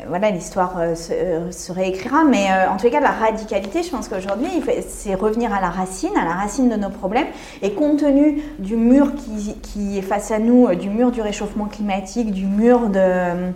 euh, 0.00 0.04
Voilà, 0.08 0.30
l'histoire 0.30 0.74
euh, 0.78 0.94
se, 0.94 1.12
euh, 1.12 1.50
se 1.52 1.72
réécrira, 1.72 2.24
mais 2.24 2.46
en 2.68 2.76
tout 2.76 2.88
cas, 2.90 3.00
la 3.00 3.10
radicalité, 3.10 3.82
je 3.82 3.90
pense 3.90 4.08
qu'aujourd'hui, 4.08 4.48
c'est 4.88 5.14
revenir 5.14 5.52
à 5.52 5.60
la 5.60 5.70
racine, 5.70 6.16
à 6.20 6.24
la 6.24 6.32
racine 6.32 6.68
de 6.68 6.76
nos 6.76 6.90
problèmes. 6.90 7.26
Et 7.62 7.72
compte 7.72 7.98
tenu 8.00 8.42
du 8.58 8.76
mur 8.76 9.12
qui, 9.14 9.54
qui 9.62 9.98
est 9.98 10.02
face 10.02 10.30
à 10.30 10.38
nous, 10.38 10.74
du 10.74 10.88
mur 10.88 11.10
du 11.10 11.20
réchauffement 11.20 11.66
climatique, 11.66 12.32
du 12.32 12.46
mur 12.46 12.88
de, 12.88 13.52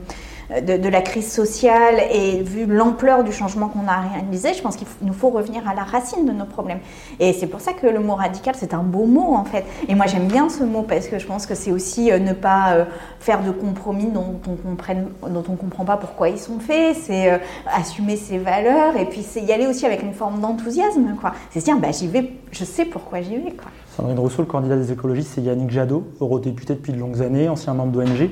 de, 0.51 0.89
la 0.89 1.01
crise 1.01 1.31
sociale 1.31 1.97
et 2.13 2.43
vu 2.43 2.67
l'ampleur 2.67 3.25
du 3.25 3.33
changement 3.33 3.69
qu'on 3.69 3.89
a 3.89 4.01
réalisé, 4.13 4.55
je 4.55 4.63
pense 4.63 4.77
qu'il 4.77 4.87
nous 5.03 5.13
faut 5.13 5.31
revenir 5.31 5.67
à 5.69 5.75
la 5.75 5.83
racine 5.83 6.27
de 6.27 6.33
nos 6.33 6.45
problèmes. 6.45 6.81
Et 7.21 7.33
c'est 7.33 7.47
pour 7.47 7.61
ça 7.61 7.73
que 7.73 7.87
le 7.87 8.01
mot 8.01 8.15
radical, 8.15 8.55
c'est 8.57 8.75
un 8.75 8.83
beau 8.83 9.07
mot 9.07 9.35
en 9.35 9.45
fait. 9.45 9.65
Et 9.89 9.95
moi 9.95 10.07
j'aime 10.07 10.27
bien 10.27 10.49
ce 10.49 10.63
mot 10.63 10.83
parce 10.83 11.09
que 11.09 11.19
je 11.19 11.27
pense 11.27 11.47
que 11.47 11.55
c'est 11.55 11.73
aussi 11.73 12.13
euh, 12.13 12.19
ne 12.19 12.33
pas 12.33 12.75
euh, 12.75 12.85
faire 13.21 13.43
de 13.43 13.51
compromis 13.51 14.07
dont 14.07 14.41
on 14.47 15.45
on 15.49 15.57
comprend 15.57 15.85
pas 15.85 15.97
pourquoi 15.97 16.29
ils 16.29 16.39
sont 16.39 16.59
faits, 16.59 16.97
c'est 16.97 17.33
euh, 17.33 17.39
assumer 17.73 18.17
ses 18.17 18.39
valeurs 18.39 18.97
et 18.97 19.07
puis 19.07 19.23
c'est 19.23 19.41
y 19.41 19.53
aller 19.53 19.67
aussi 19.67 19.87
avec 19.87 20.03
une 20.03 20.15
forme 20.15 20.41
d'enthousiasme. 20.41 21.17
C'est 21.51 21.61
se 21.61 21.65
dire 21.65 21.79
bah 21.79 21.91
j'y 21.91 22.09
vais, 22.09 22.33
je 22.51 22.65
sais 22.65 22.85
pourquoi 22.85 23.21
j'y 23.21 23.37
vais. 23.37 23.55
Sandrine 23.97 24.19
Rousseau, 24.19 24.43
le 24.43 24.49
candidat 24.49 24.77
des 24.77 24.93
écologistes, 24.93 25.33
c'est 25.35 25.43
Yannick 25.43 25.71
Jadot, 25.71 26.05
eurodéputé 26.21 26.75
depuis 26.75 26.93
de 26.93 26.99
longues 26.99 27.23
années, 27.23 27.49
ancien 27.49 27.75
membre 27.75 27.93
d'ONG. 27.93 28.31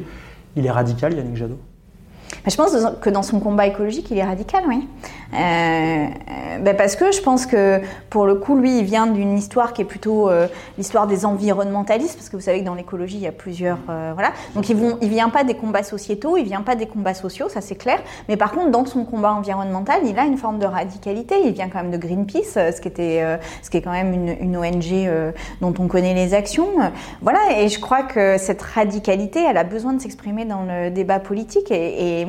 Il 0.57 0.66
est 0.66 0.70
radical, 0.70 1.14
Yannick 1.14 1.37
Jadot? 1.37 1.59
Bah, 2.44 2.50
je 2.50 2.57
pense 2.57 2.72
que 3.00 3.11
dans 3.11 3.22
son 3.22 3.40
combat 3.40 3.66
écologique, 3.66 4.11
il 4.11 4.18
est 4.18 4.24
radical, 4.24 4.64
oui. 4.68 4.88
Euh, 5.35 6.07
bah 6.61 6.75
parce 6.75 6.95
que 6.95 7.11
je 7.11 7.23
pense 7.23 7.47
que 7.47 7.81
pour 8.11 8.27
le 8.27 8.35
coup, 8.35 8.57
lui, 8.57 8.79
il 8.79 8.85
vient 8.85 9.07
d'une 9.07 9.37
histoire 9.37 9.73
qui 9.73 9.83
est 9.83 9.87
plutôt 9.87 10.29
euh, 10.29 10.47
l'histoire 10.77 11.07
des 11.07 11.25
environnementalistes, 11.25 12.16
parce 12.16 12.29
que 12.29 12.37
vous 12.37 12.42
savez 12.42 12.61
que 12.61 12.66
dans 12.66 12.75
l'écologie, 12.75 13.16
il 13.16 13.23
y 13.23 13.27
a 13.27 13.33
plusieurs. 13.33 13.79
Euh, 13.88 14.12
voilà. 14.14 14.33
Donc 14.55 14.68
il 14.68 14.77
ne 14.77 15.09
vient 15.09 15.31
pas 15.31 15.45
des 15.45 15.55
combats 15.55 15.83
sociétaux, 15.83 16.37
il 16.37 16.45
vient 16.45 16.61
pas 16.61 16.75
des 16.75 16.87
combats 16.87 17.14
sociaux, 17.14 17.49
ça 17.49 17.61
c'est 17.61 17.77
clair. 17.77 17.99
Mais 18.29 18.37
par 18.37 18.53
contre, 18.53 18.71
dans 18.71 18.85
son 18.85 19.05
combat 19.05 19.33
environnemental, 19.33 20.01
il 20.05 20.18
a 20.18 20.25
une 20.25 20.37
forme 20.37 20.59
de 20.59 20.66
radicalité. 20.66 21.37
Il 21.45 21.53
vient 21.53 21.68
quand 21.68 21.83
même 21.83 21.90
de 21.90 21.97
Greenpeace, 21.97 22.55
ce 22.55 22.81
qui, 22.81 22.88
était, 22.88 23.38
ce 23.62 23.71
qui 23.71 23.79
est 23.79 23.83
quand 23.83 23.92
même 23.92 24.12
une, 24.12 24.57
ONG 24.57 25.11
dont 25.61 25.73
on 25.79 25.88
connaît 25.88 26.14
les 26.14 26.35
actions. 26.35 26.68
Voilà. 27.23 27.40
Et 27.59 27.68
je 27.68 27.81
crois 27.81 28.03
que 28.03 28.37
cette 28.38 28.61
radicalité, 28.61 29.45
elle 29.49 29.57
a 29.57 29.64
besoin 29.64 29.95
de 29.95 30.01
s'exprimer 30.01 30.45
dans 30.45 30.62
le 30.62 30.90
débat 30.90 31.18
politique. 31.18 31.71
et, 31.71 32.27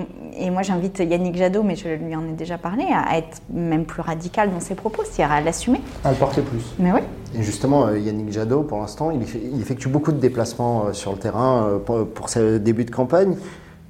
moi 0.49 0.61
j'invite 0.61 0.99
Yannick 0.99 1.35
Jadot, 1.35 1.63
mais 1.63 1.75
je 1.75 1.89
lui 1.89 2.15
en 2.15 2.27
ai 2.27 2.33
déjà 2.33 2.57
parlé, 2.57 2.85
à 2.93 3.17
être 3.17 3.41
même 3.51 3.85
plus 3.85 4.01
radical 4.01 4.51
dans 4.51 4.59
ses 4.59 4.75
propos, 4.75 5.03
c'est-à-dire 5.03 5.35
à 5.35 5.41
l'assumer. 5.41 5.81
À 6.03 6.11
le 6.11 6.17
porter 6.17 6.41
plus. 6.41 6.63
Mais 6.79 6.91
oui. 6.91 7.01
Et 7.35 7.43
justement, 7.43 7.87
euh, 7.87 7.97
Yannick 7.97 8.31
Jadot, 8.31 8.63
pour 8.63 8.79
l'instant, 8.79 9.11
il, 9.11 9.21
effectue 9.61 9.87
beaucoup 9.87 10.11
de 10.11 10.19
déplacements 10.19 10.85
euh, 10.85 10.93
sur 10.93 11.11
le 11.11 11.17
terrain 11.17 11.79
euh, 11.89 12.05
pour, 12.05 12.29
ses 12.29 12.59
débuts 12.59 12.85
de 12.85 12.91
campagne. 12.91 13.35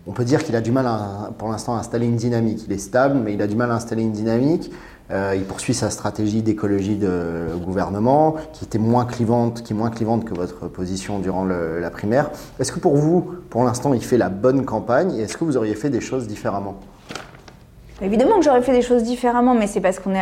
On 0.08 0.12
peut 0.12 0.26
dire 0.26 0.44
qu'il 0.44 0.56
a 0.56 0.62
du 0.62 0.72
mal, 0.72 0.86
pour 1.38 1.50
l'instant, 1.50 1.76
à 1.76 1.80
installer 1.80 2.06
une 2.06 2.18
dynamique. 2.18 2.64
Il 2.68 2.74
est 2.74 2.78
stable, 2.78 3.20
mais 3.24 3.34
il 3.34 3.42
a 3.42 3.48
du 3.48 3.56
mal 3.56 3.72
à 3.72 3.76
installer 3.76 4.04
une 4.04 4.12
dynamique. 4.12 4.70
Euh, 5.12 5.34
il 5.36 5.44
poursuit 5.44 5.74
sa 5.74 5.90
stratégie 5.90 6.42
d'écologie 6.42 6.96
de 6.96 7.48
gouvernement, 7.64 8.36
qui 8.54 8.66
était 8.66 8.80
moins 8.80 9.06
clivante, 9.06 9.62
qui 9.64 9.74
est 9.74 9.76
moins 9.76 9.90
clivante 9.90 10.26
que 10.26 10.34
votre 10.34 10.68
position 10.68 11.20
durant 11.20 11.46
la 11.46 11.90
primaire. 11.90 12.32
Est-ce 12.60 12.72
que 12.72 12.80
pour 12.80 12.96
vous, 12.96 13.22
pour 13.50 13.64
l'instant, 13.64 13.94
il 13.94 14.04
fait 14.04 14.18
la 14.18 14.30
bonne 14.30 14.66
campagne 14.66 15.14
et 15.16 15.22
est-ce 15.22 15.38
que 15.38 15.44
vous 15.44 15.58
auriez 15.58 15.76
fait 15.76 15.90
des 15.90 16.02
choses 16.02 16.28
différemment? 16.28 16.76
Évidemment 18.02 18.38
que 18.38 18.44
j'aurais 18.44 18.62
fait 18.62 18.72
des 18.72 18.82
choses 18.82 19.04
différemment, 19.04 19.54
mais 19.54 19.68
c'est 19.68 19.80
parce 19.80 20.00
qu'on 20.00 20.10
ne 20.10 20.20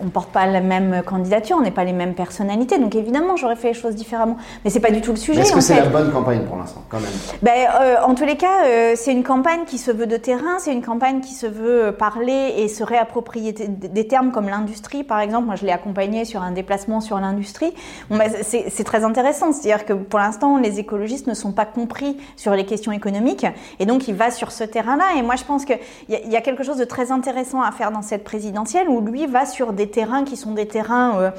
on 0.00 0.08
porte 0.08 0.30
pas 0.30 0.46
la 0.46 0.60
même 0.60 1.02
candidature, 1.04 1.56
on 1.58 1.62
n'est 1.62 1.72
pas 1.72 1.84
les 1.84 1.92
mêmes 1.92 2.14
personnalités. 2.14 2.78
Donc 2.78 2.94
évidemment, 2.94 3.36
j'aurais 3.36 3.56
fait 3.56 3.68
les 3.68 3.74
choses 3.74 3.96
différemment. 3.96 4.36
Mais 4.64 4.70
c'est 4.70 4.80
pas 4.80 4.90
du 4.90 5.00
tout 5.00 5.10
le 5.10 5.16
sujet. 5.16 5.40
Est-ce 5.40 5.52
que 5.52 5.60
c'est 5.60 5.76
la 5.76 5.86
bonne 5.86 6.12
campagne 6.12 6.44
pour 6.44 6.56
l'instant, 6.56 6.82
quand 6.88 7.00
même? 7.00 7.10
Ben, 7.42 7.68
euh, 7.80 7.96
En 8.04 8.14
tous 8.14 8.24
les 8.24 8.36
cas, 8.36 8.66
euh, 8.66 8.92
c'est 8.96 9.12
une 9.12 9.24
campagne 9.24 9.64
qui 9.66 9.78
se 9.78 9.90
veut 9.90 10.06
de 10.06 10.16
terrain, 10.16 10.58
c'est 10.58 10.72
une 10.72 10.82
campagne 10.82 11.20
qui 11.20 11.34
se 11.34 11.46
veut 11.46 11.86
euh, 11.86 11.92
parler 11.92 12.54
et 12.56 12.68
se 12.68 12.84
réapproprier 12.84 13.52
des 13.52 14.06
termes 14.06 14.30
comme 14.30 14.48
l'industrie, 14.48 15.02
par 15.02 15.20
exemple. 15.20 15.46
Moi, 15.46 15.56
je 15.56 15.66
l'ai 15.66 15.72
accompagné 15.72 16.24
sur 16.24 16.42
un 16.42 16.52
déplacement 16.52 17.00
sur 17.00 17.18
l'industrie. 17.18 17.74
Bon, 18.10 18.16
ben, 18.16 18.30
c'est 18.42 18.84
très 18.84 19.04
intéressant. 19.04 19.52
C'est-à-dire 19.52 19.84
que 19.84 19.92
pour 19.92 20.20
l'instant, 20.20 20.56
les 20.56 20.78
écologistes 20.78 21.26
ne 21.26 21.34
sont 21.34 21.52
pas 21.52 21.66
compris 21.66 22.16
sur 22.36 22.54
les 22.54 22.64
questions 22.64 22.92
économiques. 22.92 23.46
Et 23.80 23.86
donc, 23.86 24.08
il 24.08 24.14
va 24.14 24.30
sur 24.30 24.52
ce 24.52 24.64
terrain-là. 24.64 25.04
Et 25.18 25.22
moi, 25.22 25.36
je 25.36 25.44
pense 25.44 25.64
qu'il 25.64 25.78
y, 26.08 26.14
y, 26.28 26.36
a 26.36 26.40
quelque 26.40 26.62
chose 26.62 26.76
de 26.76 26.84
très 26.84 27.07
intéressant 27.10 27.62
à 27.62 27.72
faire 27.72 27.90
dans 27.90 28.02
cette 28.02 28.24
présidentielle 28.24 28.88
où 28.88 29.00
lui 29.00 29.26
va 29.26 29.46
sur 29.46 29.72
des 29.72 29.90
terrains 29.90 30.24
qui 30.24 30.36
sont 30.36 30.52
des 30.52 30.66
terrains 30.66 31.32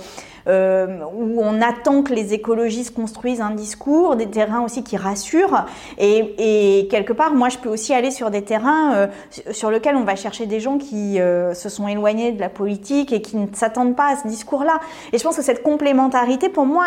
euh, 0.50 0.88
où 1.14 1.42
on 1.42 1.62
attend 1.62 2.02
que 2.02 2.14
les 2.14 2.34
écologistes 2.34 2.96
construisent 2.96 3.42
un 3.42 3.52
discours, 3.52 4.16
des 4.16 4.28
terrains 4.28 4.62
aussi 4.62 4.84
qui 4.84 4.98
rassurent. 4.98 5.66
Et, 6.00 6.88
quelque 6.90 7.14
part, 7.14 7.34
moi, 7.34 7.50
je 7.50 7.58
peux 7.58 7.70
aussi 7.70 7.94
aller 7.94 8.10
sur 8.10 8.32
des 8.32 8.42
terrains 8.42 8.94
euh, 8.96 9.08
sur 9.52 9.70
lesquels 9.70 9.96
on 9.96 10.04
va 10.04 10.16
chercher 10.16 10.48
des 10.48 10.60
gens 10.60 10.78
qui 10.78 11.20
euh, 11.20 11.54
se 11.54 11.70
sont 11.70 11.88
éloignés 11.88 12.32
de 12.32 12.40
la 12.40 12.50
politique 12.50 13.14
et 13.14 13.22
qui 13.22 13.38
ne 13.38 13.48
s'attendent 13.54 13.96
pas 13.96 14.14
à 14.14 14.16
ce 14.16 14.28
discours-là. 14.28 14.80
Et 15.14 15.20
je 15.20 15.24
pense 15.24 15.36
que 15.36 15.44
cette 15.44 15.62
complémentarité, 15.62 16.50
pour 16.50 16.66
moi, 16.66 16.86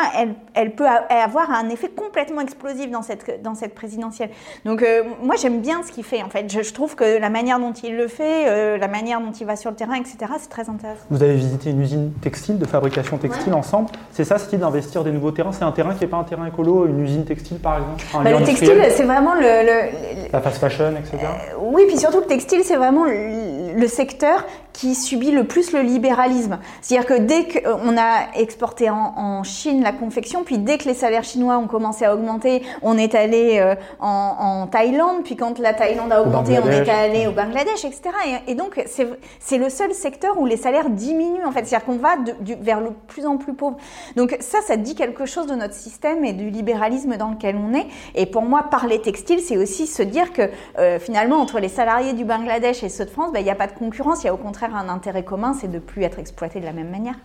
elle, 0.55 0.75
peut 0.75 0.87
avoir 0.87 1.51
un 1.51 1.68
effet 1.68 1.88
complètement 1.88 2.40
explosif 2.40 2.90
dans 2.90 3.03
cette, 3.03 3.75
présidentielle. 3.75 4.31
Donc, 4.64 4.85
moi, 5.22 5.37
j'aime 5.37 5.61
bien 5.61 5.83
ce 5.87 5.92
qu'il 5.92 6.05
fait, 6.05 6.22
en 6.22 6.29
fait. 6.29 6.51
Je, 6.51 6.72
trouve 6.72 6.96
que 6.96 7.18
la 7.18 7.31
manière 7.31 7.61
dont 7.61 7.72
il 7.72 7.96
le 7.96 8.09
fait, 8.09 8.79
la 8.79 8.88
manière 8.88 9.20
dont 9.20 9.33
il 9.33 9.46
va 9.46 9.57
sur 9.57 9.70
le 9.70 9.77
terrain, 9.77 9.94
etc., 9.94 10.16
c'est 10.38 10.48
très 10.48 10.68
intéressant. 10.68 11.05
Vous 11.11 11.22
avez 11.22 11.35
visité 11.35 11.70
une 11.70 11.81
usine 11.81 12.12
textile, 12.20 12.59
de 12.59 12.66
fabrication 12.66 13.18
textile? 13.18 13.51
Ensemble. 13.54 13.90
C'est 14.10 14.24
ça, 14.24 14.38
ce 14.38 14.54
d'investir 14.56 15.04
des 15.04 15.12
nouveaux 15.12 15.30
terrains? 15.30 15.52
C'est 15.52 15.64
un 15.64 15.72
terrain 15.72 15.94
qui 15.94 16.02
n'est 16.02 16.10
pas 16.10 16.18
un 16.18 16.24
terrain 16.24 16.46
écolo, 16.46 16.86
une 16.86 17.00
usine 17.00 17.24
textile 17.24 17.58
par 17.58 17.78
exemple? 17.78 18.04
Bah, 18.24 18.38
Le 18.38 18.44
textile, 18.44 18.84
c'est 18.90 19.04
vraiment 19.04 19.34
le, 19.34 20.30
La 20.32 20.40
fast 20.40 20.58
fashion, 20.58 20.92
etc. 20.98 21.18
Euh, 21.22 21.54
oui, 21.60 21.84
puis 21.86 21.98
surtout 21.98 22.20
le 22.20 22.26
textile, 22.26 22.60
c'est 22.64 22.76
vraiment 22.76 23.04
le 23.04 23.86
secteur 23.86 24.44
qui 24.72 24.94
subit 24.94 25.30
le 25.30 25.44
plus 25.44 25.72
le 25.72 25.80
libéralisme. 25.80 26.58
C'est-à-dire 26.80 27.06
que 27.06 27.20
dès 27.20 27.46
qu'on 27.46 27.96
a 27.96 28.35
exporté 28.35 28.90
en, 28.90 29.42
Chine 29.44 29.82
la 29.82 29.92
confection, 29.92 30.44
puis 30.44 30.58
dès 30.58 30.78
que 30.78 30.85
les 30.85 30.94
salaires 30.94 31.24
chinois 31.24 31.58
ont 31.58 31.66
commencé 31.66 32.04
à 32.04 32.14
augmenter, 32.14 32.62
on 32.82 32.96
est 32.96 33.14
allé 33.14 33.58
euh, 33.61 33.74
en, 34.00 34.66
Thaïlande, 34.66 35.24
puis 35.24 35.37
quand 35.37 35.58
la 35.58 35.74
Thaïlande 35.74 36.12
a 36.12 36.22
augmenté, 36.22 36.58
on 36.62 36.68
est 36.68 36.88
allé 36.88 37.26
au 37.26 37.32
Bangladesh, 37.32 37.85
etc. 37.85 38.11
Et, 38.46 38.54
donc 38.54 38.82
c'est 38.87 39.58
le 39.58 39.68
seul 39.68 39.92
secteur 39.94 40.38
où 40.38 40.46
les 40.46 40.56
salaires 40.56 40.90
diminuent 40.90 41.44
en 41.44 41.52
fait. 41.52 41.64
C'est-à-dire 41.66 41.87
qu'on 41.87 41.96
va 41.96 42.16
de, 42.16 42.35
vers 42.61 42.80
le 42.80 42.90
plus 43.08 43.26
en 43.26 43.37
plus 43.37 43.54
pauvre. 43.54 43.76
Donc 44.16 44.37
ça, 44.40 44.58
ça 44.66 44.76
dit 44.76 44.94
quelque 44.94 45.26
chose 45.26 45.46
de 45.46 45.54
notre 45.54 45.74
système 45.74 46.24
et 46.24 46.32
du 46.32 46.50
libéralisme 46.50 47.16
dans 47.16 47.30
lequel 47.30 47.56
on 47.56 47.74
est. 47.74 47.87
Et 48.14 48.26
pour 48.26 48.42
moi, 48.42 48.64
parler 48.70 49.00
textile, 49.00 49.40
c'est 49.40 49.56
aussi 49.56 49.87
se 49.87 50.02
dire 50.02 50.32
que 50.32 50.42
euh, 50.78 50.98
finalement, 50.98 51.37
entre 51.37 51.58
les 51.58 51.68
salariés 51.68 52.12
du 52.12 52.24
Bangladesh 52.24 52.82
et 52.82 52.88
ceux 52.88 53.04
de 53.04 53.11
France, 53.11 53.32
ben, 53.32 53.40
il 53.40 53.44
n'y 53.44 53.50
a 53.50 53.54
pas 53.54 53.66
de 53.66 53.72
concurrence, 53.72 54.22
il 54.22 54.26
y 54.26 54.30
a 54.30 54.35
au 54.35 54.38
contraire 54.38 54.62
un 54.70 54.88
intérêt 54.88 55.25
commun, 55.25 55.55
c'est 55.59 55.70
de 55.70 55.79
plus 55.79 56.03
être 56.03 56.18
exploité 56.18 56.61
de 56.61 56.64
la 56.64 56.72
même 56.72 56.90
manière. 56.90 57.16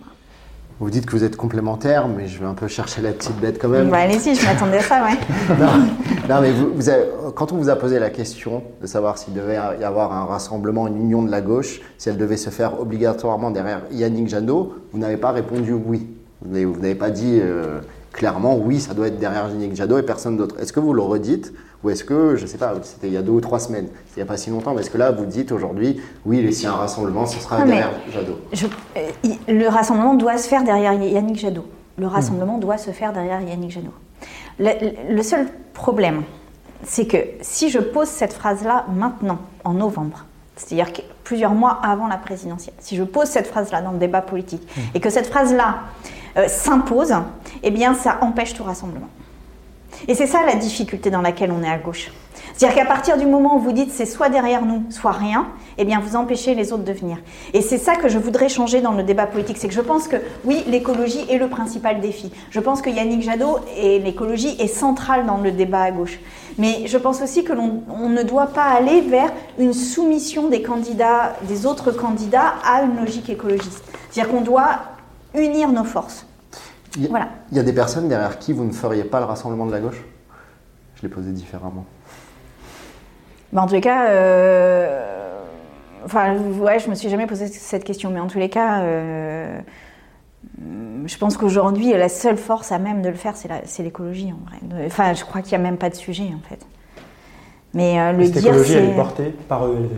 Vous 0.79 0.91
dites 0.91 1.07
que 1.07 1.11
vous 1.11 1.23
êtes 1.23 1.35
complémentaires, 1.35 2.07
mais 2.07 2.27
je 2.27 2.39
vais 2.39 2.45
un 2.45 2.53
peu 2.53 2.67
chercher 2.67 3.01
la 3.01 3.11
petite 3.11 3.35
bête 3.39 3.57
quand 3.59 3.67
même. 3.67 3.89
Bah, 3.89 3.97
allez-y, 3.97 4.35
je 4.35 4.45
m'attendais 4.45 4.77
à 4.77 4.81
ça, 4.81 5.03
ouais. 5.03 5.17
non, 6.29 6.39
mais 6.39 6.51
vous, 6.51 6.71
quand 7.33 7.51
on 7.51 7.57
vous 7.57 7.69
a 7.69 7.75
posé 7.75 7.97
la 7.97 8.11
question 8.11 8.61
de 8.79 8.85
savoir 8.85 9.17
s'il 9.17 9.33
devait 9.33 9.55
y 9.55 9.83
avoir 9.83 10.13
un 10.13 10.25
rassemblement, 10.25 10.85
une 10.85 10.97
union 10.97 11.23
de 11.23 11.31
la 11.31 11.41
gauche, 11.41 11.81
si 11.97 12.09
elle 12.09 12.17
devait 12.17 12.37
se 12.37 12.51
faire 12.51 12.79
obligatoirement 12.79 13.49
derrière 13.49 13.81
Yannick 13.89 14.27
Jadot, 14.27 14.75
vous 14.91 14.99
n'avez 14.99 15.17
pas 15.17 15.31
répondu 15.31 15.73
oui. 15.73 16.07
Vous 16.45 16.79
n'avez 16.79 16.93
pas 16.93 17.09
dit 17.09 17.39
euh, 17.41 17.79
clairement 18.11 18.57
oui, 18.57 18.79
ça 18.79 18.93
doit 18.93 19.07
être 19.07 19.19
derrière 19.19 19.49
Yannick 19.49 19.75
Jadot 19.75 19.97
et 19.97 20.03
personne 20.03 20.37
d'autre. 20.37 20.55
Est-ce 20.59 20.73
que 20.73 20.79
vous 20.79 20.93
le 20.93 21.01
redites 21.01 21.53
ou 21.83 21.89
est-ce 21.91 22.03
que, 22.03 22.35
je 22.35 22.43
ne 22.43 22.47
sais 22.47 22.57
pas, 22.57 22.73
c'était 22.81 23.07
il 23.07 23.13
y 23.13 23.17
a 23.17 23.21
deux 23.21 23.31
ou 23.31 23.41
trois 23.41 23.59
semaines, 23.59 23.87
il 24.15 24.19
n'y 24.19 24.23
a 24.23 24.25
pas 24.25 24.37
si 24.37 24.49
longtemps, 24.49 24.73
mais 24.73 24.81
est-ce 24.81 24.89
que 24.89 24.97
là, 24.97 25.11
vous 25.11 25.25
dites 25.25 25.51
aujourd'hui, 25.51 26.01
oui, 26.25 26.51
s'il 26.51 26.65
y 26.65 26.67
a 26.67 26.73
un 26.73 26.77
rassemblement, 26.77 27.25
ce 27.25 27.39
sera 27.39 27.63
derrière 27.63 27.91
Jadot? 28.11 28.39
euh, 28.97 29.09
Le 29.47 29.67
rassemblement 29.67 30.15
doit 30.15 30.37
se 30.37 30.47
faire 30.47 30.63
derrière 30.63 30.93
Yannick 30.93 31.37
Jadot. 31.37 31.65
Le 31.99 32.07
rassemblement 32.07 32.57
doit 32.57 32.77
se 32.77 32.91
faire 32.91 33.13
derrière 33.13 33.41
Yannick 33.41 33.71
Jadot. 33.71 33.93
Le, 34.59 35.21
seul 35.21 35.47
problème, 35.73 36.23
c'est 36.83 37.05
que 37.05 37.17
si 37.41 37.69
je 37.69 37.79
pose 37.79 38.07
cette 38.07 38.33
phrase-là 38.33 38.85
maintenant, 38.93 39.39
en 39.63 39.73
novembre, 39.73 40.25
c'est-à-dire 40.55 40.91
plusieurs 41.23 41.53
mois 41.53 41.79
avant 41.83 42.07
la 42.07 42.17
présidentielle, 42.17 42.73
si 42.79 42.95
je 42.95 43.03
pose 43.03 43.27
cette 43.27 43.45
phrase-là 43.45 43.83
dans 43.83 43.91
le 43.91 43.99
débat 43.99 44.21
politique, 44.21 44.63
mmh. 44.63 44.81
et 44.95 44.99
que 44.99 45.11
cette 45.11 45.27
phrase-là 45.27 45.81
euh, 46.37 46.47
s'impose, 46.47 47.13
eh 47.63 47.71
bien, 47.71 47.93
ça 47.93 48.19
empêche 48.21 48.53
tout 48.53 48.63
rassemblement. 48.63 49.09
Et 50.07 50.13
c'est 50.13 50.27
ça 50.27 50.45
la 50.45 50.55
difficulté 50.55 51.09
dans 51.09 51.21
laquelle 51.21 51.51
on 51.51 51.63
est 51.63 51.69
à 51.69 51.77
gauche. 51.77 52.11
C'est-à-dire 52.55 52.83
qu'à 52.83 52.85
partir 52.85 53.17
du 53.17 53.25
moment 53.25 53.57
où 53.57 53.59
vous 53.59 53.71
dites 53.71 53.91
c'est 53.91 54.05
soit 54.05 54.29
derrière 54.29 54.65
nous, 54.65 54.83
soit 54.89 55.11
rien, 55.11 55.47
eh 55.77 55.85
bien 55.85 55.99
vous 55.99 56.15
empêchez 56.15 56.55
les 56.55 56.73
autres 56.73 56.83
de 56.83 56.91
venir. 56.91 57.17
Et 57.53 57.61
c'est 57.61 57.77
ça 57.77 57.95
que 57.95 58.09
je 58.09 58.17
voudrais 58.17 58.49
changer 58.49 58.81
dans 58.81 58.93
le 58.93 59.03
débat 59.03 59.27
politique. 59.27 59.57
C'est 59.59 59.67
que 59.67 59.73
je 59.75 59.81
pense 59.81 60.07
que 60.07 60.15
oui, 60.43 60.63
l'écologie 60.67 61.23
est 61.29 61.37
le 61.37 61.49
principal 61.49 61.99
défi. 61.99 62.31
Je 62.49 62.59
pense 62.59 62.81
que 62.81 62.89
Yannick 62.89 63.21
Jadot 63.21 63.59
et 63.75 63.99
l'écologie 63.99 64.55
est 64.59 64.67
centrale 64.67 65.25
dans 65.25 65.37
le 65.37 65.51
débat 65.51 65.83
à 65.83 65.91
gauche. 65.91 66.19
Mais 66.57 66.87
je 66.87 66.97
pense 66.97 67.21
aussi 67.21 67.43
que 67.43 67.53
l'on 67.53 68.09
ne 68.09 68.23
doit 68.23 68.47
pas 68.47 68.65
aller 68.65 69.01
vers 69.01 69.31
une 69.59 69.73
soumission 69.73 70.47
des 70.47 70.63
candidats, 70.63 71.33
des 71.43 71.67
autres 71.67 71.91
candidats 71.91 72.55
à 72.65 72.81
une 72.81 72.97
logique 72.97 73.29
écologiste. 73.29 73.83
C'est-à-dire 74.09 74.33
qu'on 74.33 74.41
doit 74.41 74.79
unir 75.37 75.71
nos 75.71 75.83
forces. 75.83 76.25
Il 76.95 77.05
y, 77.05 77.07
voilà. 77.07 77.29
il 77.51 77.57
y 77.57 77.59
a 77.59 77.63
des 77.63 77.73
personnes 77.73 78.07
derrière 78.07 78.39
qui 78.39 78.53
vous 78.53 78.63
ne 78.63 78.71
feriez 78.71 79.03
pas 79.03 79.19
le 79.19 79.25
rassemblement 79.25 79.65
de 79.65 79.71
la 79.71 79.79
gauche? 79.79 80.03
Je 80.95 81.03
l'ai 81.03 81.09
posé 81.09 81.31
différemment. 81.31 81.85
Bah, 83.53 83.61
en 83.61 83.67
tous 83.67 83.75
les 83.75 83.81
cas, 83.81 84.09
euh, 84.09 85.39
enfin, 86.05 86.35
ouais, 86.37 86.79
je 86.79 86.89
me 86.89 86.95
suis 86.95 87.09
jamais 87.09 87.27
posé 87.27 87.47
cette 87.47 87.83
question, 87.83 88.09
mais 88.09 88.19
en 88.19 88.27
tous 88.27 88.39
les 88.39 88.49
cas, 88.49 88.81
euh, 88.81 89.59
je 91.05 91.17
pense 91.17 91.37
qu'aujourd'hui, 91.37 91.91
la 91.93 92.09
seule 92.09 92.37
force 92.37 92.71
à 92.71 92.79
même 92.79 93.01
de 93.01 93.09
le 93.09 93.15
faire, 93.15 93.35
c'est 93.35 93.83
l'écologie. 93.83 94.33
En 94.33 94.49
vrai. 94.49 94.85
Enfin, 94.85 95.13
je 95.13 95.23
crois 95.23 95.41
qu'il 95.41 95.51
n'y 95.57 95.63
a 95.63 95.69
même 95.69 95.77
pas 95.77 95.89
de 95.89 95.95
sujet, 95.95 96.29
en 96.35 96.49
fait. 96.49 96.65
Mais 97.77 97.99
euh, 97.99 98.11
le 98.11 98.27
dire, 98.27 98.41
c'est. 98.65 98.73
elle 98.73 98.89
est 98.89 98.95
portée 98.95 99.35
par 99.47 99.63
ELV. 99.65 99.91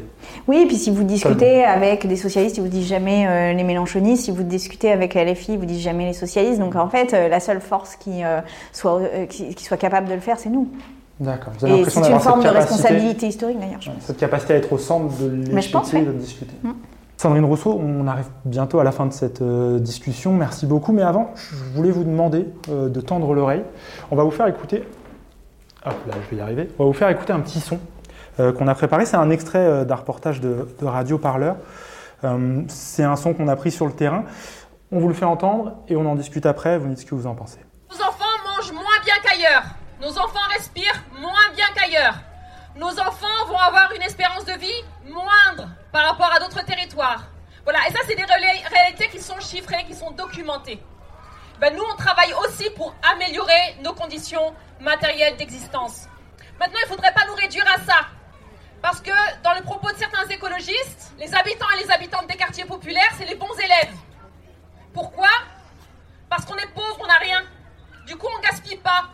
Oui, 0.49 0.57
et 0.57 0.65
puis 0.67 0.75
si 0.75 0.91
vous 0.91 1.05
discutez 1.05 1.63
avec 1.63 2.05
des 2.05 2.17
socialistes, 2.17 2.57
ils 2.57 2.61
vous 2.61 2.67
disent 2.67 2.89
jamais 2.89 3.25
euh, 3.25 3.53
les 3.53 3.63
mélanchonistes. 3.63 4.25
Si 4.25 4.31
vous 4.31 4.43
discutez 4.43 4.91
avec 4.91 5.13
LFI, 5.13 5.53
ils 5.53 5.57
vous 5.57 5.65
disent 5.65 5.81
jamais 5.81 6.05
les 6.05 6.13
socialistes. 6.13 6.59
Donc 6.59 6.75
en 6.75 6.89
fait, 6.89 7.13
euh, 7.13 7.29
la 7.29 7.39
seule 7.39 7.61
force 7.61 7.95
qui, 7.95 8.21
soit, 8.73 9.01
qui, 9.29 9.63
soit 9.63 9.77
capable 9.77 10.09
de 10.09 10.15
le 10.15 10.19
faire, 10.19 10.37
c'est 10.37 10.49
nous. 10.49 10.67
D'accord. 11.21 11.53
Et 11.65 11.85
c'est 11.89 12.09
une 12.09 12.19
forme 12.19 12.43
de 12.43 12.49
responsabilité 12.49 13.27
historique 13.27 13.59
d'ailleurs. 13.59 13.79
Cette 14.01 14.17
capacité 14.17 14.55
à 14.55 14.57
être 14.57 14.73
au 14.73 14.77
centre 14.77 15.17
de 15.17 15.55
l'échiquier 15.55 15.99
et 15.99 16.03
de 16.03 16.11
discuter. 16.11 16.55
Mm. 16.61 16.71
Sandrine 17.15 17.43
Rousseau, 17.43 17.77
on 17.81 18.07
arrive 18.07 18.27
bientôt 18.45 18.79
à 18.79 18.85
la 18.85 18.93
fin 18.93 19.05
de 19.05 19.11
cette 19.13 19.41
euh, 19.41 19.77
discussion. 19.79 20.33
Merci 20.33 20.65
beaucoup. 20.65 20.91
Mais 20.91 21.01
avant, 21.01 21.31
je 21.35 21.55
voulais 21.75 21.91
vous 21.91 22.05
demander 22.05 22.45
euh, 22.69 22.87
de 22.87 23.01
tendre 23.01 23.33
l'oreille. 23.33 23.63
On 24.09 24.15
va 24.15 24.23
vous 24.23 24.31
faire 24.31 24.47
écouter. 24.47 24.83
On 26.77 26.83
va 26.83 26.87
vous 26.87 26.93
faire 26.93 27.09
écouter 27.09 27.33
un 27.33 27.39
petit 27.39 27.59
son 27.59 27.79
euh, 28.39 28.53
qu'on 28.53 28.67
a 28.67 28.75
préparé. 28.75 29.05
C'est 29.05 29.17
un 29.17 29.29
extrait 29.29 29.59
euh, 29.59 29.85
d'un 29.85 29.95
reportage 29.95 30.39
de, 30.39 30.67
Radio 30.81 31.17
Parleur. 31.17 31.57
Euh, 32.23 32.61
c'est 32.67 33.03
un 33.03 33.15
son 33.15 33.33
qu'on 33.33 33.47
a 33.47 33.55
pris 33.55 33.71
sur 33.71 33.85
le 33.85 33.93
terrain. 33.93 34.23
On 34.91 34.99
vous 34.99 35.07
le 35.07 35.13
fait 35.13 35.25
entendre 35.25 35.77
et 35.87 35.95
on 35.95 36.05
en 36.05 36.15
discute 36.15 36.45
après. 36.45 36.77
Vous 36.77 36.87
dites 36.87 36.99
ce 36.99 37.05
que 37.05 37.15
vous 37.15 37.27
en 37.27 37.35
pensez. 37.35 37.59
Nos 37.89 37.97
enfants 37.97 38.25
mangent 38.45 38.71
moins 38.71 38.99
bien 39.03 39.15
qu'ailleurs. 39.23 39.63
Nos 40.01 40.17
enfants 40.17 40.47
respirent 40.55 41.03
moins 41.19 41.53
bien 41.55 41.65
qu'ailleurs. 41.75 42.15
Nos 42.77 42.91
enfants 42.99 43.45
vont 43.47 43.57
avoir 43.57 43.91
une 43.95 44.01
espérance 44.01 44.45
de 44.45 44.53
vie 44.53 44.83
moindre 45.05 45.69
par 45.91 46.05
rapport 46.05 46.31
à 46.33 46.39
d'autres 46.39 46.63
territoires. 46.65 47.23
Voilà, 47.63 47.79
et 47.87 47.91
ça, 47.91 47.99
c'est 48.07 48.15
des 48.15 48.23
réalités 48.23 49.09
qui 49.11 49.19
sont 49.19 49.39
chiffrées, 49.39 49.83
qui 49.85 49.93
sont 49.93 50.11
documentées. 50.11 50.79
Ben, 51.59 51.75
nous, 51.75 51.83
on 51.83 51.95
travaille 51.97 52.33
aussi 52.45 52.69
pour 52.71 52.95
améliorer 53.13 53.75
nos 53.83 53.93
conditions 53.93 54.53
matérielles 54.79 55.37
d'existence. 55.37 56.07
Maintenant, 56.59 56.79
il 56.81 56.89
ne 56.89 56.95
faudrait 56.95 57.13
pas 57.13 57.25
nous 57.27 57.35
réduire 57.35 57.65
à 57.67 57.79
ça. 57.79 58.07
Parce 58.81 59.01
que 59.01 59.11
dans 59.43 59.53
le 59.53 59.61
propos 59.61 59.91
de 59.91 59.97
certains 59.97 60.25
écologistes, 60.27 61.13
les 61.17 61.33
habitants 61.35 61.69
et 61.77 61.83
les 61.83 61.91
habitantes 61.91 62.27
des 62.27 62.37
quartiers 62.37 62.65
populaires, 62.65 63.11
c'est 63.17 63.25
les 63.25 63.35
bons 63.35 63.57
élèves. 63.57 63.95
Pourquoi? 64.93 65.29
Parce 66.29 66.45
qu'on 66.45 66.55
est 66.55 66.73
pauvre, 66.73 66.97
on 67.01 67.07
n'a 67.07 67.17
rien. 67.17 67.43
Du 68.05 68.15
coup, 68.15 68.27
on 68.35 68.41
gaspille 68.41 68.77
pas. 68.77 69.09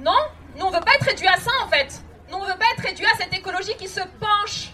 Non, 0.00 0.16
nous 0.56 0.64
on 0.64 0.70
veut 0.70 0.80
pas 0.80 0.94
être 0.94 1.04
réduit 1.04 1.28
à 1.28 1.36
ça 1.36 1.50
en 1.62 1.68
fait. 1.68 2.02
Nous 2.30 2.38
on 2.38 2.44
veut 2.44 2.56
pas 2.56 2.64
être 2.72 2.82
réduit 2.82 3.04
à 3.04 3.16
cette 3.18 3.34
écologie 3.34 3.76
qui 3.76 3.86
se 3.86 4.00
penche 4.18 4.70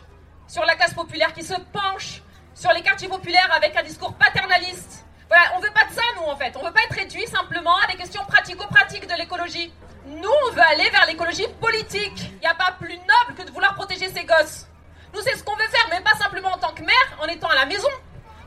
sur 0.47 0.65
la 0.65 0.77
classe 0.77 0.95
populaire, 0.95 1.33
qui 1.33 1.43
se 1.43 1.55
penche 1.73 2.23
sur 2.55 2.73
les 2.73 2.81
quartiers 2.81 3.09
populaires 3.09 3.51
avec 3.53 3.77
un 3.77 3.83
discours 3.83 4.15
paternaliste. 4.15 5.05
Voilà, 5.29 5.43
on 5.57 5.61
veut 5.61 5.73
pas 5.73 5.85
de 5.85 5.93
ça 5.93 6.03
nous 6.17 6.31
en 6.31 6.37
fait. 6.37 6.57
On 6.57 6.65
veut 6.65 6.73
pas 6.73 6.83
être 6.85 6.95
réduit 6.95 7.27
simplement 7.27 7.77
à 7.79 7.89
des 7.91 7.97
questions 7.97 8.25
pratico-pratiques 8.25 9.09
de 9.09 9.15
l'écologie. 9.15 9.73
Nous 10.07 10.31
on 10.49 10.53
veut 10.53 10.63
aller 10.73 10.89
vers 10.91 11.05
l'écologie 11.07 11.47
politique. 11.61 12.31
Il 12.35 12.39
n'y 12.39 12.47
a 12.47 12.55
pas 12.55 12.77
plus 12.79 12.97
noble 12.97 13.37
que 13.37 13.45
de 13.45 13.51
vouloir 13.51 13.75
protéger 13.75 14.09
ses 14.09 14.25
gosses. 14.25 14.67
Nous 15.13 15.21
c'est 15.23 15.37
ce 15.37 15.43
qu'on 15.43 15.57
veut 15.57 15.69
faire, 15.69 15.87
mais 15.91 16.01
pas 16.01 16.17
simplement 16.17 16.51
en 16.51 16.59
tant 16.59 16.73
que 16.73 16.83
mère, 16.83 17.19
en 17.21 17.27
étant 17.27 17.49
à 17.49 17.57
la 17.57 17.67
maison. 17.67 17.89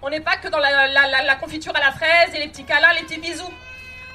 On 0.01 0.09
n'est 0.09 0.21
pas 0.21 0.37
que 0.37 0.47
dans 0.47 0.59
la, 0.59 1.35
confiture 1.35 1.75
à 1.75 1.79
la 1.79 1.91
fraise 1.91 2.33
et 2.33 2.39
les 2.39 2.47
petits 2.47 2.63
câlins, 2.63 2.93
les 2.93 3.03
petits 3.03 3.19
bisous. 3.19 3.51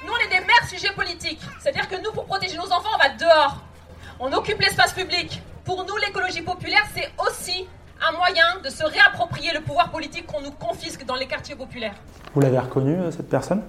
Nous, 0.06 0.12
on 0.12 0.16
est 0.16 0.28
des 0.28 0.44
mères 0.46 0.68
sujets 0.68 0.92
politiques. 0.94 1.40
C'est-à-dire 1.60 1.88
que 1.88 1.96
nous, 2.02 2.10
pour 2.12 2.24
protéger 2.24 2.56
nos 2.56 2.72
enfants, 2.72 2.88
on 2.94 2.98
va 2.98 3.10
dehors. 3.10 3.62
On 4.18 4.32
occupe 4.32 4.60
l'espace 4.60 4.94
public. 4.94 5.42
Pour 5.64 5.84
nous, 5.84 5.96
l'écologie 5.98 6.40
populaire, 6.40 6.84
c'est 6.94 7.10
aussi 7.26 7.66
un 8.02 8.12
moyen 8.12 8.44
de 8.62 8.70
se 8.70 8.84
réapproprier 8.84 9.52
le 9.52 9.60
pouvoir 9.60 9.90
politique 9.90 10.26
qu'on 10.26 10.40
nous 10.40 10.52
confisque 10.52 11.04
dans 11.04 11.14
les 11.14 11.26
quartiers 11.26 11.54
populaires. 11.54 11.94
Vous 12.34 12.40
l'avez 12.40 12.58
reconnue, 12.58 12.98
euh, 12.98 13.10
cette 13.10 13.28
personne? 13.28 13.62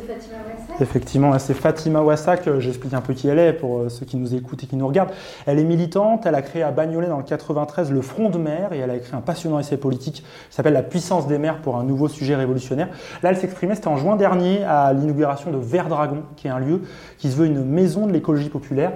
Fatima 0.00 0.38
Effectivement, 0.80 1.38
c'est 1.38 1.52
Fatima 1.52 2.00
Wassak. 2.00 2.48
Euh, 2.48 2.60
J'explique 2.60 2.94
un 2.94 3.02
peu 3.02 3.12
qui 3.12 3.28
elle 3.28 3.38
est 3.38 3.52
pour 3.52 3.80
euh, 3.80 3.88
ceux 3.90 4.06
qui 4.06 4.16
nous 4.16 4.34
écoutent 4.34 4.64
et 4.64 4.66
qui 4.66 4.76
nous 4.76 4.86
regardent. 4.86 5.10
Elle 5.44 5.58
est 5.58 5.64
militante. 5.64 6.24
Elle 6.24 6.34
a 6.34 6.40
créé 6.40 6.62
à 6.62 6.70
Bagnolet 6.70 7.08
dans 7.08 7.18
le 7.18 7.24
93 7.24 7.92
le 7.92 8.00
Front 8.00 8.30
de 8.30 8.38
mer 8.38 8.72
et 8.72 8.78
elle 8.78 8.90
a 8.90 8.96
écrit 8.96 9.14
un 9.14 9.20
passionnant 9.20 9.58
essai 9.58 9.76
politique 9.76 10.24
qui 10.48 10.54
s'appelle 10.56 10.72
La 10.72 10.82
puissance 10.82 11.26
des 11.26 11.36
mers 11.36 11.58
pour 11.58 11.76
un 11.76 11.84
nouveau 11.84 12.08
sujet 12.08 12.34
révolutionnaire. 12.34 12.88
Là, 13.22 13.30
elle 13.30 13.36
s'exprimait, 13.36 13.74
c'était 13.74 13.88
en 13.88 13.98
juin 13.98 14.16
dernier 14.16 14.64
à 14.64 14.94
l'inauguration 14.94 15.50
de 15.50 15.58
Vert 15.58 15.88
Dragon, 15.88 16.22
qui 16.36 16.46
est 16.46 16.50
un 16.50 16.58
lieu 16.58 16.82
qui 17.18 17.30
se 17.30 17.36
veut 17.36 17.46
une 17.46 17.64
maison 17.64 18.06
de 18.06 18.12
l'écologie 18.12 18.48
populaire. 18.48 18.92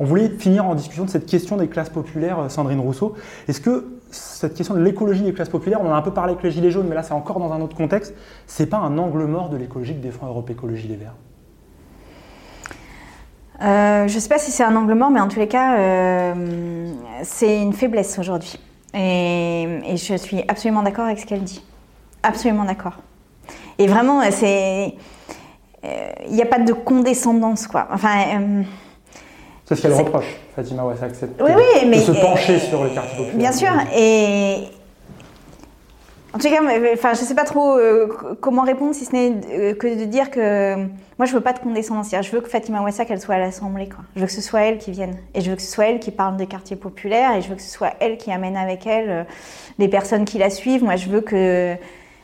On 0.00 0.04
voulait 0.04 0.28
finir 0.28 0.66
en 0.66 0.74
discussion 0.74 1.04
de 1.04 1.10
cette 1.10 1.26
question 1.26 1.56
des 1.56 1.68
classes 1.68 1.90
populaires, 1.90 2.38
euh, 2.38 2.48
Sandrine 2.48 2.80
Rousseau. 2.80 3.14
Est-ce 3.48 3.60
que 3.60 3.93
cette 4.14 4.54
question 4.54 4.74
de 4.74 4.80
l'écologie 4.80 5.22
des 5.22 5.32
classes 5.32 5.48
populaires, 5.48 5.80
on 5.82 5.88
en 5.88 5.92
a 5.92 5.96
un 5.96 6.02
peu 6.02 6.12
parlé 6.12 6.32
avec 6.32 6.42
les 6.42 6.50
Gilets 6.50 6.70
jaunes, 6.70 6.86
mais 6.88 6.94
là 6.94 7.02
c'est 7.02 7.12
encore 7.12 7.38
dans 7.38 7.52
un 7.52 7.60
autre 7.60 7.76
contexte, 7.76 8.14
c'est 8.46 8.66
pas 8.66 8.78
un 8.78 8.96
angle 8.98 9.24
mort 9.24 9.48
de 9.48 9.56
l'écologie 9.56 9.94
que 9.94 10.00
défend 10.00 10.26
Europe 10.26 10.48
Écologie 10.50 10.88
Les 10.88 10.96
Verts? 10.96 11.14
Euh, 13.62 14.08
je 14.08 14.14
ne 14.14 14.20
sais 14.20 14.28
pas 14.28 14.38
si 14.38 14.50
c'est 14.50 14.64
un 14.64 14.74
angle 14.74 14.94
mort, 14.94 15.10
mais 15.10 15.20
en 15.20 15.28
tous 15.28 15.38
les 15.38 15.48
cas, 15.48 15.78
euh, 15.78 16.92
c'est 17.22 17.62
une 17.62 17.72
faiblesse 17.72 18.18
aujourd'hui. 18.18 18.58
Et, 18.94 19.96
je 19.96 20.16
suis 20.16 20.42
absolument 20.48 20.82
d'accord 20.82 21.06
avec 21.06 21.18
ce 21.18 21.26
qu'elle 21.26 21.42
dit. 21.42 21.64
Absolument 22.22 22.64
d'accord. 22.64 22.94
Et 23.78 23.86
vraiment, 23.86 24.22
euh, 24.22 24.88
Il 25.82 26.34
n'y 26.34 26.42
a 26.42 26.46
pas 26.46 26.58
de 26.58 26.72
condescendance, 26.72 27.66
quoi. 27.66 27.88
Enfin. 27.92 28.64
Euh, 29.64 29.74
C'est 29.74 29.76
ce 29.76 29.82
qu'elle 29.82 29.92
reproche, 29.94 30.36
Fatima 30.54 30.84
Wassak, 30.84 31.10
c'est 31.14 31.30
Oui, 31.42 31.50
de- 31.50 31.56
oui, 31.56 31.88
mais. 31.88 31.96
de 31.98 32.02
se 32.02 32.12
pencher 32.12 32.54
euh, 32.56 32.58
sur 32.60 32.84
les 32.84 32.90
quartiers 32.90 33.16
populaires. 33.16 33.36
Bien 33.38 33.52
sûr, 33.52 33.70
et. 33.96 34.68
En 36.34 36.38
tout 36.38 36.48
cas, 36.50 36.60
enfin, 36.94 37.14
je 37.14 37.20
ne 37.20 37.26
sais 37.26 37.34
pas 37.36 37.44
trop 37.44 37.78
euh, 37.78 38.08
comment 38.40 38.62
répondre 38.62 38.92
si 38.92 39.04
ce 39.04 39.12
n'est 39.12 39.32
euh, 39.52 39.74
que 39.74 39.86
de 39.86 40.04
dire 40.04 40.32
que 40.32 40.74
moi, 41.16 41.26
je 41.26 41.32
veux 41.32 41.40
pas 41.40 41.52
de 41.52 41.60
condescendance. 41.60 42.10
Je 42.10 42.30
veux 42.32 42.40
que 42.40 42.48
Fatima 42.48 42.82
Wassak, 42.82 43.08
elle 43.12 43.20
soit 43.20 43.36
à 43.36 43.38
l'Assemblée. 43.38 43.88
quoi. 43.88 44.02
Je 44.16 44.20
veux 44.22 44.26
que 44.26 44.32
ce 44.32 44.40
soit 44.40 44.62
elle 44.62 44.78
qui 44.78 44.90
vienne. 44.90 45.16
Et 45.34 45.40
je 45.42 45.50
veux 45.50 45.54
que 45.54 45.62
ce 45.62 45.70
soit 45.70 45.86
elle 45.86 46.00
qui 46.00 46.10
parle 46.10 46.36
des 46.36 46.46
quartiers 46.48 46.74
populaires. 46.74 47.36
Et 47.36 47.40
je 47.40 47.48
veux 47.50 47.54
que 47.54 47.62
ce 47.62 47.70
soit 47.70 47.92
elle 48.00 48.16
qui 48.16 48.32
amène 48.32 48.56
avec 48.56 48.84
elle 48.84 49.10
euh, 49.10 49.22
les 49.78 49.86
personnes 49.86 50.24
qui 50.24 50.38
la 50.38 50.50
suivent. 50.50 50.82
Moi, 50.82 50.96
je 50.96 51.08
veux 51.08 51.20
que. 51.20 51.76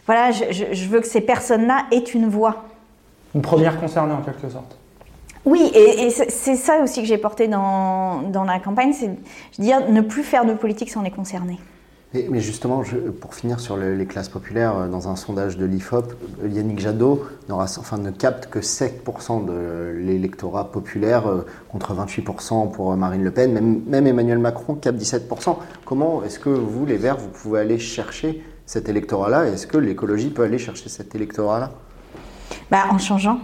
Voilà, 0.07 0.33
je, 0.33 0.43
je- 0.51 0.73
je 0.75 0.89
veux 0.89 0.99
que 1.01 1.07
ces 1.07 1.21
personnes-là 1.21 1.85
aient 1.93 1.99
une 1.99 2.29
voix. 2.29 2.65
Une 3.37 3.43
première 3.43 3.79
concernée 3.79 4.13
en 4.13 4.23
quelque 4.23 4.49
sorte. 4.49 4.77
Oui, 5.47 5.71
et, 5.75 6.07
et 6.07 6.11
c'est 6.11 6.57
ça 6.57 6.83
aussi 6.83 7.01
que 7.01 7.07
j'ai 7.07 7.17
porté 7.19 7.49
dans, 7.49 8.23
dans 8.23 8.45
la 8.45 8.59
campagne, 8.59 8.93
c'est 8.93 9.11
dire 9.59 9.89
ne 9.91 10.01
plus 10.03 10.23
faire 10.23 10.45
de 10.45 10.53
politique 10.53 10.91
sans 10.91 11.03
les 11.03 11.11
concerner. 11.11 11.59
Et- 12.13 12.27
mais 12.29 12.41
justement, 12.41 12.83
je- 12.83 12.97
pour 12.97 13.35
finir 13.35 13.61
sur 13.61 13.77
le- 13.77 13.95
les 13.95 14.05
classes 14.05 14.29
populaires, 14.29 14.77
euh, 14.77 14.89
dans 14.89 15.09
un 15.09 15.15
sondage 15.17 15.57
de 15.57 15.65
l'IFOP, 15.65 16.13
euh, 16.43 16.49
Yannick 16.49 16.81
Jadot 16.81 17.25
enfin, 17.49 17.99
ne 17.99 18.11
capte 18.11 18.51
que 18.51 18.61
7% 18.61 19.41
de 19.47 19.93
l'électorat 19.97 20.71
populaire 20.73 21.29
euh, 21.29 21.47
contre 21.71 21.95
28% 21.95 22.67
pour 22.67 22.95
Marine 22.97 23.23
Le 23.23 23.31
Pen. 23.31 23.53
Même, 23.53 23.83
même 23.87 24.07
Emmanuel 24.09 24.39
Macron 24.39 24.75
capte 24.75 24.99
17%. 24.99 25.57
Comment 25.85 26.23
est-ce 26.25 26.39
que 26.41 26.51
vous, 26.51 26.85
les 26.85 26.97
Verts, 26.97 27.17
vous 27.17 27.29
pouvez 27.29 27.61
aller 27.61 27.79
chercher 27.79 28.45
cet 28.67 28.89
électorat-là? 28.89 29.47
Est-ce 29.47 29.67
que 29.69 29.79
l'écologie 29.79 30.31
peut 30.31 30.43
aller 30.43 30.59
chercher 30.59 30.89
cet 30.89 31.15
électorat-là? 31.15 31.71
Bah, 32.73 32.85
en 32.91 32.99
changeant. 32.99 33.39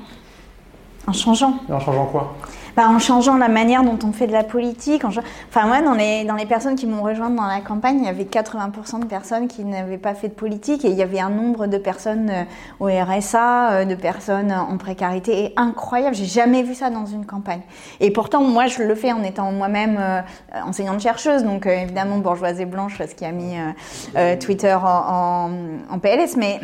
En 1.07 1.13
changeant. 1.13 1.55
Et 1.69 1.73
en 1.73 1.81
changeant 1.81 2.07
quoi? 2.07 2.35
Bah, 2.77 2.89
en 2.91 2.99
changeant 2.99 3.39
la 3.39 3.49
manière 3.49 3.83
dont 3.85 3.99
on 4.07 4.13
fait 4.13 4.27
de 4.27 4.33
la 4.33 4.45
politique. 4.45 5.03
En... 5.05 5.09
Enfin, 5.09 5.67
moi, 5.67 5.81
dans 5.81 5.95
les, 5.95 6.25
dans 6.25 6.35
les 6.35 6.45
personnes 6.45 6.75
qui 6.75 6.87
m'ont 6.87 7.03
rejointe 7.03 7.35
dans 7.35 7.47
la 7.47 7.61
campagne, 7.61 8.01
il 8.01 8.05
y 8.05 8.09
avait 8.09 8.25
80% 8.25 9.01
de 9.01 9.07
personnes 9.07 9.49
qui 9.49 9.65
n'avaient 9.65 9.97
pas 9.97 10.13
fait 10.13 10.29
de 10.29 10.35
politique 10.35 10.85
et 10.85 10.89
il 10.89 10.95
y 10.95 11.03
avait 11.03 11.21
un 11.21 11.31
nombre 11.31 11.69
de 11.69 11.79
personnes 11.79 12.31
euh, 12.31 12.45
au 12.81 12.87
RSA, 12.89 13.71
euh, 13.71 13.85
de 13.87 13.95
personnes 13.95 14.53
en 14.53 14.77
précarité 14.77 15.45
et 15.45 15.53
incroyable. 15.57 16.15
J'ai 16.15 16.27
jamais 16.27 16.63
vu 16.63 16.75
ça 16.75 16.91
dans 16.91 17.07
une 17.07 17.25
campagne. 17.25 17.63
Et 18.01 18.11
pourtant, 18.11 18.43
moi, 18.43 18.67
je 18.67 18.83
le 18.83 18.95
fais 18.95 19.13
en 19.13 19.23
étant 19.23 19.53
moi-même 19.53 19.97
euh, 19.99 20.21
enseignante 20.63 21.01
chercheuse, 21.01 21.45
donc 21.45 21.67
euh, 21.67 21.71
évidemment 21.71 22.19
bourgeoise 22.19 22.61
et 22.61 22.67
blanche, 22.67 22.99
parce 22.99 23.15
qu'il 23.15 23.27
a 23.27 23.33
mis 23.33 23.57
euh, 23.57 23.71
euh, 24.17 24.37
Twitter 24.37 24.75
en, 24.75 25.49
en, 25.91 25.95
en 25.95 25.99
PLS, 25.99 26.37
mais 26.37 26.61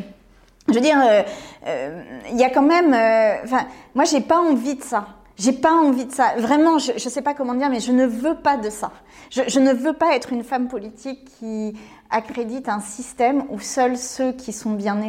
je 0.69 0.75
veux 0.75 0.81
dire, 0.81 0.99
euh, 1.05 1.23
euh, 1.67 2.03
il 2.31 2.39
y 2.39 2.45
a 2.45 2.51
quand 2.51 2.63
même. 2.63 2.95
euh, 2.95 3.45
Enfin, 3.45 3.67
moi, 3.95 4.05
j'ai 4.05 4.21
pas 4.21 4.39
envie 4.39 4.77
de 4.77 4.83
ça. 4.83 5.07
J'ai 5.37 5.53
pas 5.53 5.73
envie 5.73 6.05
de 6.05 6.13
ça. 6.13 6.35
Vraiment, 6.39 6.79
je, 6.79 6.93
je 6.97 7.09
sais 7.09 7.23
pas 7.23 7.35
comment 7.35 7.55
dire, 7.55 7.69
mais 7.71 7.81
je 7.81 7.91
ne 7.91 8.07
veux 8.07 8.37
pas 8.37 8.57
de 8.57 8.71
ça. 8.71 8.93
Je, 9.31 9.59
ne 9.61 9.73
veux 9.73 9.95
pas 9.95 10.15
être 10.15 10.31
une 10.35 10.45
femme 10.45 10.69
politique 10.69 11.27
qui 11.39 11.75
accrédite 12.11 12.69
un 12.69 12.81
système 12.81 13.45
où 13.49 13.59
seuls 13.59 13.97
ceux 13.97 14.33
qui 14.33 14.53
sont 14.53 14.73
bien 14.73 14.97
nés 14.97 15.09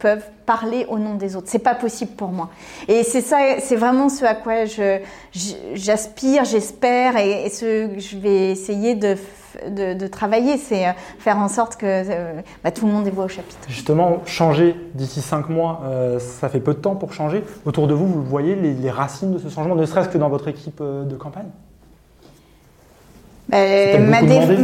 peuvent 0.00 0.28
parler 0.44 0.84
au 0.88 0.98
nom 0.98 1.14
des 1.14 1.36
autres. 1.36 1.46
C'est 1.48 1.60
pas 1.60 1.76
possible 1.76 2.10
pour 2.16 2.30
moi. 2.30 2.50
Et 2.88 3.04
c'est 3.04 3.20
ça, 3.20 3.38
c'est 3.60 3.76
vraiment 3.76 4.08
ce 4.08 4.24
à 4.24 4.34
quoi 4.34 4.64
j'aspire, 5.74 6.44
j'espère, 6.44 7.16
et, 7.16 7.48
ce 7.48 7.86
que 7.94 8.00
je 8.00 8.18
vais 8.18 8.50
essayer 8.50 8.96
de, 8.96 9.16
de, 9.66 10.06
travailler, 10.06 10.56
c'est 10.56 10.86
euh, 10.86 10.92
faire 11.18 11.38
en 11.38 11.48
sorte 11.48 11.76
que 11.76 11.86
euh, 11.86 12.40
bah, 12.64 12.70
tout 12.70 12.86
le 12.86 12.92
monde 12.92 13.06
ait 13.06 13.10
voix 13.10 13.24
au 13.24 13.28
chapitre. 13.28 13.58
Justement, 13.68 14.22
changer 14.26 14.74
d'ici 14.94 15.20
5 15.20 15.48
mois, 15.48 15.82
euh, 15.84 16.18
ça 16.18 16.48
fait 16.48 16.60
peu 16.60 16.74
de 16.74 16.78
temps 16.78 16.96
pour 16.96 17.12
changer. 17.12 17.44
Autour 17.64 17.86
de 17.86 17.94
vous, 17.94 18.06
vous 18.06 18.22
voyez 18.22 18.54
les, 18.54 18.74
les 18.74 18.90
racines 18.90 19.32
de 19.32 19.38
ce 19.38 19.48
changement, 19.48 19.74
ne 19.74 19.86
serait-ce 19.86 20.08
que 20.08 20.18
dans 20.18 20.28
votre 20.28 20.48
équipe 20.48 20.82
de 20.82 21.16
campagne? 21.16 21.48
Peut-être 23.50 24.60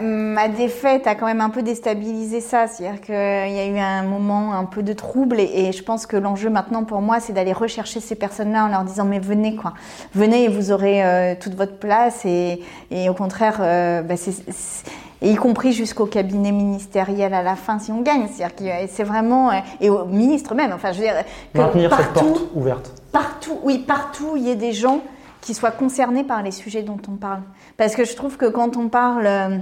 ma, 0.00 0.48
défaite 0.48 1.06
a 1.06 1.14
quand 1.14 1.26
même 1.26 1.40
un 1.40 1.50
peu 1.50 1.62
déstabilisé 1.62 2.40
ça. 2.40 2.66
C'est-à-dire 2.66 3.00
qu'il 3.00 3.14
y 3.14 3.16
a 3.60 3.66
eu 3.66 3.78
un 3.78 4.02
moment 4.02 4.52
un 4.54 4.64
peu 4.64 4.82
de 4.82 4.92
trouble 4.92 5.38
et, 5.38 5.44
et 5.68 5.72
je 5.72 5.82
pense 5.84 6.06
que 6.06 6.16
l'enjeu 6.16 6.50
maintenant 6.50 6.82
pour 6.84 7.00
moi, 7.02 7.20
c'est 7.20 7.32
d'aller 7.32 7.52
rechercher 7.52 8.00
ces 8.00 8.14
personnes-là 8.16 8.64
en 8.64 8.68
leur 8.68 8.82
disant 8.84 9.04
mais 9.04 9.20
venez 9.20 9.54
quoi, 9.54 9.74
venez 10.14 10.44
et 10.44 10.48
vous 10.48 10.72
aurez 10.72 11.04
euh, 11.04 11.34
toute 11.38 11.54
votre 11.54 11.76
place 11.78 12.24
et, 12.24 12.60
et 12.90 13.08
au 13.08 13.14
contraire, 13.14 13.58
euh, 13.60 14.02
bah, 14.02 14.16
c'est- 14.16 14.50
c'est- 14.50 14.84
et 15.22 15.30
y 15.32 15.36
compris 15.36 15.72
jusqu'au 15.74 16.06
cabinet 16.06 16.50
ministériel 16.50 17.34
à 17.34 17.42
la 17.42 17.54
fin 17.54 17.78
si 17.78 17.92
on 17.92 18.00
gagne. 18.00 18.26
C'est-à-dire 18.32 18.56
que 18.56 18.64
c'est 18.90 19.04
vraiment 19.04 19.50
euh, 19.50 19.54
et 19.80 19.90
au 19.90 20.06
ministre 20.06 20.54
même. 20.54 20.72
Enfin, 20.74 20.92
je 20.92 20.98
veux 20.98 21.04
dire 21.04 21.14
que 21.52 21.58
Maintenir 21.58 21.90
cette 21.94 22.12
partout, 22.14 22.28
porte 22.30 22.42
ouverte. 22.54 22.92
partout, 23.12 23.58
oui, 23.62 23.78
partout, 23.78 24.32
il 24.36 24.44
y 24.44 24.50
ait 24.50 24.56
des 24.56 24.72
gens 24.72 25.00
qui 25.40 25.54
soient 25.54 25.70
concernés 25.70 26.24
par 26.24 26.42
les 26.42 26.50
sujets 26.50 26.82
dont 26.82 27.00
on 27.08 27.16
parle. 27.16 27.42
Parce 27.76 27.94
que 27.94 28.04
je 28.04 28.14
trouve 28.14 28.36
que 28.36 28.46
quand 28.46 28.76
on 28.76 28.88
parle 28.88 29.26
euh, 29.26 29.58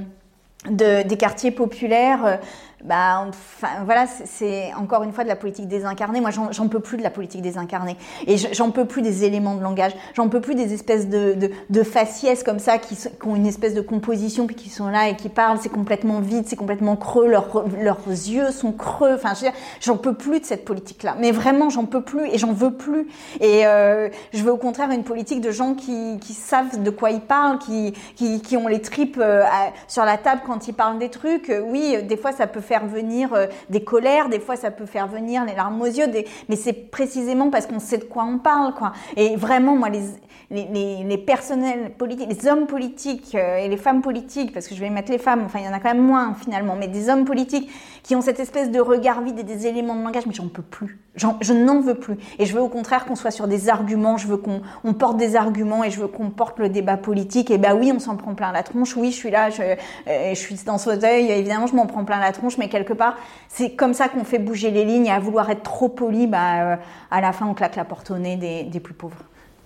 de, 0.66 1.06
des 1.06 1.16
quartiers 1.16 1.50
populaires. 1.50 2.40
Bah, 2.84 3.24
enfin, 3.28 3.84
voilà, 3.84 4.06
c'est- 4.06 4.72
encore 4.74 5.02
une 5.02 5.12
fois 5.12 5.24
de 5.24 5.28
la 5.28 5.36
politique 5.36 5.66
désincarnée. 5.68 6.20
Moi, 6.20 6.30
j'en 6.30 6.68
peux 6.68 6.80
plus 6.80 6.96
de 6.96 7.02
la 7.02 7.10
politique 7.10 7.42
désincarnée. 7.42 7.96
Et 8.26 8.36
je- 8.36 8.48
j'en 8.52 8.70
peux 8.70 8.84
plus 8.84 9.02
des 9.02 9.24
éléments 9.24 9.54
de 9.56 9.62
langage. 9.62 9.92
J'en 10.14 10.28
peux 10.28 10.40
plus 10.40 10.54
des 10.54 10.72
espèces 10.74 11.08
de, 11.08 11.34
de, 11.34 11.50
de 11.70 11.82
faciès 11.82 12.42
comme 12.44 12.58
ça 12.60 12.78
qui, 12.78 12.96
qui 12.96 13.08
ont 13.26 13.34
une 13.36 13.46
espèce 13.46 13.74
de 13.74 13.80
composition 13.80 14.46
puis 14.46 14.54
qui 14.56 14.70
sont 14.70 14.88
là 14.88 15.08
et 15.08 15.16
qui 15.16 15.28
parlent. 15.28 15.58
C'est 15.60 15.68
complètement 15.68 16.20
vide, 16.20 16.44
c'est 16.46 16.56
complètement 16.56 16.96
creux. 16.96 17.26
Leurs, 17.28 17.64
leurs 17.80 18.06
yeux 18.06 18.50
sont 18.52 18.72
creux. 18.72 19.14
Enfin, 19.14 19.32
j'en 19.80 19.96
peux 19.96 20.14
plus 20.14 20.40
de 20.40 20.44
cette 20.46 20.64
politique-là. 20.64 21.16
Mais 21.18 21.32
vraiment, 21.32 21.70
j'en 21.70 21.84
peux 21.84 22.02
plus 22.02 22.26
et 22.28 22.38
j'en 22.38 22.52
veux 22.52 22.74
plus. 22.74 23.08
Et 23.40 23.66
euh, 23.66 24.08
je 24.32 24.42
veux 24.44 24.52
au 24.52 24.56
contraire 24.56 24.90
une 24.90 25.04
politique 25.04 25.40
de 25.40 25.50
gens 25.50 25.74
qui, 25.74 26.18
qui 26.20 26.32
savent 26.32 26.82
de 26.82 26.90
quoi 26.90 27.10
ils 27.10 27.20
parlent, 27.20 27.58
qui, 27.58 27.92
qui, 28.14 28.40
qui 28.40 28.56
ont 28.56 28.68
les 28.68 28.80
tripes 28.80 29.18
euh, 29.20 29.42
sur 29.88 30.04
la 30.04 30.16
table 30.16 30.42
quand 30.46 30.68
ils 30.68 30.74
parlent 30.74 30.98
des 30.98 31.10
trucs. 31.10 31.50
Euh, 31.50 31.60
Oui, 31.60 31.94
euh, 31.96 32.02
des 32.02 32.16
fois, 32.16 32.32
ça 32.32 32.46
peut 32.46 32.60
faire 32.68 32.86
venir 32.86 33.32
euh, 33.32 33.46
des 33.70 33.82
colères, 33.82 34.28
des 34.28 34.40
fois, 34.40 34.56
ça 34.56 34.70
peut 34.70 34.86
faire 34.86 35.08
venir 35.08 35.44
les 35.46 35.54
larmes 35.54 35.80
aux 35.80 35.86
yeux, 35.86 36.06
mais 36.48 36.56
c'est 36.56 36.74
précisément 36.90 37.50
parce 37.50 37.66
qu'on 37.66 37.80
sait 37.80 37.98
de 37.98 38.04
quoi 38.04 38.24
on 38.24 38.38
parle, 38.38 38.74
quoi. 38.74 38.92
Et 39.16 39.36
vraiment, 39.36 39.74
moi, 39.74 39.88
les, 39.88 40.02
les, 40.50 41.18
personnels 41.18 41.92
politiques, 41.96 42.28
les 42.28 42.48
hommes 42.48 42.66
politiques 42.66 43.34
euh, 43.34 43.58
et 43.58 43.68
les 43.68 43.76
femmes 43.76 44.02
politiques, 44.02 44.52
parce 44.52 44.66
que 44.66 44.74
je 44.74 44.80
vais 44.80 44.90
mettre 44.90 45.10
les 45.10 45.18
femmes, 45.18 45.42
enfin, 45.44 45.58
il 45.58 45.64
y 45.64 45.68
en 45.68 45.72
a 45.72 45.80
quand 45.80 45.92
même 45.92 46.04
moins 46.04 46.34
finalement, 46.34 46.76
mais 46.76 46.88
des 46.88 47.08
hommes 47.08 47.24
politiques 47.24 47.70
qui 48.02 48.16
ont 48.16 48.22
cette 48.22 48.40
espèce 48.40 48.70
de 48.70 48.80
regard 48.80 49.20
vide 49.22 49.38
et 49.38 49.42
des 49.42 49.66
éléments 49.66 49.94
de 49.94 50.02
langage, 50.02 50.26
mais 50.26 50.32
j'en 50.32 50.48
peux 50.48 50.62
plus. 50.62 50.98
Je 51.16 51.52
n'en 51.52 51.80
veux 51.80 51.96
plus. 51.96 52.16
Et 52.38 52.46
je 52.46 52.54
veux 52.54 52.60
au 52.60 52.68
contraire 52.68 53.04
qu'on 53.04 53.16
soit 53.16 53.32
sur 53.32 53.48
des 53.48 53.68
arguments, 53.68 54.16
je 54.16 54.28
veux 54.28 54.36
qu'on 54.36 54.62
on 54.84 54.94
porte 54.94 55.16
des 55.16 55.34
arguments 55.36 55.82
et 55.82 55.90
je 55.90 56.00
veux 56.00 56.06
qu'on 56.06 56.30
porte 56.30 56.58
le 56.58 56.68
débat 56.68 56.96
politique. 56.96 57.50
Et 57.50 57.58
bah 57.58 57.74
oui, 57.74 57.92
on 57.94 57.98
s'en 57.98 58.16
prend 58.16 58.34
plein 58.34 58.52
la 58.52 58.62
tronche. 58.62 58.96
Oui, 58.96 59.10
je 59.10 59.16
suis 59.16 59.30
là, 59.30 59.50
je, 59.50 59.62
euh, 59.62 60.30
je 60.30 60.34
suis 60.34 60.54
dans 60.64 60.78
ce 60.78 60.90
fauteuil, 60.90 61.30
évidemment, 61.30 61.66
je 61.66 61.74
m'en 61.74 61.86
prends 61.86 62.04
plein 62.04 62.20
la 62.20 62.32
tronche, 62.32 62.56
mais 62.58 62.68
quelque 62.68 62.92
part, 62.92 63.16
c'est 63.48 63.70
comme 63.70 63.94
ça 63.94 64.08
qu'on 64.08 64.24
fait 64.24 64.38
bouger 64.38 64.70
les 64.70 64.84
lignes 64.84 65.06
et 65.06 65.10
à 65.10 65.20
vouloir 65.20 65.48
être 65.50 65.62
trop 65.62 65.88
poli, 65.88 66.26
bah, 66.26 66.72
euh, 66.72 66.76
à 67.10 67.20
la 67.20 67.32
fin, 67.32 67.46
on 67.46 67.54
claque 67.54 67.76
la 67.76 67.84
porte 67.84 68.10
au 68.10 68.18
nez 68.18 68.36
des, 68.36 68.64
des 68.64 68.80
plus 68.80 68.94
pauvres. 68.94 69.16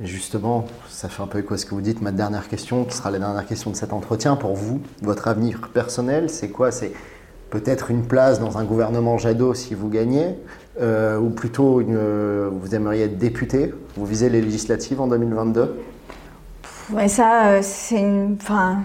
Justement, 0.00 0.64
ça 0.88 1.08
fait 1.08 1.22
un 1.22 1.26
peu 1.26 1.38
écho 1.38 1.54
à 1.54 1.58
ce 1.58 1.66
que 1.66 1.74
vous 1.74 1.80
dites. 1.80 2.00
Ma 2.02 2.12
dernière 2.12 2.48
question, 2.48 2.84
qui 2.84 2.96
sera 2.96 3.10
la 3.10 3.18
dernière 3.18 3.46
question 3.46 3.70
de 3.70 3.76
cet 3.76 3.92
entretien, 3.92 4.36
pour 4.36 4.54
vous, 4.54 4.80
votre 5.02 5.28
avenir 5.28 5.70
personnel, 5.72 6.28
c'est 6.28 6.48
quoi? 6.48 6.72
C'est 6.72 6.92
peut-être 7.50 7.90
une 7.90 8.06
place 8.06 8.40
dans 8.40 8.58
un 8.58 8.64
gouvernement 8.64 9.18
Jadot 9.18 9.54
si 9.54 9.74
vous 9.74 9.88
gagnez, 9.88 10.34
euh, 10.80 11.18
ou 11.18 11.30
plutôt 11.30 11.80
une, 11.80 11.96
euh, 11.96 12.50
vous 12.50 12.74
aimeriez 12.74 13.04
être 13.04 13.18
député? 13.18 13.72
Vous 13.96 14.06
visez 14.06 14.28
les 14.28 14.40
législatives 14.40 15.00
en 15.00 15.06
2022 15.06 15.78
Ouais, 16.90 17.08
ça, 17.08 17.62
c'est 17.62 18.00
une. 18.00 18.36
Enfin. 18.40 18.80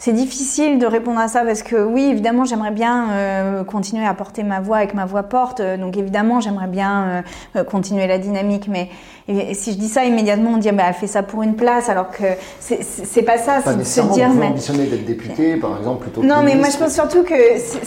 C'est 0.00 0.14
difficile 0.14 0.78
de 0.78 0.86
répondre 0.86 1.20
à 1.20 1.28
ça 1.28 1.44
parce 1.44 1.62
que 1.62 1.76
oui, 1.76 2.04
évidemment, 2.04 2.46
j'aimerais 2.46 2.70
bien 2.70 3.10
euh, 3.10 3.64
continuer 3.64 4.06
à 4.06 4.14
porter 4.14 4.42
ma 4.42 4.58
voix 4.58 4.78
avec 4.78 4.94
ma 4.94 5.04
voix 5.04 5.24
porte. 5.24 5.60
Euh, 5.60 5.76
Donc 5.76 5.98
évidemment, 5.98 6.40
j'aimerais 6.40 6.68
bien 6.68 7.22
euh, 7.54 7.64
continuer 7.64 8.06
la 8.06 8.16
dynamique. 8.16 8.66
Mais 8.66 8.88
et- 9.30 9.50
et 9.50 9.54
si 9.54 9.72
je 9.72 9.78
dis 9.78 9.88
ça 9.88 10.04
immédiatement, 10.04 10.50
on 10.54 10.56
dit 10.58 10.70
bah 10.72 10.92
fais 10.92 11.06
ça 11.06 11.22
pour 11.22 11.42
une 11.42 11.54
place, 11.56 11.88
alors 11.88 12.10
que 12.10 12.24
c'est- 12.58 13.22
pas 13.22 13.38
ça. 13.38 13.60
Pas 13.60 13.62
C'est 13.62 13.68
de 13.70 13.72
se 13.72 13.78
nécessairement, 13.78 14.14
dire 14.14 14.28
mais 14.30 14.46
ambitionner 14.46 14.86
d'être 14.86 15.04
député, 15.04 15.56
par 15.56 15.76
exemple, 15.78 16.02
plutôt 16.02 16.20
que 16.22 16.26
non, 16.26 16.42
mais 16.42 16.54
moi 16.54 16.68
je 16.70 16.76
pense 16.78 16.94
surtout 16.94 17.22
que 17.22 17.34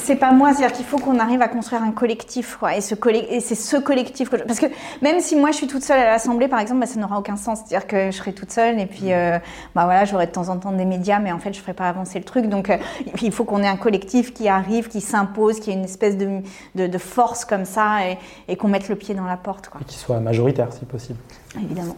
c'est 0.03 0.15
pas 0.15 0.31
moi, 0.31 0.53
c'est-à-dire 0.53 0.75
qu'il 0.75 0.85
faut 0.85 0.97
qu'on 0.97 1.19
arrive 1.19 1.41
à 1.41 1.47
construire 1.47 1.83
un 1.83 1.91
collectif, 1.91 2.57
quoi. 2.59 2.75
Et, 2.75 2.81
ce 2.81 2.95
colle- 2.95 3.15
et 3.29 3.39
c'est 3.39 3.55
ce 3.55 3.77
collectif 3.77 4.29
que 4.29 4.37
je- 4.37 4.43
parce 4.43 4.59
que 4.59 4.67
même 5.01 5.19
si 5.19 5.35
moi 5.35 5.51
je 5.51 5.57
suis 5.57 5.67
toute 5.67 5.83
seule 5.83 5.99
à 5.99 6.05
l'Assemblée, 6.05 6.47
par 6.47 6.59
exemple, 6.59 6.79
bah, 6.81 6.85
ça 6.87 6.99
n'aura 6.99 7.17
aucun 7.19 7.35
sens. 7.35 7.59
C'est-à-dire 7.65 7.87
que 7.87 8.07
je 8.11 8.17
serai 8.17 8.33
toute 8.33 8.51
seule 8.51 8.79
et 8.79 8.85
puis 8.85 9.11
euh, 9.13 9.37
bah 9.75 9.85
voilà, 9.85 10.05
j'aurai 10.05 10.27
de 10.27 10.31
temps 10.31 10.49
en 10.49 10.57
temps 10.57 10.71
des 10.71 10.85
médias, 10.85 11.19
mais 11.19 11.31
en 11.31 11.39
fait 11.39 11.53
je 11.53 11.59
ferai 11.59 11.73
pas 11.73 11.89
avancer 11.89 12.19
le 12.19 12.25
truc. 12.25 12.47
Donc 12.47 12.69
euh, 12.69 12.77
il 13.21 13.31
faut 13.31 13.43
qu'on 13.43 13.61
ait 13.63 13.67
un 13.67 13.77
collectif 13.77 14.33
qui 14.33 14.47
arrive, 14.47 14.87
qui 14.87 15.01
s'impose, 15.01 15.59
qui 15.59 15.71
ait 15.71 15.73
une 15.73 15.83
espèce 15.85 16.17
de, 16.17 16.29
de, 16.75 16.87
de 16.87 16.97
force 16.97 17.45
comme 17.45 17.65
ça 17.65 18.07
et, 18.07 18.17
et 18.47 18.55
qu'on 18.55 18.67
mette 18.67 18.89
le 18.89 18.95
pied 18.95 19.15
dans 19.15 19.25
la 19.25 19.37
porte, 19.37 19.69
quoi. 19.69 19.81
Et 19.81 19.85
qui 19.85 19.97
soit 19.97 20.19
majoritaire 20.19 20.67
si 20.71 20.85
possible. 20.85 21.19
Évidemment. 21.55 21.97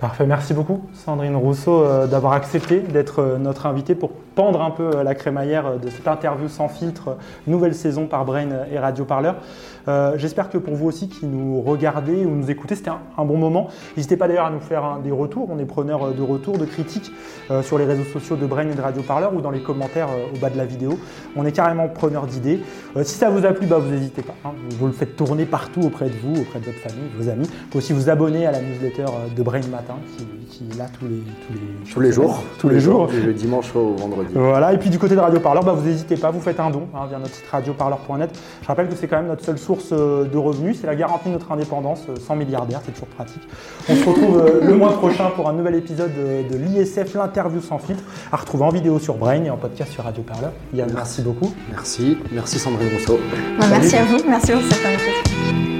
Parfait, 0.00 0.24
merci 0.24 0.54
beaucoup 0.54 0.80
Sandrine 0.94 1.36
Rousseau 1.36 1.84
euh, 1.84 2.06
d'avoir 2.06 2.32
accepté 2.32 2.80
d'être 2.80 3.18
euh, 3.18 3.36
notre 3.36 3.66
invitée 3.66 3.94
pour 3.94 4.12
pendre 4.34 4.62
un 4.62 4.70
peu 4.70 4.96
euh, 4.96 5.02
la 5.02 5.14
crémaillère 5.14 5.78
de 5.78 5.90
cette 5.90 6.08
interview 6.08 6.48
sans 6.48 6.68
filtre, 6.68 7.18
nouvelle 7.46 7.74
saison 7.74 8.06
par 8.06 8.24
Brain 8.24 8.48
et 8.72 8.78
Radio 8.78 9.04
Parleur. 9.04 9.36
J'espère 10.14 10.50
que 10.50 10.58
pour 10.58 10.74
vous 10.74 10.86
aussi 10.86 11.08
qui 11.08 11.26
nous 11.26 11.62
regardez 11.62 12.24
ou 12.24 12.30
nous 12.30 12.48
écoutez, 12.48 12.76
c'était 12.76 12.90
un, 12.90 13.24
bon 13.24 13.36
moment. 13.36 13.66
N'hésitez 13.96 14.16
pas 14.16 14.28
d'ailleurs 14.28 14.46
à 14.46 14.50
nous 14.50 14.60
faire 14.60 14.98
des 15.02 15.10
retours, 15.10 15.48
on 15.50 15.58
est 15.58 15.64
preneur 15.64 16.04
euh, 16.04 16.12
de 16.12 16.22
retours, 16.22 16.58
de 16.58 16.64
critiques 16.64 17.10
sur 17.62 17.76
les 17.76 17.84
réseaux 17.84 18.04
sociaux 18.04 18.36
de 18.36 18.46
Brain 18.46 18.68
et 18.68 18.74
de 18.74 18.80
Radio 18.80 19.02
Parleur 19.02 19.34
ou 19.34 19.40
dans 19.40 19.50
les 19.50 19.62
commentaires 19.62 20.08
au 20.32 20.38
bas 20.38 20.48
de 20.48 20.56
la 20.56 20.64
vidéo. 20.64 20.96
On 21.34 21.44
est 21.44 21.50
carrément 21.50 21.88
preneur 21.88 22.26
d'idées. 22.26 22.60
Si 23.02 23.16
ça 23.16 23.30
vous 23.30 23.44
a 23.44 23.52
plu, 23.52 23.66
bah, 23.66 23.78
vous 23.78 23.90
n'hésitez 23.90 24.22
pas. 24.22 24.34
hein. 24.44 24.52
Vous 24.78 24.86
le 24.86 24.92
faites 24.92 25.16
tourner 25.16 25.44
partout 25.44 25.80
auprès 25.82 26.08
de 26.08 26.14
vous, 26.22 26.40
auprès 26.40 26.60
de 26.60 26.66
votre 26.66 26.78
famille, 26.78 27.08
de 27.12 27.22
vos 27.22 27.28
amis. 27.28 27.46
Vous 27.46 27.66
pouvez 27.70 27.78
aussi 27.78 27.92
vous 27.92 28.08
abonner 28.08 28.46
à 28.46 28.52
la 28.52 28.60
newsletter 28.60 29.06
de 29.36 29.42
Brain 29.42 29.66
Matin 29.72 29.89
qui, 30.16 30.24
qui 30.50 30.64
est 30.70 30.78
là 30.78 30.86
tous 30.98 31.06
les, 31.06 31.16
tous 31.16 31.52
les, 31.52 31.92
Tous 31.92 32.00
les 32.00 32.12
jours. 32.12 32.42
Tous 32.58 32.68
les 32.68 32.80
jours. 32.80 33.08
Et 33.12 33.20
le 33.20 33.32
dimanche 33.32 33.74
au 33.74 33.94
vendredi. 33.94 34.30
Voilà, 34.34 34.72
et 34.72 34.78
puis 34.78 34.90
du 34.90 34.98
côté 34.98 35.14
de 35.14 35.20
Radio 35.20 35.40
Parleur, 35.40 35.64
bah, 35.64 35.72
vous 35.72 35.86
n'hésitez 35.86 36.16
pas, 36.16 36.30
vous 36.30 36.40
faites 36.40 36.60
un 36.60 36.70
don 36.70 36.88
hein, 36.94 37.06
via 37.08 37.18
notre 37.18 37.34
site 37.34 37.46
radioparleur.net. 37.50 38.30
Je 38.62 38.66
rappelle 38.66 38.88
que 38.88 38.94
c'est 38.94 39.08
quand 39.08 39.16
même 39.16 39.28
notre 39.28 39.44
seule 39.44 39.58
source 39.58 39.90
euh, 39.92 40.24
de 40.24 40.38
revenus, 40.38 40.78
c'est 40.80 40.86
la 40.86 40.96
garantie 40.96 41.28
de 41.28 41.34
notre 41.34 41.50
indépendance, 41.52 42.02
euh, 42.08 42.16
sans 42.16 42.36
milliardaire, 42.36 42.80
c'est 42.84 42.92
toujours 42.92 43.08
pratique. 43.08 43.42
On 43.88 43.94
se 43.94 44.04
retrouve 44.04 44.38
euh, 44.38 44.60
le 44.62 44.74
mois 44.74 44.92
prochain 44.92 45.30
pour 45.34 45.48
un 45.48 45.52
nouvel 45.52 45.74
épisode 45.74 46.10
de, 46.14 46.48
de 46.48 46.56
l'ISF, 46.56 47.14
l'interview 47.14 47.60
sans 47.60 47.78
filtre, 47.78 48.02
à 48.32 48.36
retrouver 48.36 48.64
en 48.64 48.70
vidéo 48.70 48.98
sur 48.98 49.14
Brain 49.14 49.44
et 49.44 49.50
en 49.50 49.56
podcast 49.56 49.92
sur 49.92 50.04
Radio 50.04 50.22
Parleur. 50.22 50.52
Yann, 50.74 50.90
merci 50.94 51.22
beaucoup. 51.22 51.52
Merci, 51.70 52.18
merci 52.32 52.58
Sandrine 52.58 52.88
Rousseau. 52.92 53.18
Bah, 53.58 53.66
merci 53.70 53.96
à 53.96 54.04
vous, 54.04 54.18
merci 54.28 54.52
pour 54.52 54.62
cette 54.62 54.84
invitation. 54.84 55.79